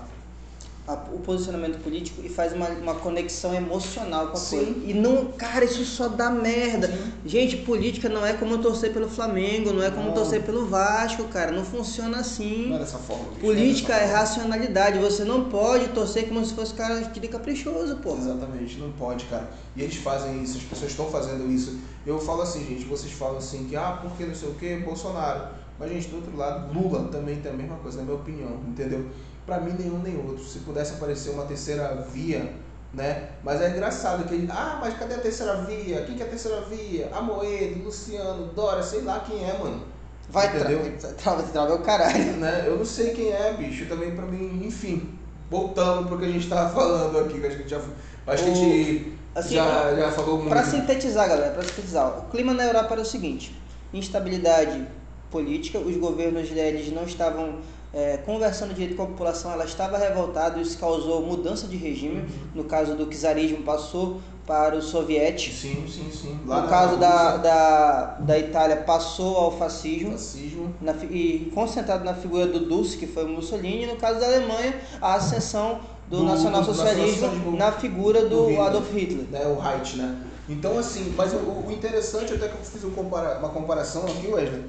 [0.86, 4.56] a, o posicionamento político e faz uma, uma conexão emocional com a Sim.
[4.56, 4.80] coisa.
[4.84, 6.88] E não, cara, isso só dá merda.
[6.88, 7.12] Sim.
[7.24, 10.14] Gente, política não é como torcer pelo Flamengo, não é como não.
[10.14, 11.50] torcer pelo Vasco, cara.
[11.52, 12.68] Não funciona assim.
[12.68, 13.24] Não é dessa forma.
[13.40, 14.98] Política é, é racionalidade.
[14.98, 18.16] Você não pode torcer como se fosse cara de caprichoso, pô.
[18.16, 19.48] Exatamente, não pode, cara.
[19.74, 21.78] E eles fazem isso, as pessoas estão fazendo isso.
[22.06, 25.48] Eu falo assim, gente, vocês falam assim que, ah, porque não sei o que, Bolsonaro.
[25.78, 29.06] Mas, gente, do outro lado, Lula também tem a mesma coisa, na minha opinião, entendeu?
[29.46, 30.44] Para mim, nenhum nem outro.
[30.44, 32.52] Se pudesse aparecer uma terceira via,
[32.92, 33.28] né?
[33.42, 36.02] Mas é engraçado que ele, ah, mas cadê a terceira via?
[36.04, 37.10] Quem que é a terceira via?
[37.12, 39.82] Amoedo, Luciano, Dória, sei lá quem é, mano.
[40.30, 40.80] Vai, entendeu?
[41.16, 42.32] Trava, trava é o caralho.
[42.38, 42.64] Né?
[42.66, 43.86] Eu não sei quem é, bicho.
[43.86, 45.18] Também para mim, enfim.
[45.50, 47.80] Voltando pro que a gente tava falando aqui, que acho que a gente já.
[48.26, 50.48] Acho que a gente Assim, já, já falou muito.
[50.48, 53.54] Para sintetizar, galera, para sintetizar, o clima na Europa era o seguinte:
[53.92, 54.86] instabilidade
[55.30, 57.58] política, os governos deles não estavam
[57.94, 62.20] é, conversando direito com a população, ela estava revoltada, isso causou mudança de regime.
[62.20, 62.26] Uhum.
[62.56, 65.54] No caso do czarismo, passou para o soviético.
[65.54, 66.40] Sim, sim, sim.
[66.44, 70.12] Lá no caso da, da, da Itália, passou ao fascismo.
[70.12, 70.74] Fascismo.
[70.80, 73.84] Na, e concentrado na figura do Dulce, que foi o Mussolini.
[73.84, 78.66] E no caso da Alemanha, a ascensão do, do nacionalsocialismo na figura do, do Hitler,
[78.66, 79.26] Adolf Hitler.
[79.30, 80.16] Né, o Reich, né?
[80.48, 84.26] Então, assim, mas o, o, interessante, até que eu fiz um compara, uma comparação aqui,
[84.26, 84.64] Wesley,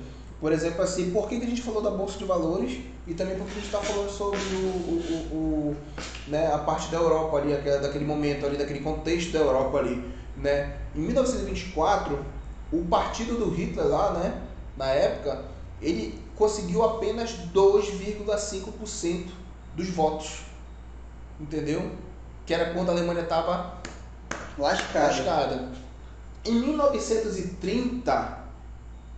[0.46, 3.36] por exemplo, assim, por que, que a gente falou da Bolsa de Valores e também
[3.36, 5.76] porque a gente está falando sobre o, o, o,
[6.28, 10.78] né, a parte da Europa ali, daquele momento ali, daquele contexto da Europa ali, né?
[10.96, 12.24] Em 1924,
[12.72, 14.40] o partido do Hitler lá, né,
[14.78, 15.46] na época,
[15.82, 19.26] ele conseguiu apenas 2,5%
[19.76, 20.42] dos votos
[21.40, 21.90] entendeu?
[22.46, 23.78] Que era quando a Alemanha estava
[24.60, 25.08] lascada.
[25.08, 25.70] lascada.
[26.46, 28.45] Em 1930,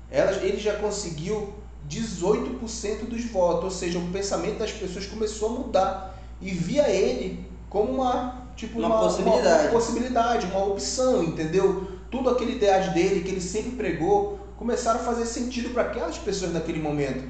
[0.10, 1.54] ela, ele já conseguiu
[1.90, 7.46] 18% dos votos, ou seja, o pensamento das pessoas começou a mudar e via ele
[7.70, 11.88] como uma tipo uma, uma possibilidade, uma, possibilidade, uma opção, entendeu?
[12.10, 16.52] Tudo aquele ideais dele que ele sempre pregou começaram a fazer sentido para aquelas pessoas
[16.52, 17.24] naquele momento,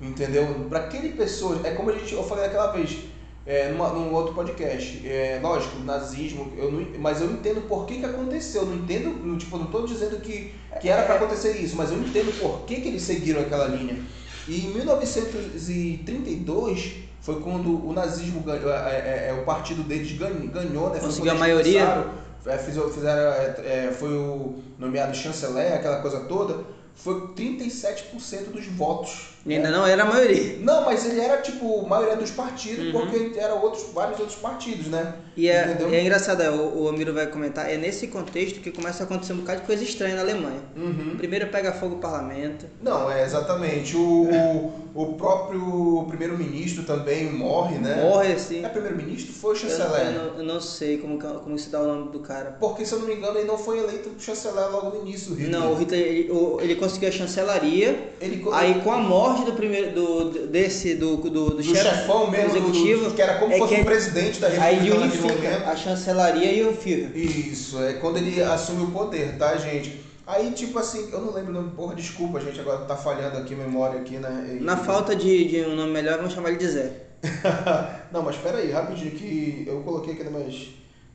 [0.00, 0.66] entendeu?
[0.68, 2.98] Para aquele pessoas, é como a gente eu falei aquela vez,
[3.46, 5.00] é, numa, num outro podcast.
[5.06, 8.62] É, lógico, nazismo, eu não, mas eu entendo por que, que aconteceu.
[8.62, 11.98] Eu não entendo, tipo, não estou dizendo que, que era para acontecer isso, mas eu
[11.98, 14.00] entendo por que, que eles seguiram aquela linha.
[14.48, 20.48] E em 1932 foi quando o nazismo ganhou, é, é, é o partido deles ganhou,
[20.48, 21.00] ganhou né?
[21.00, 22.06] Conseguiu a maioria.
[22.44, 23.32] É, fizeram, fizeram
[23.64, 26.64] é, foi o nomeado chanceler, aquela coisa toda
[26.94, 29.31] foi 37% dos votos.
[29.44, 29.76] E ainda né?
[29.76, 30.58] não era a maioria.
[30.60, 32.92] Não, mas ele era tipo a maioria dos partidos, uhum.
[32.92, 35.14] porque era outros, vários outros partidos, né?
[35.36, 39.02] E é, é engraçado, é, o, o Amiro vai comentar, é nesse contexto que começa
[39.02, 40.60] a acontecer um bocado de coisa estranha na Alemanha.
[40.76, 41.16] Uhum.
[41.16, 42.66] Primeiro pega fogo o parlamento.
[42.82, 43.96] Não, é exatamente.
[43.96, 48.02] O, o, o próprio primeiro-ministro também morre, né?
[48.02, 48.64] Morre, sim.
[48.64, 49.32] É primeiro-ministro?
[49.32, 50.06] Foi o chanceler?
[50.06, 52.56] Eu, eu, eu, não sei como, como se dá o nome do cara.
[52.60, 55.50] Porque, se eu não me engano, ele não foi eleito chanceler logo no início, Hitler.
[55.50, 56.30] Não, o Hitler, ele,
[56.60, 58.12] ele conseguiu a chancelaria.
[58.20, 62.30] Ele, aí com a morte do primeiro do desse do do, do, do chefe chefão
[62.30, 64.90] mesmo executivo, do, que era como é fosse que, o presidente da República Aí ele
[64.90, 67.16] unifica a chancelaria e o Führer.
[67.16, 70.00] Isso, é quando ele assume o poder, tá, gente?
[70.26, 73.54] Aí, tipo assim, eu não lembro o nome, porra, desculpa, gente, agora tá falhando aqui
[73.54, 74.56] a memória aqui, né?
[74.60, 76.92] E, Na falta de, de um nome melhor, vamos chamar ele de Zé.
[78.12, 80.68] não, mas espera aí, rapidinho que eu coloquei aqui nas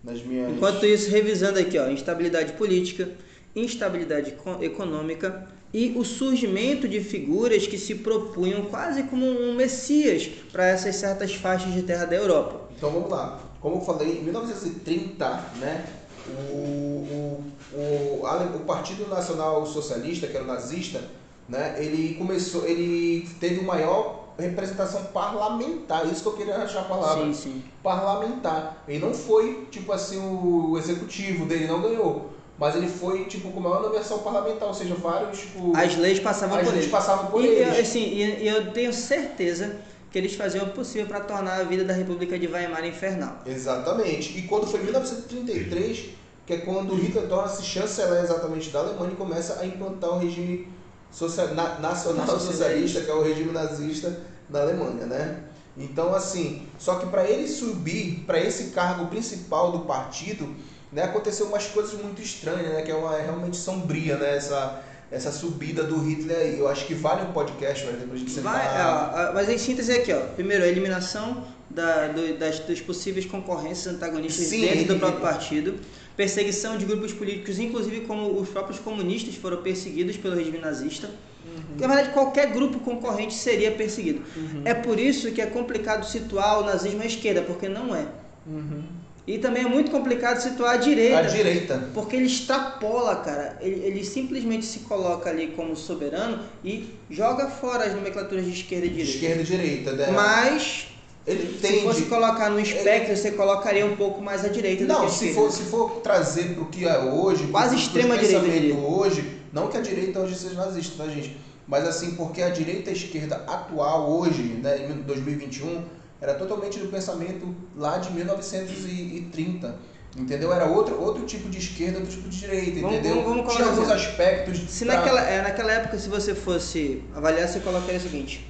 [0.03, 0.51] nas minhas...
[0.51, 3.09] Enquanto isso, revisando aqui, ó, instabilidade política,
[3.55, 10.67] instabilidade econômica e o surgimento de figuras que se propunham quase como um messias para
[10.67, 12.61] essas certas faixas de terra da Europa.
[12.75, 13.39] Então vamos lá.
[13.59, 15.85] Como eu falei, em 1930, né,
[16.27, 17.43] o, o,
[17.73, 18.21] o,
[18.55, 21.01] o Partido Nacional Socialista, que era o nazista,
[21.49, 26.83] né, ele começou, ele teve o maior representação parlamentar, isso que eu queria achar a
[26.83, 27.25] palavra.
[27.25, 27.63] Sim, sim.
[27.81, 28.83] Parlamentar.
[28.87, 32.36] Ele não foi, tipo assim, o executivo dele não ganhou.
[32.57, 35.77] Mas ele foi, tipo, com a maior versão parlamentar, ou seja, vários, tipo...
[35.77, 36.91] As leis passavam as por leis ele.
[36.91, 37.79] passavam por e, eles.
[37.79, 39.77] Assim, e, e eu tenho certeza
[40.11, 43.41] que eles faziam o possível para tornar a vida da República de Weimar infernal.
[43.45, 44.37] Exatamente.
[44.37, 46.09] E quando foi 1933,
[46.45, 50.67] que é quando Hitler torna-se chanceler exatamente da Alemanha e começa a implantar o regime
[51.11, 55.43] social, na, nacional socialista, que é o regime nazista da Alemanha, né?
[55.77, 60.55] Então, assim, só que para ele subir para esse cargo principal do partido,
[60.91, 64.81] né, aconteceu umas coisas muito estranhas, né, que é uma é realmente sombria, né, essa,
[65.11, 66.59] essa subida do Hitler aí.
[66.59, 70.13] Eu acho que vale um podcast, velho, depois de Vai, ó, mas em síntese aqui,
[70.13, 70.19] ó.
[70.35, 75.75] Primeiro, a eliminação da, do, das, dos possíveis concorrências antagonistas Sim, dentro do próprio partido.
[76.15, 81.07] Perseguição de grupos políticos, inclusive como os próprios comunistas foram perseguidos pelo regime nazista.
[81.07, 81.77] Uhum.
[81.79, 84.23] Na verdade, qualquer grupo concorrente seria perseguido.
[84.35, 84.61] Uhum.
[84.65, 88.07] É por isso que é complicado situar o nazismo à esquerda, porque não é.
[88.47, 88.83] Uhum.
[89.27, 91.19] E também é muito complicado situar a direita.
[91.19, 91.89] A direita.
[91.93, 93.57] Porque ele extrapola, cara.
[93.59, 98.85] Ele, ele simplesmente se coloca ali como soberano e joga fora as nomenclaturas de esquerda
[98.85, 99.11] e direita.
[99.11, 100.11] Esquerda e direita, né?
[100.11, 100.87] Mas
[101.27, 103.15] ele se fosse colocar no espectro, ele...
[103.17, 105.99] você colocaria um pouco mais à direita não, do que a se for, se for
[105.99, 110.35] trazer para o que é hoje, quase extrema direita hoje, não que a direita hoje
[110.35, 111.35] seja nazista, tá, gente?
[111.67, 115.83] Mas assim, porque a direita e a esquerda atual hoje, né, em 2021,
[116.19, 119.97] era totalmente do pensamento lá de 1930.
[120.15, 120.51] Entendeu?
[120.51, 123.21] Era outro, outro tipo de esquerda, outro tipo de direita, vamos, entendeu?
[123.21, 124.59] Vamos, vamos Tinha alguns aspectos.
[124.67, 124.95] Se pra...
[124.95, 128.47] naquela, é, naquela época, se você fosse avaliar, você colocaria o seguinte.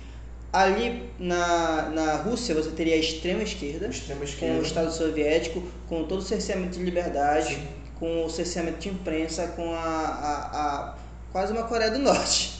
[0.53, 4.55] Ali na, na Rússia você teria a extrema esquerda, extrema esquerda.
[4.55, 7.67] com o Estado Soviético, com todo o cerceamento de liberdade, Sim.
[7.99, 10.95] com o cerceamento de imprensa, com a, a, a
[11.33, 12.56] quase uma Coreia do Norte.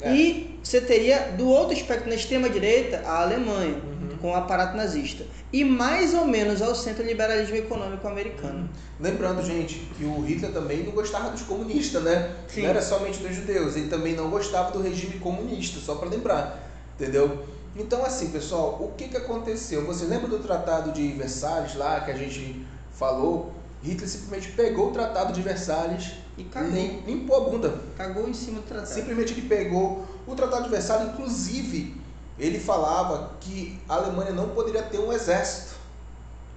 [0.00, 0.12] É.
[0.14, 3.74] E você teria do outro espectro, na extrema direita, a Alemanha.
[3.74, 5.24] Uhum com o aparato nazista.
[5.52, 8.68] E mais ou menos ao centro do liberalismo econômico americano.
[8.98, 12.34] Lembrando, gente, que o Hitler também não gostava dos comunistas, né?
[12.48, 12.62] Sim.
[12.62, 16.68] Não era somente dos judeus, ele também não gostava do regime comunista, só para lembrar,
[16.94, 17.44] entendeu?
[17.76, 19.84] Então, assim, pessoal, o que, que aconteceu?
[19.86, 23.52] Você lembra do Tratado de Versalhes lá que a gente falou?
[23.82, 26.70] Hitler simplesmente pegou o Tratado de Versalhes e cagou.
[27.06, 27.80] limpou a bunda.
[27.96, 28.88] Cagou em cima do tratado.
[28.88, 31.96] Simplesmente ele pegou o Tratado de Versalhes, inclusive
[32.38, 35.74] ele falava que a Alemanha não poderia ter um exército,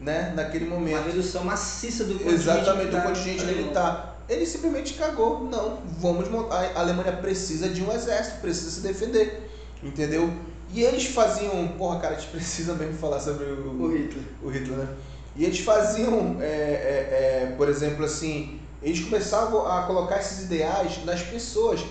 [0.02, 0.98] né, naquele momento.
[0.98, 4.24] Uma redução maciça do contingente Exatamente, militar, do contingente militar.
[4.28, 5.46] Ele simplesmente cagou.
[5.46, 6.72] Não, vamos montar.
[6.76, 9.50] A Alemanha precisa de um exército, precisa se defender.
[9.82, 10.32] Entendeu?
[10.72, 11.70] E eles faziam.
[11.70, 14.24] Porra, cara, a gente precisa mesmo falar sobre o, o Hitler.
[14.44, 14.88] O Hitler, né?
[15.36, 21.04] E eles faziam, é, é, é, por exemplo, assim, eles começavam a colocar esses ideais
[21.06, 21.82] nas pessoas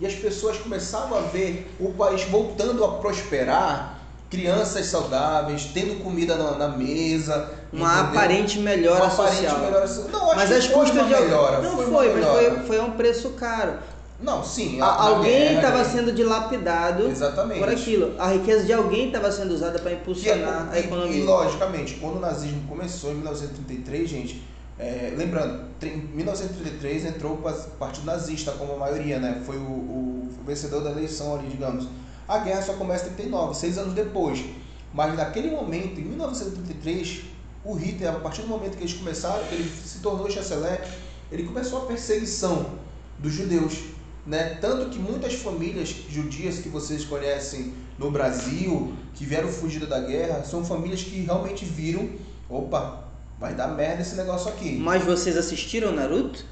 [0.00, 6.34] e as pessoas começavam a ver o país voltando a prosperar, crianças saudáveis, tendo comida
[6.36, 7.50] na, na mesa.
[7.72, 8.08] Uma entendeu?
[8.08, 9.56] aparente melhora uma social.
[9.56, 11.60] Aparente melhora Não, mas as custas de melhora.
[11.60, 13.74] Não foi, foi mas foi, foi um preço caro.
[14.22, 14.80] Não, sim.
[14.80, 17.58] A, alguém estava sendo dilapidado Exatamente.
[17.58, 18.14] por aquilo.
[18.18, 21.18] A riqueza de alguém estava sendo usada para impulsionar e, a economia.
[21.18, 24.42] E, logicamente, quando o nazismo começou em 1933, gente,
[24.78, 27.42] é, lembrando, em 1933 entrou o
[27.78, 29.42] Partido Nazista como a maioria, né?
[29.44, 31.86] Foi o, o, vencedor da eleição ali, digamos.
[32.26, 34.44] A guerra só começa em 39, seis anos depois.
[34.92, 37.22] Mas naquele momento, em 1933,
[37.64, 40.84] o Hitler, a partir do momento que eles começaram, que ele se tornou chanceler,
[41.30, 42.72] ele começou a perseguição
[43.18, 43.84] dos judeus.
[44.26, 44.56] Né?
[44.60, 50.44] Tanto que muitas famílias judias que vocês conhecem no Brasil, que vieram fugidas da guerra,
[50.44, 52.08] são famílias que realmente viram,
[52.48, 53.11] opa,
[53.42, 54.78] Vai dar merda esse negócio aqui.
[54.78, 56.44] Mas vocês assistiram Naruto?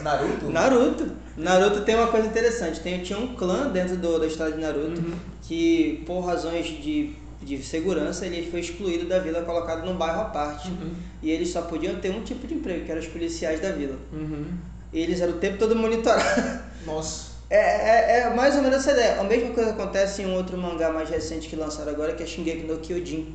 [0.00, 0.46] Naruto?
[0.48, 1.12] Naruto.
[1.36, 2.78] Naruto tem uma coisa interessante.
[2.78, 5.14] Tem, tinha um clã dentro do, da história de Naruto uhum.
[5.42, 10.24] que, por razões de, de segurança, ele foi excluído da vila, colocado num bairro à
[10.26, 10.68] parte.
[10.68, 10.92] Uhum.
[11.20, 13.96] E eles só podiam ter um tipo de emprego, que eram os policiais da vila.
[14.12, 14.52] Uhum.
[14.92, 16.60] Eles eram o tempo todo monitorados.
[16.86, 17.30] Nossa.
[17.50, 19.20] É, é, é, mais ou menos essa ideia.
[19.20, 22.26] A mesma coisa acontece em um outro mangá mais recente que lançaram agora, que é
[22.26, 23.34] Shingeki no Kyojin.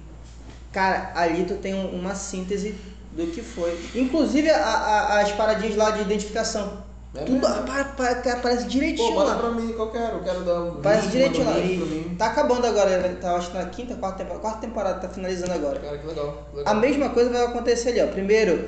[0.76, 2.76] Cara, ali tu tem uma síntese
[3.13, 3.80] do que foi.
[3.95, 6.84] Inclusive a, a, as paradinhas lá de identificação.
[7.15, 9.38] É Tudo aparece direitinho Pô, lá.
[9.38, 11.57] pra mim que eu quero, eu quero dar um Aparece direitinho lá.
[11.59, 15.53] E tá acabando agora, tá, acho que na quinta, quarta temporada, quarta temporada, tá finalizando
[15.53, 15.80] agora.
[15.80, 16.73] Cara, que legal, legal.
[16.73, 18.07] A mesma coisa vai acontecer ali, ó.
[18.07, 18.67] Primeiro,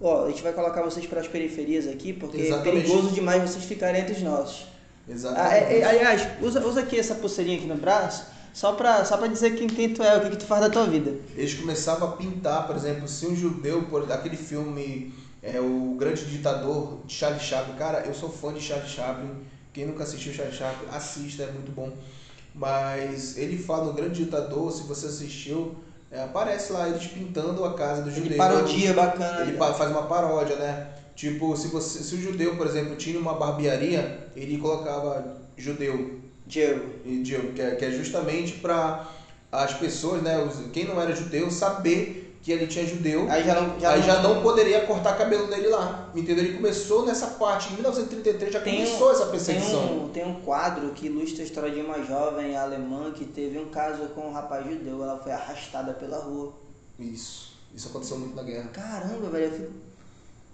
[0.00, 2.78] ó, a gente vai colocar vocês para as periferias aqui, porque Exatamente.
[2.78, 4.68] é perigoso demais vocês ficarem entre os nossos.
[5.06, 5.52] Exatamente.
[5.52, 8.24] Ah, é, é, aliás, usa, usa aqui essa pulseirinha aqui no braço,
[8.56, 10.70] só pra, só pra dizer quem, quem tu é, o que, que tu faz da
[10.70, 11.14] tua vida.
[11.36, 16.24] Eles começavam a pintar, por exemplo, se um judeu, por aquele filme é o grande
[16.24, 17.74] ditador de Charlie Chaplin.
[17.74, 19.28] Cara, eu sou fã de Charlie Chaplin.
[19.74, 21.92] Quem nunca assistiu Charlie Chaplin, assista, é muito bom.
[22.54, 25.76] Mas ele fala no Grande Ditador, se você assistiu,
[26.10, 28.24] é, aparece lá eles pintando a casa do judeu.
[28.24, 29.42] Ele parodia bacana.
[29.42, 30.94] Ele faz uma paródia, né?
[31.14, 36.24] Tipo, se, você, se o judeu, por exemplo, tinha uma barbearia, ele colocava judeu.
[36.48, 37.52] Jew.
[37.54, 39.08] que, é, que é justamente para
[39.50, 43.60] as pessoas, né, os, quem não era judeu, saber que ele tinha judeu, aí já
[43.60, 46.12] não, já aí não, já não poderia cortar cabelo dele lá.
[46.14, 46.44] Entendeu?
[46.44, 49.88] Ele começou nessa parte, em 1933 já tem começou um, essa perseguição.
[49.88, 53.58] Tem um, tem um quadro que ilustra a história de uma jovem alemã que teve
[53.58, 55.02] um caso com um rapaz judeu.
[55.02, 56.52] Ela foi arrastada pela rua.
[57.00, 57.56] Isso.
[57.74, 58.68] Isso aconteceu muito na guerra.
[58.68, 59.50] Caramba, velho.
[59.52, 59.72] Fico...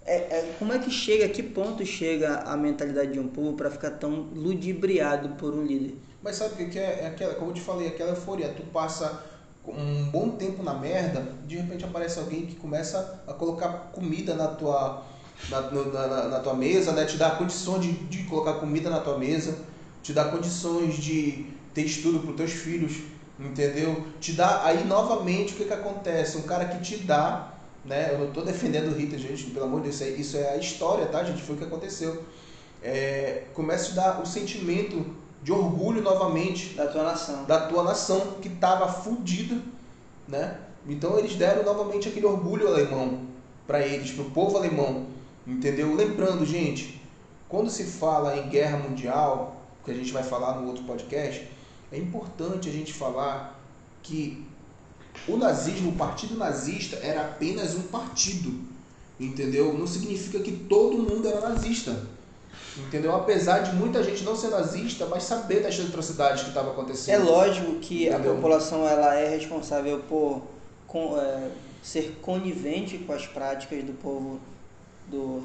[0.05, 3.53] É, é, como é que chega, a que ponto chega a mentalidade de um povo
[3.53, 5.95] para ficar tão ludibriado por um líder?
[6.21, 7.01] Mas sabe o que é?
[7.03, 8.49] É aquela, como eu te falei, aquela euforia.
[8.49, 9.23] Tu passa
[9.65, 14.47] um bom tempo na merda, de repente aparece alguém que começa a colocar comida na
[14.47, 15.03] tua,
[15.49, 17.05] na, na, na tua mesa, né?
[17.05, 19.57] te dá condições de, de colocar comida na tua mesa,
[20.01, 23.03] te dá condições de ter estudo para os teus filhos,
[23.39, 24.05] entendeu?
[24.19, 26.37] Te dá, aí novamente o que, que acontece?
[26.37, 27.52] Um cara que te dá,
[27.85, 28.09] né?
[28.11, 31.05] Eu não estou defendendo o Rita, gente, pelo amor de Deus, isso é a história,
[31.07, 31.41] tá, gente?
[31.41, 32.23] Foi o que aconteceu.
[32.81, 35.05] É, começa a dar o sentimento
[35.41, 39.61] de orgulho novamente da tua nação, da tua nação que estava fudida,
[40.27, 40.59] né?
[40.87, 43.21] Então eles deram novamente aquele orgulho alemão
[43.67, 45.07] para eles, para o povo alemão,
[45.45, 45.93] entendeu?
[45.95, 47.01] Lembrando, gente,
[47.47, 51.49] quando se fala em guerra mundial, que a gente vai falar no outro podcast,
[51.91, 53.59] é importante a gente falar
[54.01, 54.45] que
[55.27, 58.59] o nazismo, o partido nazista era apenas um partido,
[59.19, 59.73] entendeu?
[59.77, 61.95] Não significa que todo mundo era nazista.
[62.75, 63.15] Entendeu?
[63.15, 67.13] Apesar de muita gente não ser nazista, mas saber das atrocidades que estavam acontecendo.
[67.13, 68.31] É lógico que Entendeu?
[68.31, 70.41] a população ela é responsável por
[70.87, 71.49] com, é,
[71.83, 74.39] ser conivente com as práticas do povo
[75.07, 75.43] do,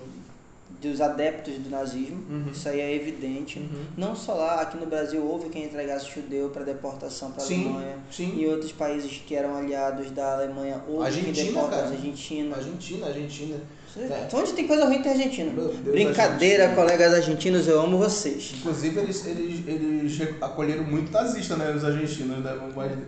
[0.81, 2.25] dos adeptos do nazismo.
[2.31, 2.51] Uhum.
[2.53, 3.59] Isso aí é evidente.
[3.59, 3.85] Uhum.
[3.97, 7.97] Não só lá, aqui no Brasil houve quem entregasse judeu para deportação para a Alemanha.
[8.11, 8.35] Sim.
[8.37, 12.57] E outros países que eram aliados da Alemanha houve Argentina, quem deporta Argentina.
[12.57, 13.57] Argentina, Argentina.
[13.97, 14.29] É.
[14.33, 15.51] Onde tem coisa ruim tem Argentina.
[15.51, 16.75] Brincadeira, Argentina.
[16.75, 18.53] colegas argentinos, eu amo vocês.
[18.59, 21.73] Inclusive, eles, eles, eles acolheram muito nazista, né?
[21.75, 22.57] Os argentinos, né?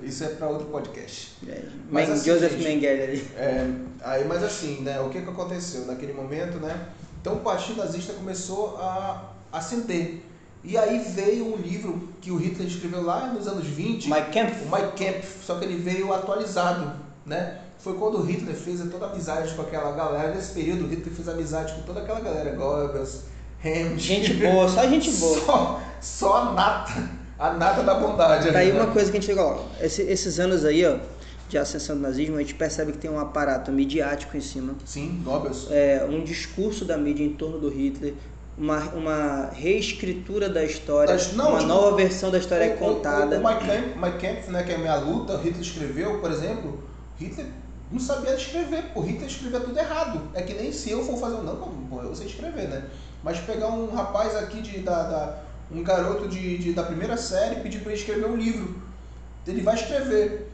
[0.02, 1.32] Isso é para outro podcast.
[1.46, 1.62] É.
[1.90, 3.24] Mas, assim, Joseph gente, Mengele ali.
[3.36, 4.98] É, aí, mas assim, né?
[5.00, 6.88] O que, que aconteceu naquele momento, né?
[7.20, 10.22] Então o partido nazista começou a ascender.
[10.62, 14.08] E aí veio um livro que o Hitler escreveu lá nos anos 20.
[14.08, 14.64] Mein Kampf.
[14.64, 16.92] O Mein Kampf, só que ele veio atualizado,
[17.24, 17.60] né?
[17.80, 20.34] foi quando o Hitler fez toda a amizade com aquela galera.
[20.34, 23.22] Nesse período, o Hitler fez amizade com toda aquela galera, Goebbels,
[23.64, 24.00] Helmut.
[24.00, 25.40] Gente boa, só gente boa.
[25.40, 28.50] Só, só a nata, a nata da bondade.
[28.50, 30.96] Tá aí uma coisa que a gente ó, esse, esses anos aí, ó,
[31.50, 34.74] de ascensão do nazismo, a gente percebe que tem um aparato midiático em cima.
[34.84, 35.68] Sim, Goebbels.
[35.70, 38.14] É, um discurso da mídia em torno do Hitler,
[38.56, 43.36] uma, uma reescritura da história, não, uma tipo, nova versão da história o, é contada.
[43.36, 46.82] O, o, o Mike Kempf, né, que é a minha luta, Hitler escreveu, por exemplo,
[47.18, 47.46] Hitler
[47.90, 50.20] não sabia escrever, pô, Hitler escrevia tudo errado.
[50.34, 52.84] É que nem se eu for fazer, não, pô, eu sei escrever, né?
[53.22, 55.38] Mas pegar um rapaz aqui de, da, da
[55.72, 58.82] um garoto de, de, da primeira série e pedir para ele escrever um livro.
[59.46, 60.49] Ele vai escrever.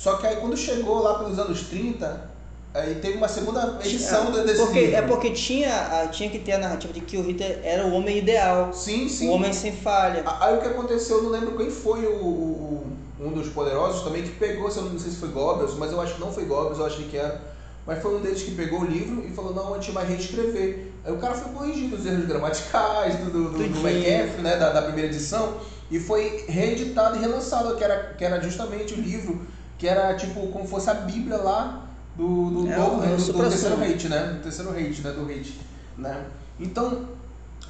[0.00, 2.30] Só que aí quando chegou lá pelos anos 30,
[2.72, 4.96] aí teve uma segunda edição é, desse porque, livro.
[4.96, 8.16] É porque tinha, tinha que ter a narrativa de que o Hitler era o homem
[8.16, 8.72] ideal.
[8.72, 9.28] Sim, sim.
[9.28, 10.24] O homem sem falha.
[10.40, 12.86] Aí o que aconteceu, eu não lembro quem foi o, o
[13.20, 16.00] um dos poderosos também que pegou, se eu não sei se foi Goebbels, mas eu
[16.00, 17.38] acho que não foi Goebbels, eu achei que era.
[17.86, 20.92] Mas foi um deles que pegou o livro e falou, não, a gente vai reescrever.
[21.04, 24.70] Aí o cara foi corrigindo os erros gramaticais do, do, do, do McCaffrey, né, da,
[24.70, 25.56] da, primeira edição,
[25.90, 29.46] e foi reeditado e relançado, que era, que era justamente o livro,
[29.80, 33.82] que era tipo como fosse a Bíblia lá do, do, é, é do, do terceiro
[33.82, 34.34] hate, né?
[34.34, 35.10] Do terceiro hate, né?
[35.10, 35.60] Do hate.
[35.96, 36.26] Né?
[36.60, 37.08] Então,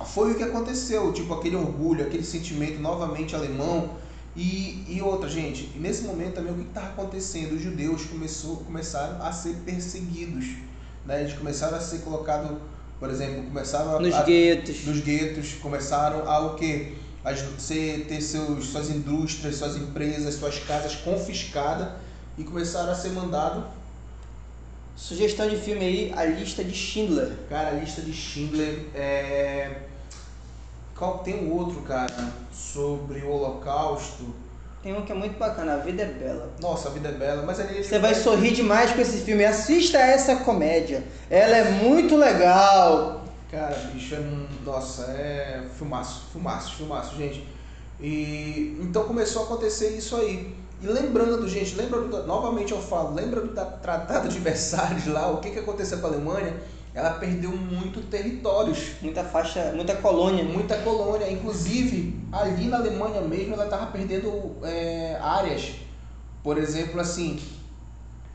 [0.06, 3.90] foi o que aconteceu, tipo, aquele orgulho, aquele sentimento novamente alemão
[4.34, 7.52] e, e outra, gente, nesse momento também o que estava acontecendo?
[7.52, 10.46] Os judeus começou, começaram a ser perseguidos,
[11.06, 11.20] né?
[11.22, 12.58] eles começaram a ser colocados
[12.98, 14.84] por exemplo, começaram Nos a, guetos.
[14.84, 16.92] nos guetos, começaram a o quê?
[17.22, 21.88] Você ter seus, suas indústrias, suas empresas, suas casas confiscadas
[22.38, 23.64] e começaram a ser mandado.
[24.96, 27.32] Sugestão de filme aí, A Lista de Schindler.
[27.48, 29.82] Cara, a lista de Schindler é.
[30.96, 34.34] Qual tem um outro, cara, sobre o Holocausto?
[34.82, 36.50] Tem um que é muito bacana, A Vida é Bela.
[36.60, 39.44] Nossa, a vida é bela, mas ali Você vai sorrir demais com esse filme.
[39.44, 41.04] Assista essa comédia.
[41.28, 43.19] Ela é muito legal.
[43.50, 44.46] Cara, bicho, é um.
[44.64, 45.68] Nossa, é.
[45.76, 47.46] Filmaço, filmaço, filmaço, gente.
[48.00, 50.54] E então começou a acontecer isso aí.
[50.82, 55.30] E lembrando, gente, lembra do, novamente eu falo, lembra do da Tratado de Versalhes lá,
[55.30, 56.56] o que, que aconteceu com a Alemanha?
[56.94, 60.42] Ela perdeu muito territórios, Muita faixa, muita colônia.
[60.42, 65.72] muita colônia, inclusive ali na Alemanha mesmo ela estava perdendo é, áreas.
[66.42, 67.38] Por exemplo, assim,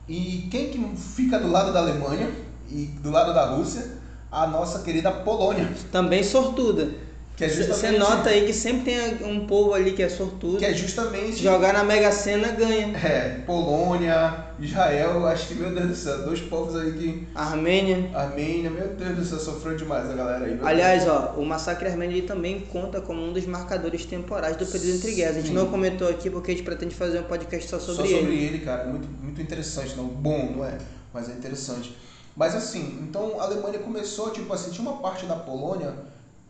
[0.07, 2.31] e quem que fica do lado da Alemanha
[2.69, 4.04] e do lado da Rússia?
[4.35, 5.65] A nossa querida Polônia.
[5.93, 6.89] Também sortuda.
[7.37, 10.57] Que é Você nota aí que sempre tem um povo ali que é sortudo.
[10.57, 12.95] que é justamente jogar na Mega Sena, ganha.
[12.97, 17.27] é, Polônia, Israel, acho que, meu Deus do céu, dois povos aí que.
[17.35, 18.09] Armênia.
[18.13, 20.59] Armênia, meu Deus do céu, sofreu demais a galera aí.
[20.63, 24.95] Aliás, ó, o massacre armênio ele também conta como um dos marcadores temporais do período
[24.95, 25.35] entre guerras.
[25.35, 25.55] A gente Sim.
[25.55, 27.85] não comentou aqui porque a gente pretende fazer um podcast só Deus.
[27.87, 28.25] sobre Só ele.
[28.25, 30.77] sobre ele, cara, muito, muito interessante, não, bom, não é?
[31.13, 31.95] Mas é interessante.
[32.35, 35.95] Mas assim, então a Alemanha começou, tipo assim, tinha uma parte da Polônia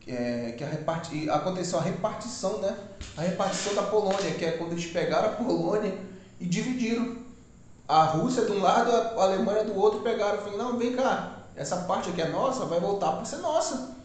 [0.08, 1.30] é, que a reparti...
[1.30, 2.76] aconteceu a repartição, né?
[3.16, 5.98] A repartição da Polônia, que é quando eles pegaram a Polônia
[6.40, 7.24] e dividiram.
[7.88, 10.40] A Rússia de um lado, a Alemanha do outro pegaram.
[10.40, 13.96] Falaram, não, vem cá, essa parte aqui é nossa, vai voltar para ser nossa.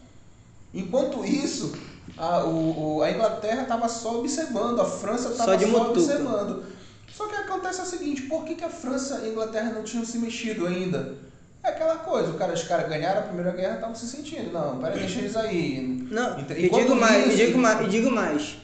[0.71, 1.73] Enquanto isso,
[2.15, 5.89] a, o, a Inglaterra estava só observando, a França Só estava só, mutuca.
[5.91, 6.63] observando.
[7.11, 10.05] Só que acontece o seguinte, por que, que a França e a Inglaterra não tinham
[10.05, 11.17] se mexido ainda?
[11.63, 14.51] É aquela coisa, o cara, os caras ganharam a Primeira Guerra estavam se sentindo.
[14.51, 16.07] Não, peraí, deixa eles aí.
[16.09, 18.55] Não, e digo mais, e isso- digo mais, e digo mais.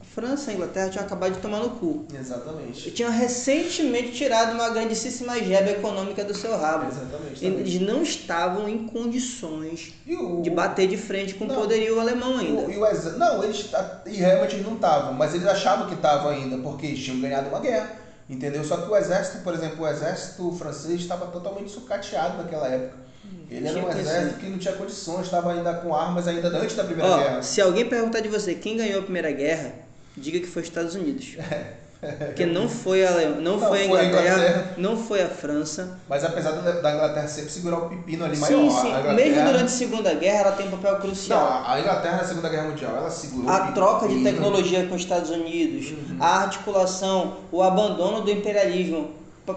[0.00, 2.04] A França e a Inglaterra tinham acabado de tomar no cu.
[2.12, 2.90] E Exatamente.
[2.92, 6.86] tinham recentemente tirado uma grandíssima jeba econômica do seu rabo.
[6.88, 7.44] Exatamente.
[7.44, 11.54] Eles não estavam em condições E o, de bater de frente com o Não.
[11.56, 12.62] poderio alemão E ainda.
[12.62, 13.70] o, e o Não, eles
[14.06, 17.48] e realmente eles não estavam, mas eles achavam que estavam ainda, porque eles tinham ganhado
[17.48, 18.64] uma guerra, entendeu?
[18.64, 23.04] Só que o exército, por exemplo, o exército francês estava totalmente sucateado naquela época.
[23.50, 26.84] Ele era um exército que não tinha condições, estava ainda com armas ainda antes da
[26.84, 27.42] Primeira Ó, Guerra.
[27.42, 29.72] se alguém perguntar de você quem ganhou a Primeira Guerra,
[30.16, 31.36] diga que foi os Estados Unidos.
[32.26, 34.74] Porque não foi a, não Não foi a Inglaterra, Inglaterra.
[34.76, 35.98] não foi a França.
[36.08, 38.88] Mas apesar da Inglaterra sempre segurar o pepino ali Sim, maior, sim.
[38.88, 39.12] Inglaterra...
[39.14, 41.62] Mesmo durante a Segunda Guerra, ela tem um papel Não, crucial.
[41.66, 45.30] a Inglaterra na Segunda Guerra Mundial, ela segurou A troca de tecnologia com os Estados
[45.30, 46.16] Unidos, Uhum.
[46.20, 49.10] a articulação, o abandono do imperialismo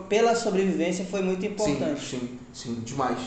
[0.09, 2.01] pela sobrevivência foi muito importante.
[2.01, 3.17] Sim, sim, sim, demais.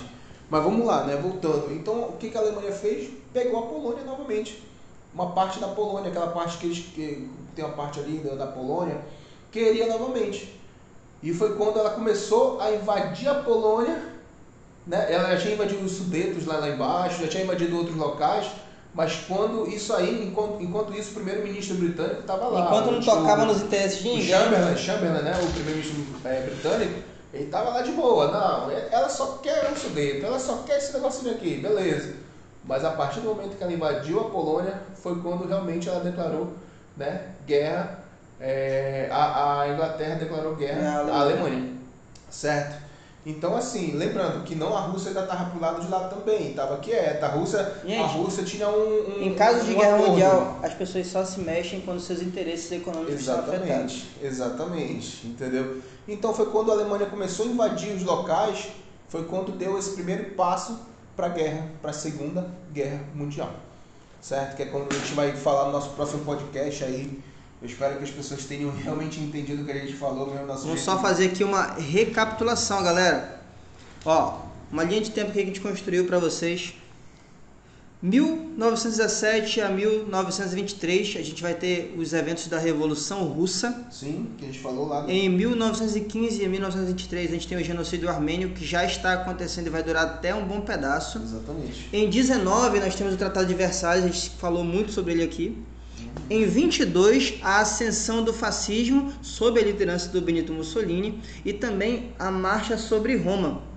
[0.48, 1.16] Mas vamos lá, né?
[1.16, 1.72] Voltando.
[1.72, 3.08] Então, o que a Alemanha fez?
[3.32, 4.60] Pegou a Polônia novamente.
[5.14, 6.78] Uma parte da Polônia, aquela parte que eles.
[6.78, 9.00] Que tem uma parte ali da, da Polônia,
[9.50, 10.60] queria novamente.
[11.22, 14.10] E foi quando ela começou a invadir a Polônia.
[14.86, 15.12] Né?
[15.12, 18.46] Ela já tinha invadido os Sudetos lá, lá embaixo, já tinha invadido outros locais.
[18.92, 22.66] Mas quando isso aí, enquanto, enquanto isso, o primeiro-ministro britânico estava lá.
[22.66, 24.28] Enquanto não tocava nos interesses de ninguém.
[24.28, 27.00] Chamberlain, Chamberlain, né, o primeiro-ministro é, britânico,
[27.32, 28.32] ele tava lá de boa.
[28.32, 32.14] Não, ela só quer um sudeto, ela só quer esse negocinho aqui, beleza.
[32.64, 36.52] Mas a partir do momento que ela invadiu a Polônia, foi quando realmente ela declarou
[36.96, 37.98] né, guerra.
[38.38, 41.20] é, a, a Inglaterra declarou guerra É, a à Alemanha.
[41.46, 41.72] Alemanha.
[42.30, 42.90] Certo?
[43.26, 46.78] Então, assim, lembrando que não a Rússia ainda estava pro lado de lá também, estava
[46.78, 47.26] quieta.
[47.26, 50.10] A Rússia, a Gente, Rússia tinha um, um Em caso de um guerra acordo.
[50.12, 53.62] mundial, as pessoas só se mexem quando seus interesses econômicos são afetados.
[53.66, 55.82] Exatamente, exatamente, entendeu?
[56.08, 58.68] Então foi quando a Alemanha começou a invadir os locais,
[59.08, 60.78] foi quando deu esse primeiro passo
[61.20, 63.52] para a guerra, para a Segunda Guerra Mundial,
[64.22, 64.56] certo?
[64.56, 67.22] Que é quando a gente vai falar no nosso próximo podcast aí.
[67.60, 70.80] Eu espero que as pessoas tenham realmente entendido o que a gente falou, mesmo Vamos
[70.80, 73.38] só fazer aqui uma recapitulação, galera.
[74.02, 74.38] Ó,
[74.72, 76.74] uma linha de tempo que a gente construiu para vocês.
[78.02, 83.86] 1917 a 1923, a gente vai ter os eventos da Revolução Russa.
[83.90, 85.02] Sim, que a gente falou lá.
[85.02, 89.66] no- Em 1915 e 1923, a gente tem o genocídio armênio, que já está acontecendo
[89.66, 91.18] e vai durar até um bom pedaço.
[91.18, 91.88] Exatamente.
[91.92, 95.58] Em 19, nós temos o Tratado de Versalhes, a gente falou muito sobre ele aqui.
[96.30, 102.30] Em 22, a ascensão do fascismo sob a liderança do Benito Mussolini e também a
[102.30, 103.68] marcha sobre Roma.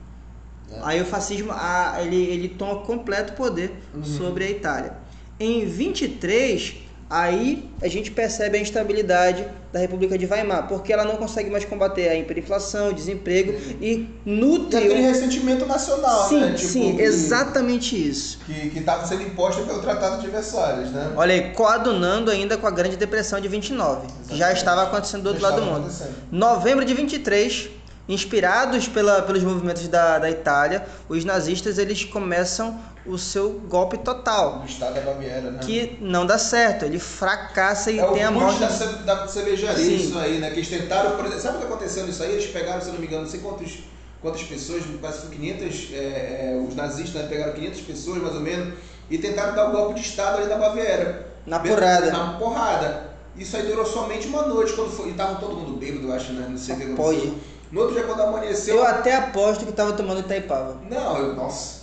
[0.75, 0.79] É.
[0.81, 4.03] Aí o fascismo a- ele, ele toma completo poder Uhum.
[4.03, 4.93] sobre a Itália.
[5.39, 6.75] Em 23,
[7.09, 11.63] Aí a gente percebe a instabilidade da República de Weimar, porque ela não consegue mais
[11.63, 14.79] combater a hiperinflação, o desemprego e nutre.
[14.79, 16.53] E aquele ressentimento nacional, sim, né?
[16.53, 18.39] Tipo, sim, que- exatamente isso.
[18.47, 21.11] Que estava sendo imposta pelo Tratado de Versalhes, né?
[21.15, 24.57] Olha aí, coadunando ainda com a Grande Depressão de 29, que já Exatamente.
[24.57, 25.91] estava acontecendo do outro Já lado do mundo.
[26.31, 27.69] Novembro de 23,
[28.07, 34.59] inspirados pela, pelos movimentos da, da Itália, os nazistas eles começam o seu golpe total,
[34.59, 35.59] Do estado da Baviera, né?
[35.61, 38.59] que não dá certo, ele fracassa e é o tem a morte.
[38.59, 38.67] da,
[39.15, 39.95] da cervejaria, Sim.
[39.95, 40.49] isso aí, né?
[40.51, 42.31] Que eles tentaram, por exemplo, sabe o que aconteceu nisso aí?
[42.31, 43.79] Eles pegaram, se não me engano, não sei quantos,
[44.21, 48.35] quantas pessoas, parece que foi 500, é, é, os nazistas né, pegaram 500 pessoas mais
[48.35, 48.73] ou menos
[49.09, 51.27] e tentaram dar o golpe de estado ali na Baviera.
[51.45, 52.11] Na porrada.
[52.11, 53.13] Na porrada.
[53.35, 56.31] Isso aí durou somente uma noite, quando foi, e estavam todo mundo bêbado, eu acho,
[56.33, 56.47] né?
[56.47, 57.33] Não sei o que Pode.
[57.73, 60.79] No outro dia, quando amanheceu, Eu até aposto que estava tomando Itaipava.
[60.87, 61.81] Não, eu, nossa.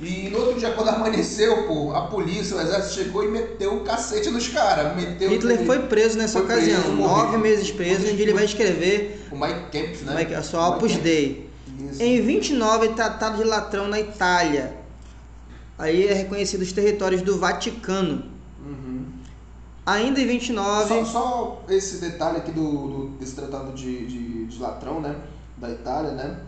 [0.00, 3.80] E no outro dia, quando amanheceu, pô, a polícia, o exército chegou e meteu o
[3.80, 4.96] cacete nos caras.
[4.96, 9.26] Meteu Hitler foi preso nessa Foi ocasião, preso, nove meses preso, onde ele vai escrever
[9.30, 10.26] O Mike Kempf, né?
[10.26, 11.50] é é, a sua Opus Mike Dei.
[11.90, 12.02] Isso.
[12.02, 14.74] Em 29, Tratado de Latrão na Itália.
[15.78, 18.35] Aí é reconhecido os territórios do Vaticano.
[19.86, 24.58] Ainda em 29, Só, só esse detalhe aqui do, do- desse tratado de, de, de
[24.60, 25.16] Latrão, né?
[25.56, 26.40] Da Itália, né?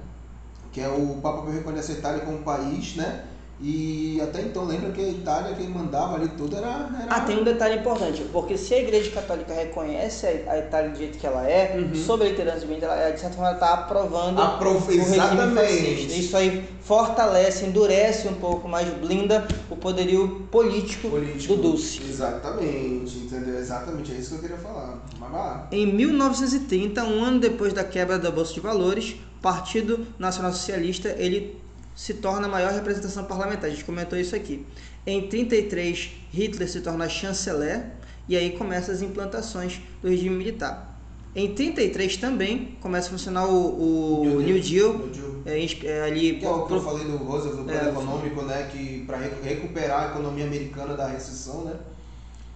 [0.73, 3.25] Que é o Papa reconhece a Itália como país, né?
[3.61, 6.69] E até então lembra que a Itália, quem mandava ali tudo era.
[6.69, 7.07] era...
[7.11, 11.19] Ah, tem um detalhe importante, porque se a Igreja Católica reconhece a Itália do jeito
[11.19, 11.93] que ela é, Uhum.
[11.95, 15.55] sob a liderança de ela de certa forma está aprovando Aprov- o regime Exatamente.
[15.57, 16.13] fascista.
[16.15, 21.57] Isso aí fortalece, endurece um pouco mais, blinda o poderio político, político.
[21.57, 22.01] do Dulce.
[22.09, 23.59] Exatamente, entendeu?
[23.59, 24.99] Exatamente, é isso que eu queria falar.
[25.19, 25.67] Mas vá.
[25.73, 31.09] Em 1930, um ano depois da quebra da Bolsa de Valores, o Partido Nacional Socialista
[31.19, 31.61] ele
[31.99, 33.65] se torna a maior representação parlamentar.
[33.69, 34.65] A gente comentou isso aqui.
[35.05, 37.87] Em 33, Hitler se torna chanceler
[38.29, 40.97] e aí começam as implantações do regime militar.
[41.35, 44.93] Em 33 também começa a funcionar o, o New New, Deal.
[44.97, 45.43] New Deal.
[45.45, 47.79] é, é, ali Que é o que eu falei do Roosevelt, do É.
[47.81, 48.69] plano econômico, né?
[48.71, 51.75] Que para recuperar a economia americana da recessão, né?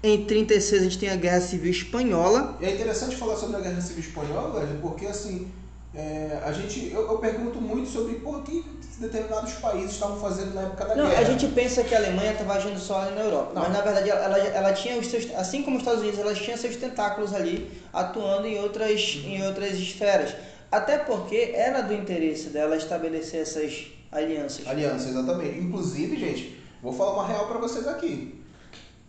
[0.05, 2.57] Em 36 a gente tem a Guerra Civil Espanhola.
[2.61, 5.49] E é interessante falar sobre a Guerra Civil Espanhola, porque assim,
[5.95, 8.65] é, a gente, eu, eu pergunto muito sobre por que
[8.99, 11.21] determinados países estavam fazendo na época da Não, guerra.
[11.21, 13.63] a gente pensa que a Alemanha estava agindo só ali na Europa, Não.
[13.63, 16.57] mas na verdade ela, ela tinha os seus, assim como os Estados Unidos, ela tinha
[16.57, 20.35] seus tentáculos ali atuando em outras, em outras esferas.
[20.71, 24.67] Até porque era do interesse dela estabelecer essas alianças.
[24.67, 25.59] Aliança, exatamente.
[25.59, 28.41] Inclusive, gente, vou falar uma real pra vocês aqui.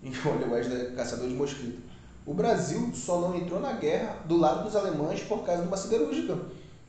[0.25, 1.79] Olha, o Wesley é caçador de mosquito.
[2.25, 5.77] O Brasil só não entrou na guerra do lado dos alemães por causa de uma
[5.77, 6.38] siderúrgica.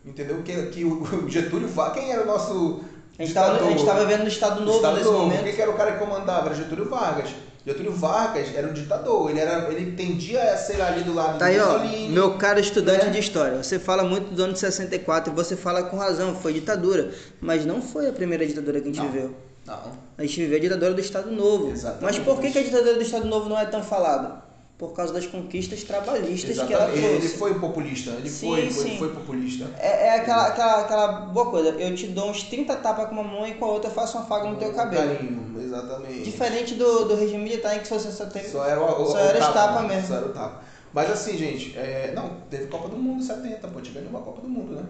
[0.05, 0.43] Entendeu?
[0.43, 2.81] Que, que o Getúlio Vargas, quem era o nosso
[3.19, 3.31] A gente
[3.79, 5.19] estava vendo no Estado Novo Estado nesse Novo.
[5.21, 5.45] momento.
[5.45, 6.47] Quem que era o cara que comandava?
[6.47, 7.31] Era Getúlio Vargas.
[7.67, 9.31] Getúlio Vargas era um ditador.
[9.31, 12.09] Ele, era, ele tendia a ser ali do lado Tá do aí, ó, Mussolini.
[12.13, 13.11] meu caro estudante né?
[13.13, 16.53] de história, você fala muito do ano de 64 e você fala com razão, foi
[16.53, 19.11] ditadura, mas não foi a primeira ditadura que a gente Não.
[19.11, 19.35] viveu.
[19.67, 19.81] Não.
[20.19, 21.71] A gente viveu a ditadura do Estado Novo.
[21.71, 22.03] Exatamente.
[22.05, 24.44] Mas por que, que a ditadura do Estado Novo não é tão falada?
[24.77, 27.01] Por causa das conquistas trabalhistas que ela Exatamente.
[27.01, 27.27] trouxe.
[27.27, 28.11] Ele foi populista.
[28.11, 28.99] Ele Sim, foi, sim.
[28.99, 29.71] foi populista.
[29.79, 33.23] É, é aquela, aquela, aquela boa coisa, eu te dou uns 30 tapas com uma
[33.23, 35.15] mão e com a outra eu faço uma faga no teu cabelo.
[35.15, 36.23] Carinho, exatamente.
[36.23, 38.49] Diferente do, do regime militar em que você só teve.
[38.49, 39.95] Só era o, o, Só o era os tapa, tapa né?
[39.95, 40.09] mesmo.
[40.09, 40.63] Só era o tapa.
[40.93, 44.41] Mas assim, gente, é, não, teve Copa do Mundo em 70, pô, tivemos uma Copa
[44.41, 44.83] do Mundo, né?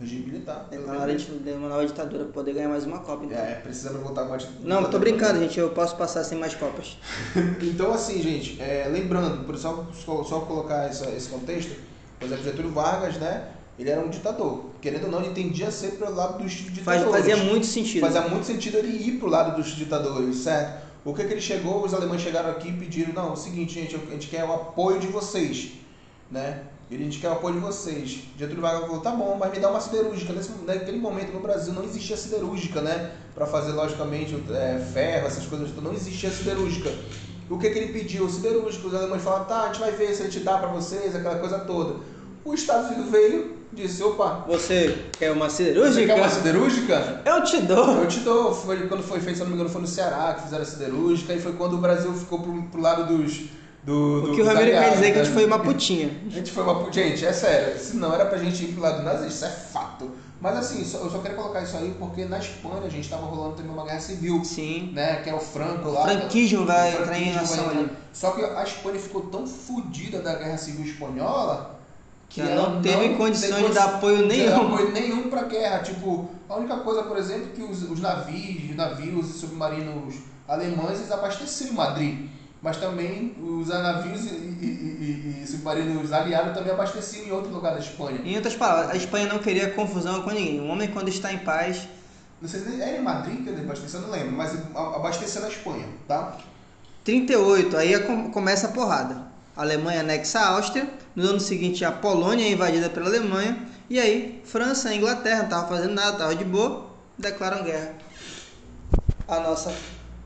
[0.00, 0.66] Regime militar.
[0.70, 1.26] Pelo na hora menos.
[1.26, 3.26] de ter uma nova ditadura pra poder ganhar mais uma Copa.
[3.26, 3.36] Então.
[3.36, 4.48] É, precisamos voltar mais.
[4.62, 6.96] Não, tô brincando, gente, eu posso passar sem mais Copas.
[7.60, 11.76] Então, assim, gente, é, lembrando, por só, só, colocar essa, esse contexto,
[12.18, 13.48] por exemplo, Getúlio Vargas, né?
[13.78, 14.70] Ele era um ditador.
[14.80, 17.10] Querendo ou não, ele tendia a ser pelo lado dos Faz, ditadores.
[17.10, 18.00] fazia muito sentido.
[18.00, 20.88] Fazia muito sentido ele ir pro lado dos ditadores, certo?
[21.04, 23.74] O que que ele chegou, os alemães chegaram aqui e pediram, não, é o seguinte,
[23.74, 25.72] gente, a gente quer o apoio de vocês,
[26.30, 26.64] né?
[26.90, 28.24] E a gente quer o apoio de vocês.
[28.36, 30.32] Getúlio Vargas falou, tá bom, mas me dá uma siderúrgica.
[30.32, 33.12] Nesse, naquele momento no Brasil não existia siderúrgica, né?
[33.32, 36.90] Para fazer, logicamente, é, ferro, essas coisas, não existia siderúrgica.
[37.48, 38.28] O que que ele pediu?
[38.28, 38.88] Siderúrgica.
[38.88, 41.38] Os alemães falaram, tá, a gente vai ver se a gente dá para vocês, aquela
[41.38, 42.00] coisa toda.
[42.44, 46.06] O Estados Unidos veio, disse, opa, Você quer uma você siderúrgica?
[46.06, 47.22] quer uma siderúrgica?
[47.24, 47.94] Eu te dou.
[47.98, 50.42] Eu te dou, foi quando foi feito, se não me engano, foi no Ceará que
[50.42, 53.42] fizeram a siderúrgica, e foi quando o Brasil ficou pro, pro lado dos.
[53.82, 55.24] Do, O do- que o Ramiro quer dizer é que a né?
[55.24, 56.10] gente foi uma putinha.
[56.26, 56.84] A gente foi uma.
[56.84, 59.48] pu- Gente, é sério, se não era pra gente ir pro lado nazista, isso é
[59.48, 60.10] fato.
[60.38, 63.24] Mas assim, só- eu só quero colocar isso aí porque na Espanha a gente tava
[63.26, 64.90] rolando também uma guerra civil, Sim.
[64.94, 65.16] né?
[65.22, 66.02] Que é o Franco O lá.
[66.02, 67.70] franquismo vai o entrar em entrar.
[67.70, 67.90] ali.
[68.12, 71.78] Só que a Espanha ficou tão fodida da guerra civil espanhola
[72.28, 74.66] Que ela não teve condições de teve dar apoio de dar nenhum.
[74.74, 75.78] apoio nenhum pra guerra.
[75.80, 80.14] Tipo, a única coisa, por exemplo, que os, os navios, navios e submarinos
[80.48, 82.28] alemães eles abasteciam Madrid.
[82.62, 87.72] Mas também os navios e, e, e, e submarinos aliados também abasteciam em outro lugar
[87.72, 88.20] da Espanha.
[88.22, 90.60] Em outras palavras, a Espanha não queria confusão com ninguém.
[90.60, 91.88] Um homem, quando está em paz.
[92.40, 95.86] Não sei se era em Madrid que ele abasteceu, não lembro, mas abasteceu na Espanha,
[96.06, 96.36] tá?
[97.04, 97.98] 38, aí
[98.30, 99.30] começa a porrada.
[99.56, 103.58] A Alemanha anexa a Áustria, no ano seguinte a Polônia é invadida pela Alemanha,
[103.90, 106.86] e aí França e Inglaterra não estavam fazendo nada, estavam de boa,
[107.18, 107.94] declaram guerra.
[109.28, 109.74] A nossa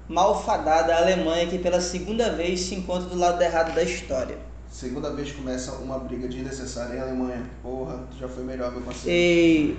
[0.08, 4.38] malfadada Alemanha que pela segunda vez se encontra do lado errado da história.
[4.70, 7.48] Segunda vez começa uma briga desnecessária em Alemanha.
[7.62, 9.16] Porra, já foi melhor, meu parceiro.
[9.16, 9.76] E.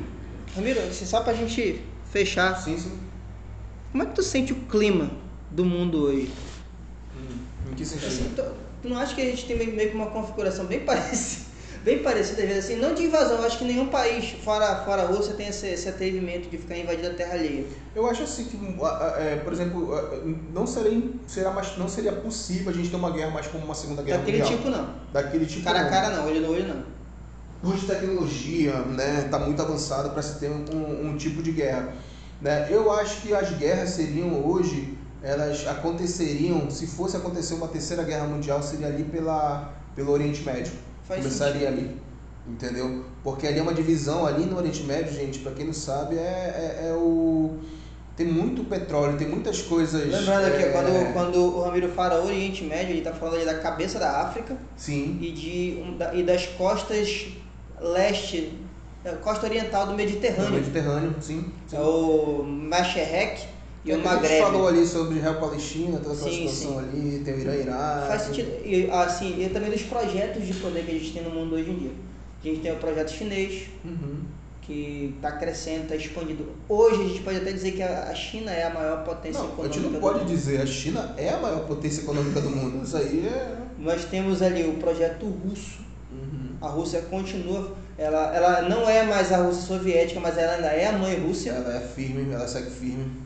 [0.55, 2.55] Ramiro, só pra gente fechar.
[2.57, 2.97] Sim, sim.
[3.91, 5.11] Como é que tu sente o clima
[5.51, 6.31] do mundo hoje?
[7.15, 8.07] Hum, em que sentido?
[8.07, 8.43] Assim, tu,
[8.81, 11.44] tu, não acha que a gente tem meio que uma configuração bem parecida?
[11.85, 15.05] Bem parecida, às vezes, assim, não de invasão, acho que nenhum país fora, fora a
[15.05, 17.63] Rússia tem esse, esse atrevimento de ficar invadindo a terra alheia.
[17.95, 18.57] Eu acho assim que,
[19.19, 19.93] é, por exemplo,
[20.51, 23.75] não seria, será mais, não seria possível a gente ter uma guerra mais como uma
[23.75, 24.57] segunda guerra Daquele mundial.
[24.57, 24.89] tipo não.
[25.13, 26.95] Daquele tipo Cara a cara não, olho no olho não.
[27.71, 31.93] Hoje tecnologia, né, tá muito avançado para se ter um, um tipo de guerra.
[32.41, 32.67] Né?
[32.69, 38.25] Eu acho que as guerras seriam hoje, elas aconteceriam, se fosse acontecer uma terceira guerra
[38.25, 41.79] mundial, seria ali pela, pelo Oriente Médio Faz começaria sentido.
[41.79, 42.01] ali.
[42.47, 43.05] Entendeu?
[43.23, 46.19] Porque ali é uma divisão, ali no Oriente Médio, gente, para quem não sabe, é,
[46.81, 47.57] é, é, o.
[48.15, 50.09] Tem muito petróleo, tem muitas coisas.
[50.09, 50.71] Lembrando aqui, é...
[50.71, 54.55] quando, quando o Ramiro fala Oriente Médio, ele está falando ali da cabeça da África.
[54.77, 55.17] Sim.
[55.19, 57.27] E, de, um, da, e das costas
[57.81, 58.53] leste,
[59.03, 60.51] é, costa oriental do Mediterrâneo.
[60.51, 61.51] Do Mediterrâneo, sim.
[61.67, 61.75] sim.
[61.75, 63.54] É o Masherek
[63.85, 64.25] e Maghreb.
[64.25, 66.89] A gente falou ali sobre Israel-Palestina, toda aquela sim, situação sim.
[66.89, 68.07] ali, tem o Irã-Iraque.
[68.07, 68.51] Faz sentido.
[68.65, 71.69] E, assim, e também dos projetos de poder que a gente tem no mundo hoje
[71.69, 71.91] em dia.
[72.43, 74.21] A gente tem o projeto chinês, uhum.
[74.61, 76.47] que está crescendo, está expandindo.
[76.67, 79.79] Hoje a gente pode até dizer que a China é a maior potência não, econômica.
[79.79, 82.83] A gente não pode dizer, a China é a maior potência econômica do mundo.
[82.83, 83.57] Isso aí é.
[83.77, 85.79] Nós temos ali o projeto russo.
[86.11, 86.55] Uhum.
[86.61, 87.75] A Rússia continua.
[87.97, 91.51] Ela, ela não é mais a Rússia soviética, mas ela ainda é a mãe Rússia.
[91.51, 93.24] Ela é firme, ela segue firme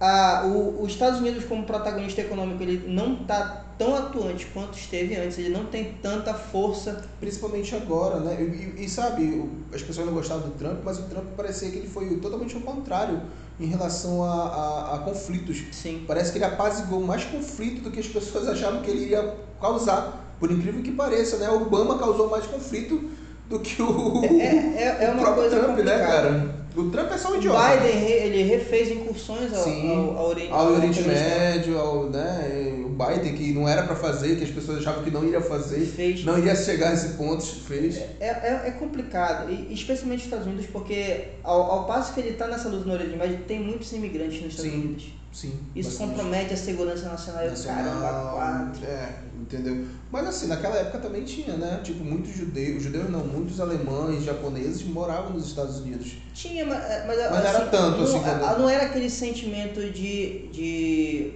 [0.00, 5.16] a, o, os Estados Unidos como protagonista econômico ele não está tão atuante quanto esteve
[5.16, 7.04] antes, ele não tem tanta força.
[7.20, 8.36] Principalmente agora, né?
[8.40, 11.88] E, e, sabe, as pessoas não gostavam do Trump, mas o Trump parecia que ele
[11.88, 13.22] foi totalmente o contrário
[13.58, 15.64] em relação a, a, a, conflitos.
[15.72, 16.04] Sim.
[16.06, 20.36] Parece que ele apazigou mais conflito do que as pessoas achavam que ele iria causar.
[20.38, 21.50] Por incrível que pareça, né?
[21.50, 23.10] O Obama causou mais conflito
[23.48, 25.98] do que o, é, é, é uma coisa Trump, complicada.
[25.98, 26.58] né, cara?
[26.76, 27.58] O Trump é só um idiota.
[27.58, 32.84] O Biden ele refez incursões ao, Sim, ao, ao Oriente, ao Oriente Médio, ao, né,
[32.84, 35.80] o Biden que não era para fazer, que as pessoas achavam que não iria fazer,
[35.86, 36.24] fez.
[36.24, 37.96] não iria chegar a esse ponto, fez.
[38.20, 42.30] É, é, é complicado, e, especialmente nos Estados Unidos, porque ao, ao passo que ele
[42.30, 44.78] está nessa luta no Oriente Médio, tem muitos imigrantes nos Estados Sim.
[44.78, 45.17] Unidos.
[45.38, 45.56] Sim.
[45.72, 46.10] Isso bastante.
[46.10, 48.84] compromete a segurança nacional, nacional caramba, quatro.
[48.84, 49.86] É, entendeu?
[50.10, 51.78] Mas assim, naquela época também tinha, né?
[51.80, 56.16] Tipo, muitos judeus, judeus não, muitos alemães, japoneses moravam nos Estados Unidos.
[56.34, 58.20] Tinha, mas, é, mas, mas assim, era tanto não, assim.
[58.20, 58.58] Quando...
[58.58, 60.48] Não era aquele sentimento de.
[60.48, 61.34] de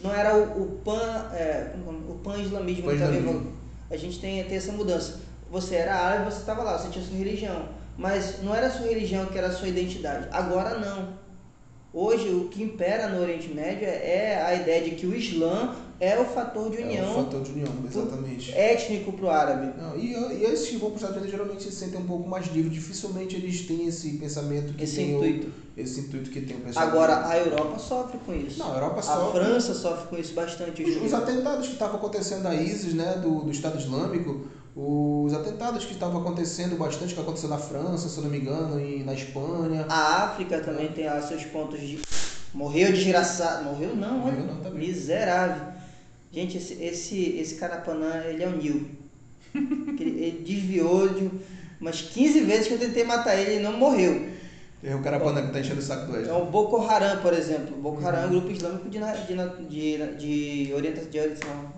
[0.00, 1.28] não era o, o pan.
[1.32, 1.74] É,
[2.08, 3.52] o pan-islamismo pan -islamismo.
[3.90, 5.18] A gente tem, tem essa mudança.
[5.50, 7.68] Você era árabe, você estava lá, você tinha sua religião.
[7.98, 10.28] Mas não era a sua religião que era a sua identidade.
[10.30, 11.18] Agora não
[11.92, 16.18] Hoje, o que impera no Oriente Médio é a ideia de que o Islã é
[16.20, 17.04] o fator de união.
[17.04, 18.52] É o fator de união, exatamente.
[18.56, 19.72] Étnico para o árabe.
[19.76, 22.28] Não, e, e esses que vão para os Estados Unidos geralmente se sentem um pouco
[22.28, 22.72] mais livres.
[22.72, 25.48] Dificilmente eles têm esse pensamento que esse tem intuito.
[25.48, 26.86] O, esse intuito que tem o pessoal.
[26.86, 28.60] Agora, a Europa sofre com isso.
[28.60, 29.40] Não, a Europa sofre.
[29.40, 30.82] A França sofre com isso bastante.
[30.84, 34.46] Os, os atentados que estavam acontecendo da ISIS, né, do, do Estado Islâmico,
[34.82, 38.80] os atentados que estavam acontecendo bastante, que aconteceu na França, se eu não me engano,
[38.80, 39.84] e na Espanha.
[39.90, 41.98] A África também tem lá seus pontos de.
[42.54, 43.64] Morreu desgraçado.
[43.64, 45.74] Morreu não, Morreu não, tá Miserável.
[46.32, 48.88] Gente, esse, esse, esse Carapanã, ele é o Nil.
[49.54, 51.30] ele, ele desviou de
[51.78, 54.30] umas 15 vezes que eu tentei matar ele e não morreu.
[54.82, 57.76] É o Carapanã que tá enchendo o saco do É o Boko Haram, por exemplo.
[57.76, 61.72] O Boko Haram é um grupo islâmico de, de, de, de orientação, de orientação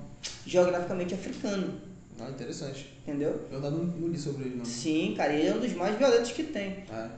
[0.47, 1.81] geograficamente africano.
[2.21, 2.92] Ah, interessante.
[3.07, 3.41] Entendeu?
[3.51, 4.65] Eu ainda não, não li sobre ele, não.
[4.65, 6.85] Sim, cara, ele é um dos mais violentos que tem.
[6.91, 7.09] É.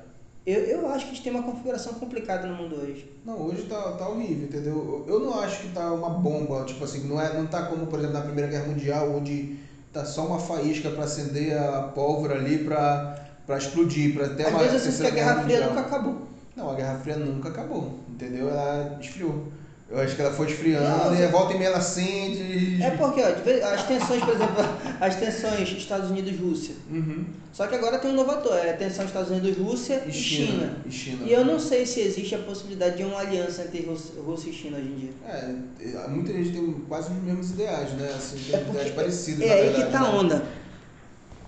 [0.47, 3.11] Eu, eu acho que a gente tem uma configuração complicada no mundo hoje.
[3.25, 5.05] Não, hoje tá, tá horrível, entendeu?
[5.09, 7.99] Eu não acho que tá uma bomba, tipo assim, não, é, não tá como, por
[7.99, 9.57] exemplo, na Primeira Guerra Mundial, onde
[9.93, 14.51] tá só uma faísca para acender a pólvora ali para para explodir, para ter Às
[14.51, 16.23] uma vezes eu sinto que a Guerra Fria nunca acabou.
[16.57, 18.49] Não, a Guerra Fria nunca acabou, entendeu?
[18.49, 19.49] Ela esfriou.
[19.95, 22.83] Eu acho que ela foi esfriando Não, e volta e meia ela.
[22.83, 23.27] É porque, ó,
[23.73, 24.57] as tensões, por exemplo,
[25.01, 26.75] as tensões Estados Unidos-Rússia.
[26.91, 27.25] Uhum.
[27.53, 30.77] Só que agora tem um novo ator, é a tensão Estados Unidos-Rússia E e China.
[30.85, 31.25] E China.
[31.25, 34.79] E eu não sei se existe a possibilidade de uma aliança entre Rússia, e China
[34.79, 35.11] hoje em dia.
[35.29, 38.11] É, muita gente tem quase os mesmos ideais, né?
[38.17, 39.85] Assim, tem É porque- ideais parecidas, É na aí verdade.
[39.87, 40.19] que tá a né?
[40.19, 40.43] onda.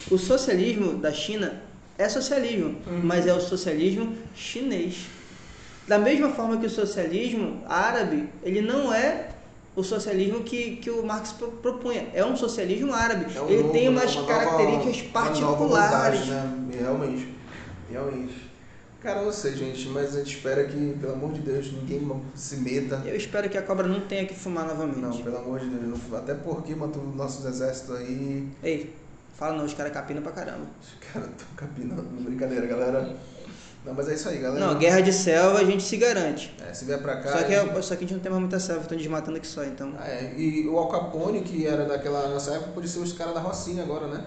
[0.08, 1.60] O socialismo da China
[1.98, 3.00] é socialismo, Uhum.
[3.02, 5.06] mas é o socialismo chinês.
[5.86, 9.28] Da mesma forma que o socialismo árabe, ele não é
[9.76, 12.08] o socialismo que, que o Marx pro- propunha.
[12.14, 13.26] É um socialismo árabe.
[13.36, 13.90] É um ele novo, tem né?
[13.90, 16.20] umas Uma características nova- uma nova particulares.
[16.20, 16.78] vontade, né?
[16.80, 17.34] Realmente.
[17.90, 18.46] Realmente.
[19.02, 22.10] Cara, eu não sei, gente, mas a gente espera que, pelo amor de Deus, ninguém
[22.34, 23.02] se meta.
[23.04, 24.98] Eu espero que a cobra não tenha que fumar novamente.
[24.98, 26.00] Não, pelo amor de Deus.
[26.10, 28.48] não- Até porque matou nossos exércitos aí.
[28.64, 28.92] Ei,
[29.36, 30.66] fala não, os caras capinam pra caramba.
[30.82, 32.02] Os caras estão capinando.
[32.02, 33.14] Brincadeira, galera.
[33.86, 34.66] Não, mas é isso aí, galera.
[34.66, 36.52] Não, guerra de selva a gente se garante.
[36.68, 37.30] É, se vier pra cá.
[37.30, 38.98] Só que, a gente- é- só que a gente não tem mais muita selva, estão
[38.98, 39.94] desmatando aqui só, então.
[39.98, 43.32] Ah, é, e o Al Capone, que era daquela nossa época, pode ser os caras
[43.34, 44.24] da Rocinha agora, né?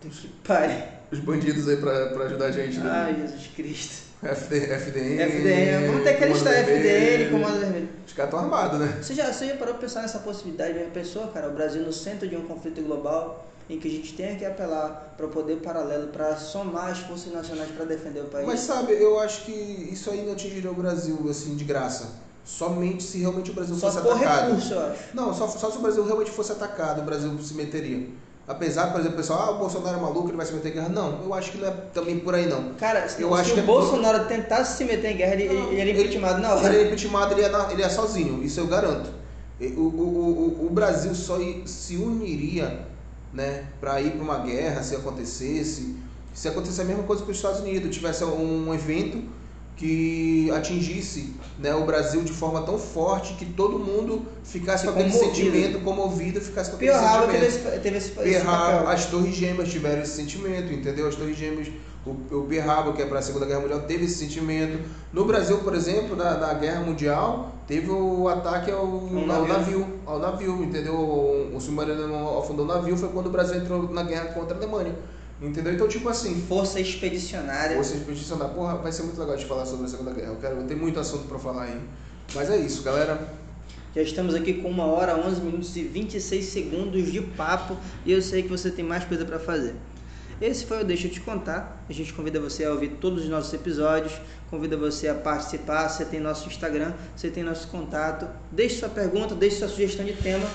[0.00, 0.74] Que pare.
[1.12, 2.90] Os bandidos aí pra, pra ajudar a gente, né?
[2.90, 4.08] Ai, Jesus Cristo.
[4.22, 5.22] FD, FDN.
[5.22, 7.30] FDN, vamos ter que Comando alistar FDN.
[7.30, 7.88] Comando Vermelho.
[8.06, 8.98] Os caras estão armados, né?
[9.00, 10.78] Você já, você já parou pra pensar nessa possibilidade?
[10.78, 14.14] Já pensou, cara, o Brasil no centro de um conflito global em que a gente
[14.14, 18.24] tenha que apelar para o poder paralelo, para somar as forças nacionais para defender o
[18.26, 18.46] país?
[18.46, 22.12] Mas sabe, eu acho que isso aí não atingiria o Brasil, assim, de graça.
[22.44, 24.46] Somente se realmente o Brasil Só fosse atacado.
[24.48, 25.00] recurso, eu acho.
[25.12, 28.06] Não, só, só se o Brasil realmente fosse atacado, o Brasil se meteria.
[28.46, 30.74] Apesar, por exemplo, o pessoal, ah, o Bolsonaro é maluco, ele vai se meter em
[30.76, 30.88] guerra.
[30.88, 32.72] Não, eu acho que não é também por aí, não.
[32.76, 35.48] Cara, se, Eu se acho o que é- Bolsonaro tentasse se meter em guerra, ele,
[35.48, 36.74] Não, ele era ele- impeachmentado na Ele hora.
[36.76, 39.10] é impeachment, ele é, na- ele é sozinho, isso eu garanto.
[39.60, 41.36] O, o, o, o Brasil só
[41.66, 42.87] se uniria
[43.32, 45.96] né, para ir para uma guerra se acontecesse.
[46.34, 49.22] Se acontecesse a mesma coisa com os Estados Unidos, tivesse um evento
[49.76, 55.10] que atingisse né, o Brasil de forma tão forte que todo mundo ficasse com aquele
[55.10, 55.34] Comovido.
[55.36, 57.32] sentimento comovido, ficasse com aquele Raba sentimento.
[57.32, 58.88] teve esse, teve esse, esse Perraba, papel.
[58.88, 61.06] as Torres Gêmeas tiveram esse sentimento, entendeu?
[61.06, 61.68] As Torres Gêmeas,
[62.06, 64.78] o, o Perraba, que é para a Segunda Guerra Mundial, teve esse sentimento.
[65.12, 69.48] No Brasil, por exemplo, na, na Guerra Mundial, teve o ataque ao, Um ao navio.
[69.48, 70.94] navio, ao navio, entendeu?
[70.94, 74.58] O, o submarino afundou o navio, foi quando o Brasil entrou na guerra contra a
[74.58, 74.94] Alemanha,
[75.42, 75.74] entendeu?
[75.74, 77.76] Então, tipo assim, Força expedicionária.
[77.76, 80.28] você expedicionar, porra, vai ser muito legal de falar sobre a Segunda Guerra.
[80.32, 81.80] Eu quero, tenho muito assunto para falar aí.
[82.34, 83.36] Mas é isso, galera.
[83.94, 88.20] Já estamos aqui com 1 hora, 11 minutos e 26 segundos de papo e eu
[88.22, 89.74] sei que você tem mais coisa para fazer.
[90.40, 91.84] Esse foi o Deixa Eu Te Contar.
[91.88, 94.12] A gente convida você a ouvir todos os nossos episódios,
[94.48, 95.88] convida você a participar.
[95.88, 98.28] Você tem nosso Instagram, você tem nosso contato.
[98.52, 100.46] Deixe sua pergunta, deixe sua sugestão de tema.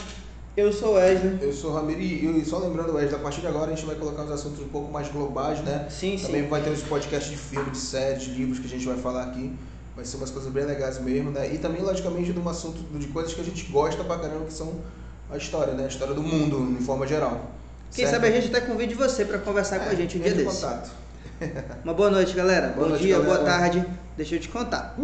[0.56, 1.38] Eu sou o Wesley.
[1.42, 3.86] Eu sou o Ramiro e e só lembrando, Wesley, a partir de agora a gente
[3.86, 5.88] vai colocar uns assuntos um pouco mais globais, né?
[5.90, 6.48] Sim, Também sim.
[6.48, 9.24] vai ter uns podcasts de filme, de séries, de livros que a gente vai falar
[9.24, 9.52] aqui.
[9.98, 11.54] Vai ser umas coisas bem legais mesmo, né?
[11.54, 14.54] E também, logicamente, de um assunto de coisas que a gente gosta pra caramba, que
[14.54, 14.76] são
[15.30, 15.86] a história, né?
[15.86, 17.52] A história do mundo, em forma geral.
[17.94, 18.11] Quem Certo?
[18.11, 20.61] sabe a gente até convide você para conversar com a É, gente um dia desse.
[20.61, 20.91] contato.
[21.84, 22.68] Uma boa noite, galera.
[22.70, 23.34] Boa Bom noite, dia, galera.
[23.36, 23.86] boa tarde.
[24.18, 24.95] Deixa eu te contar.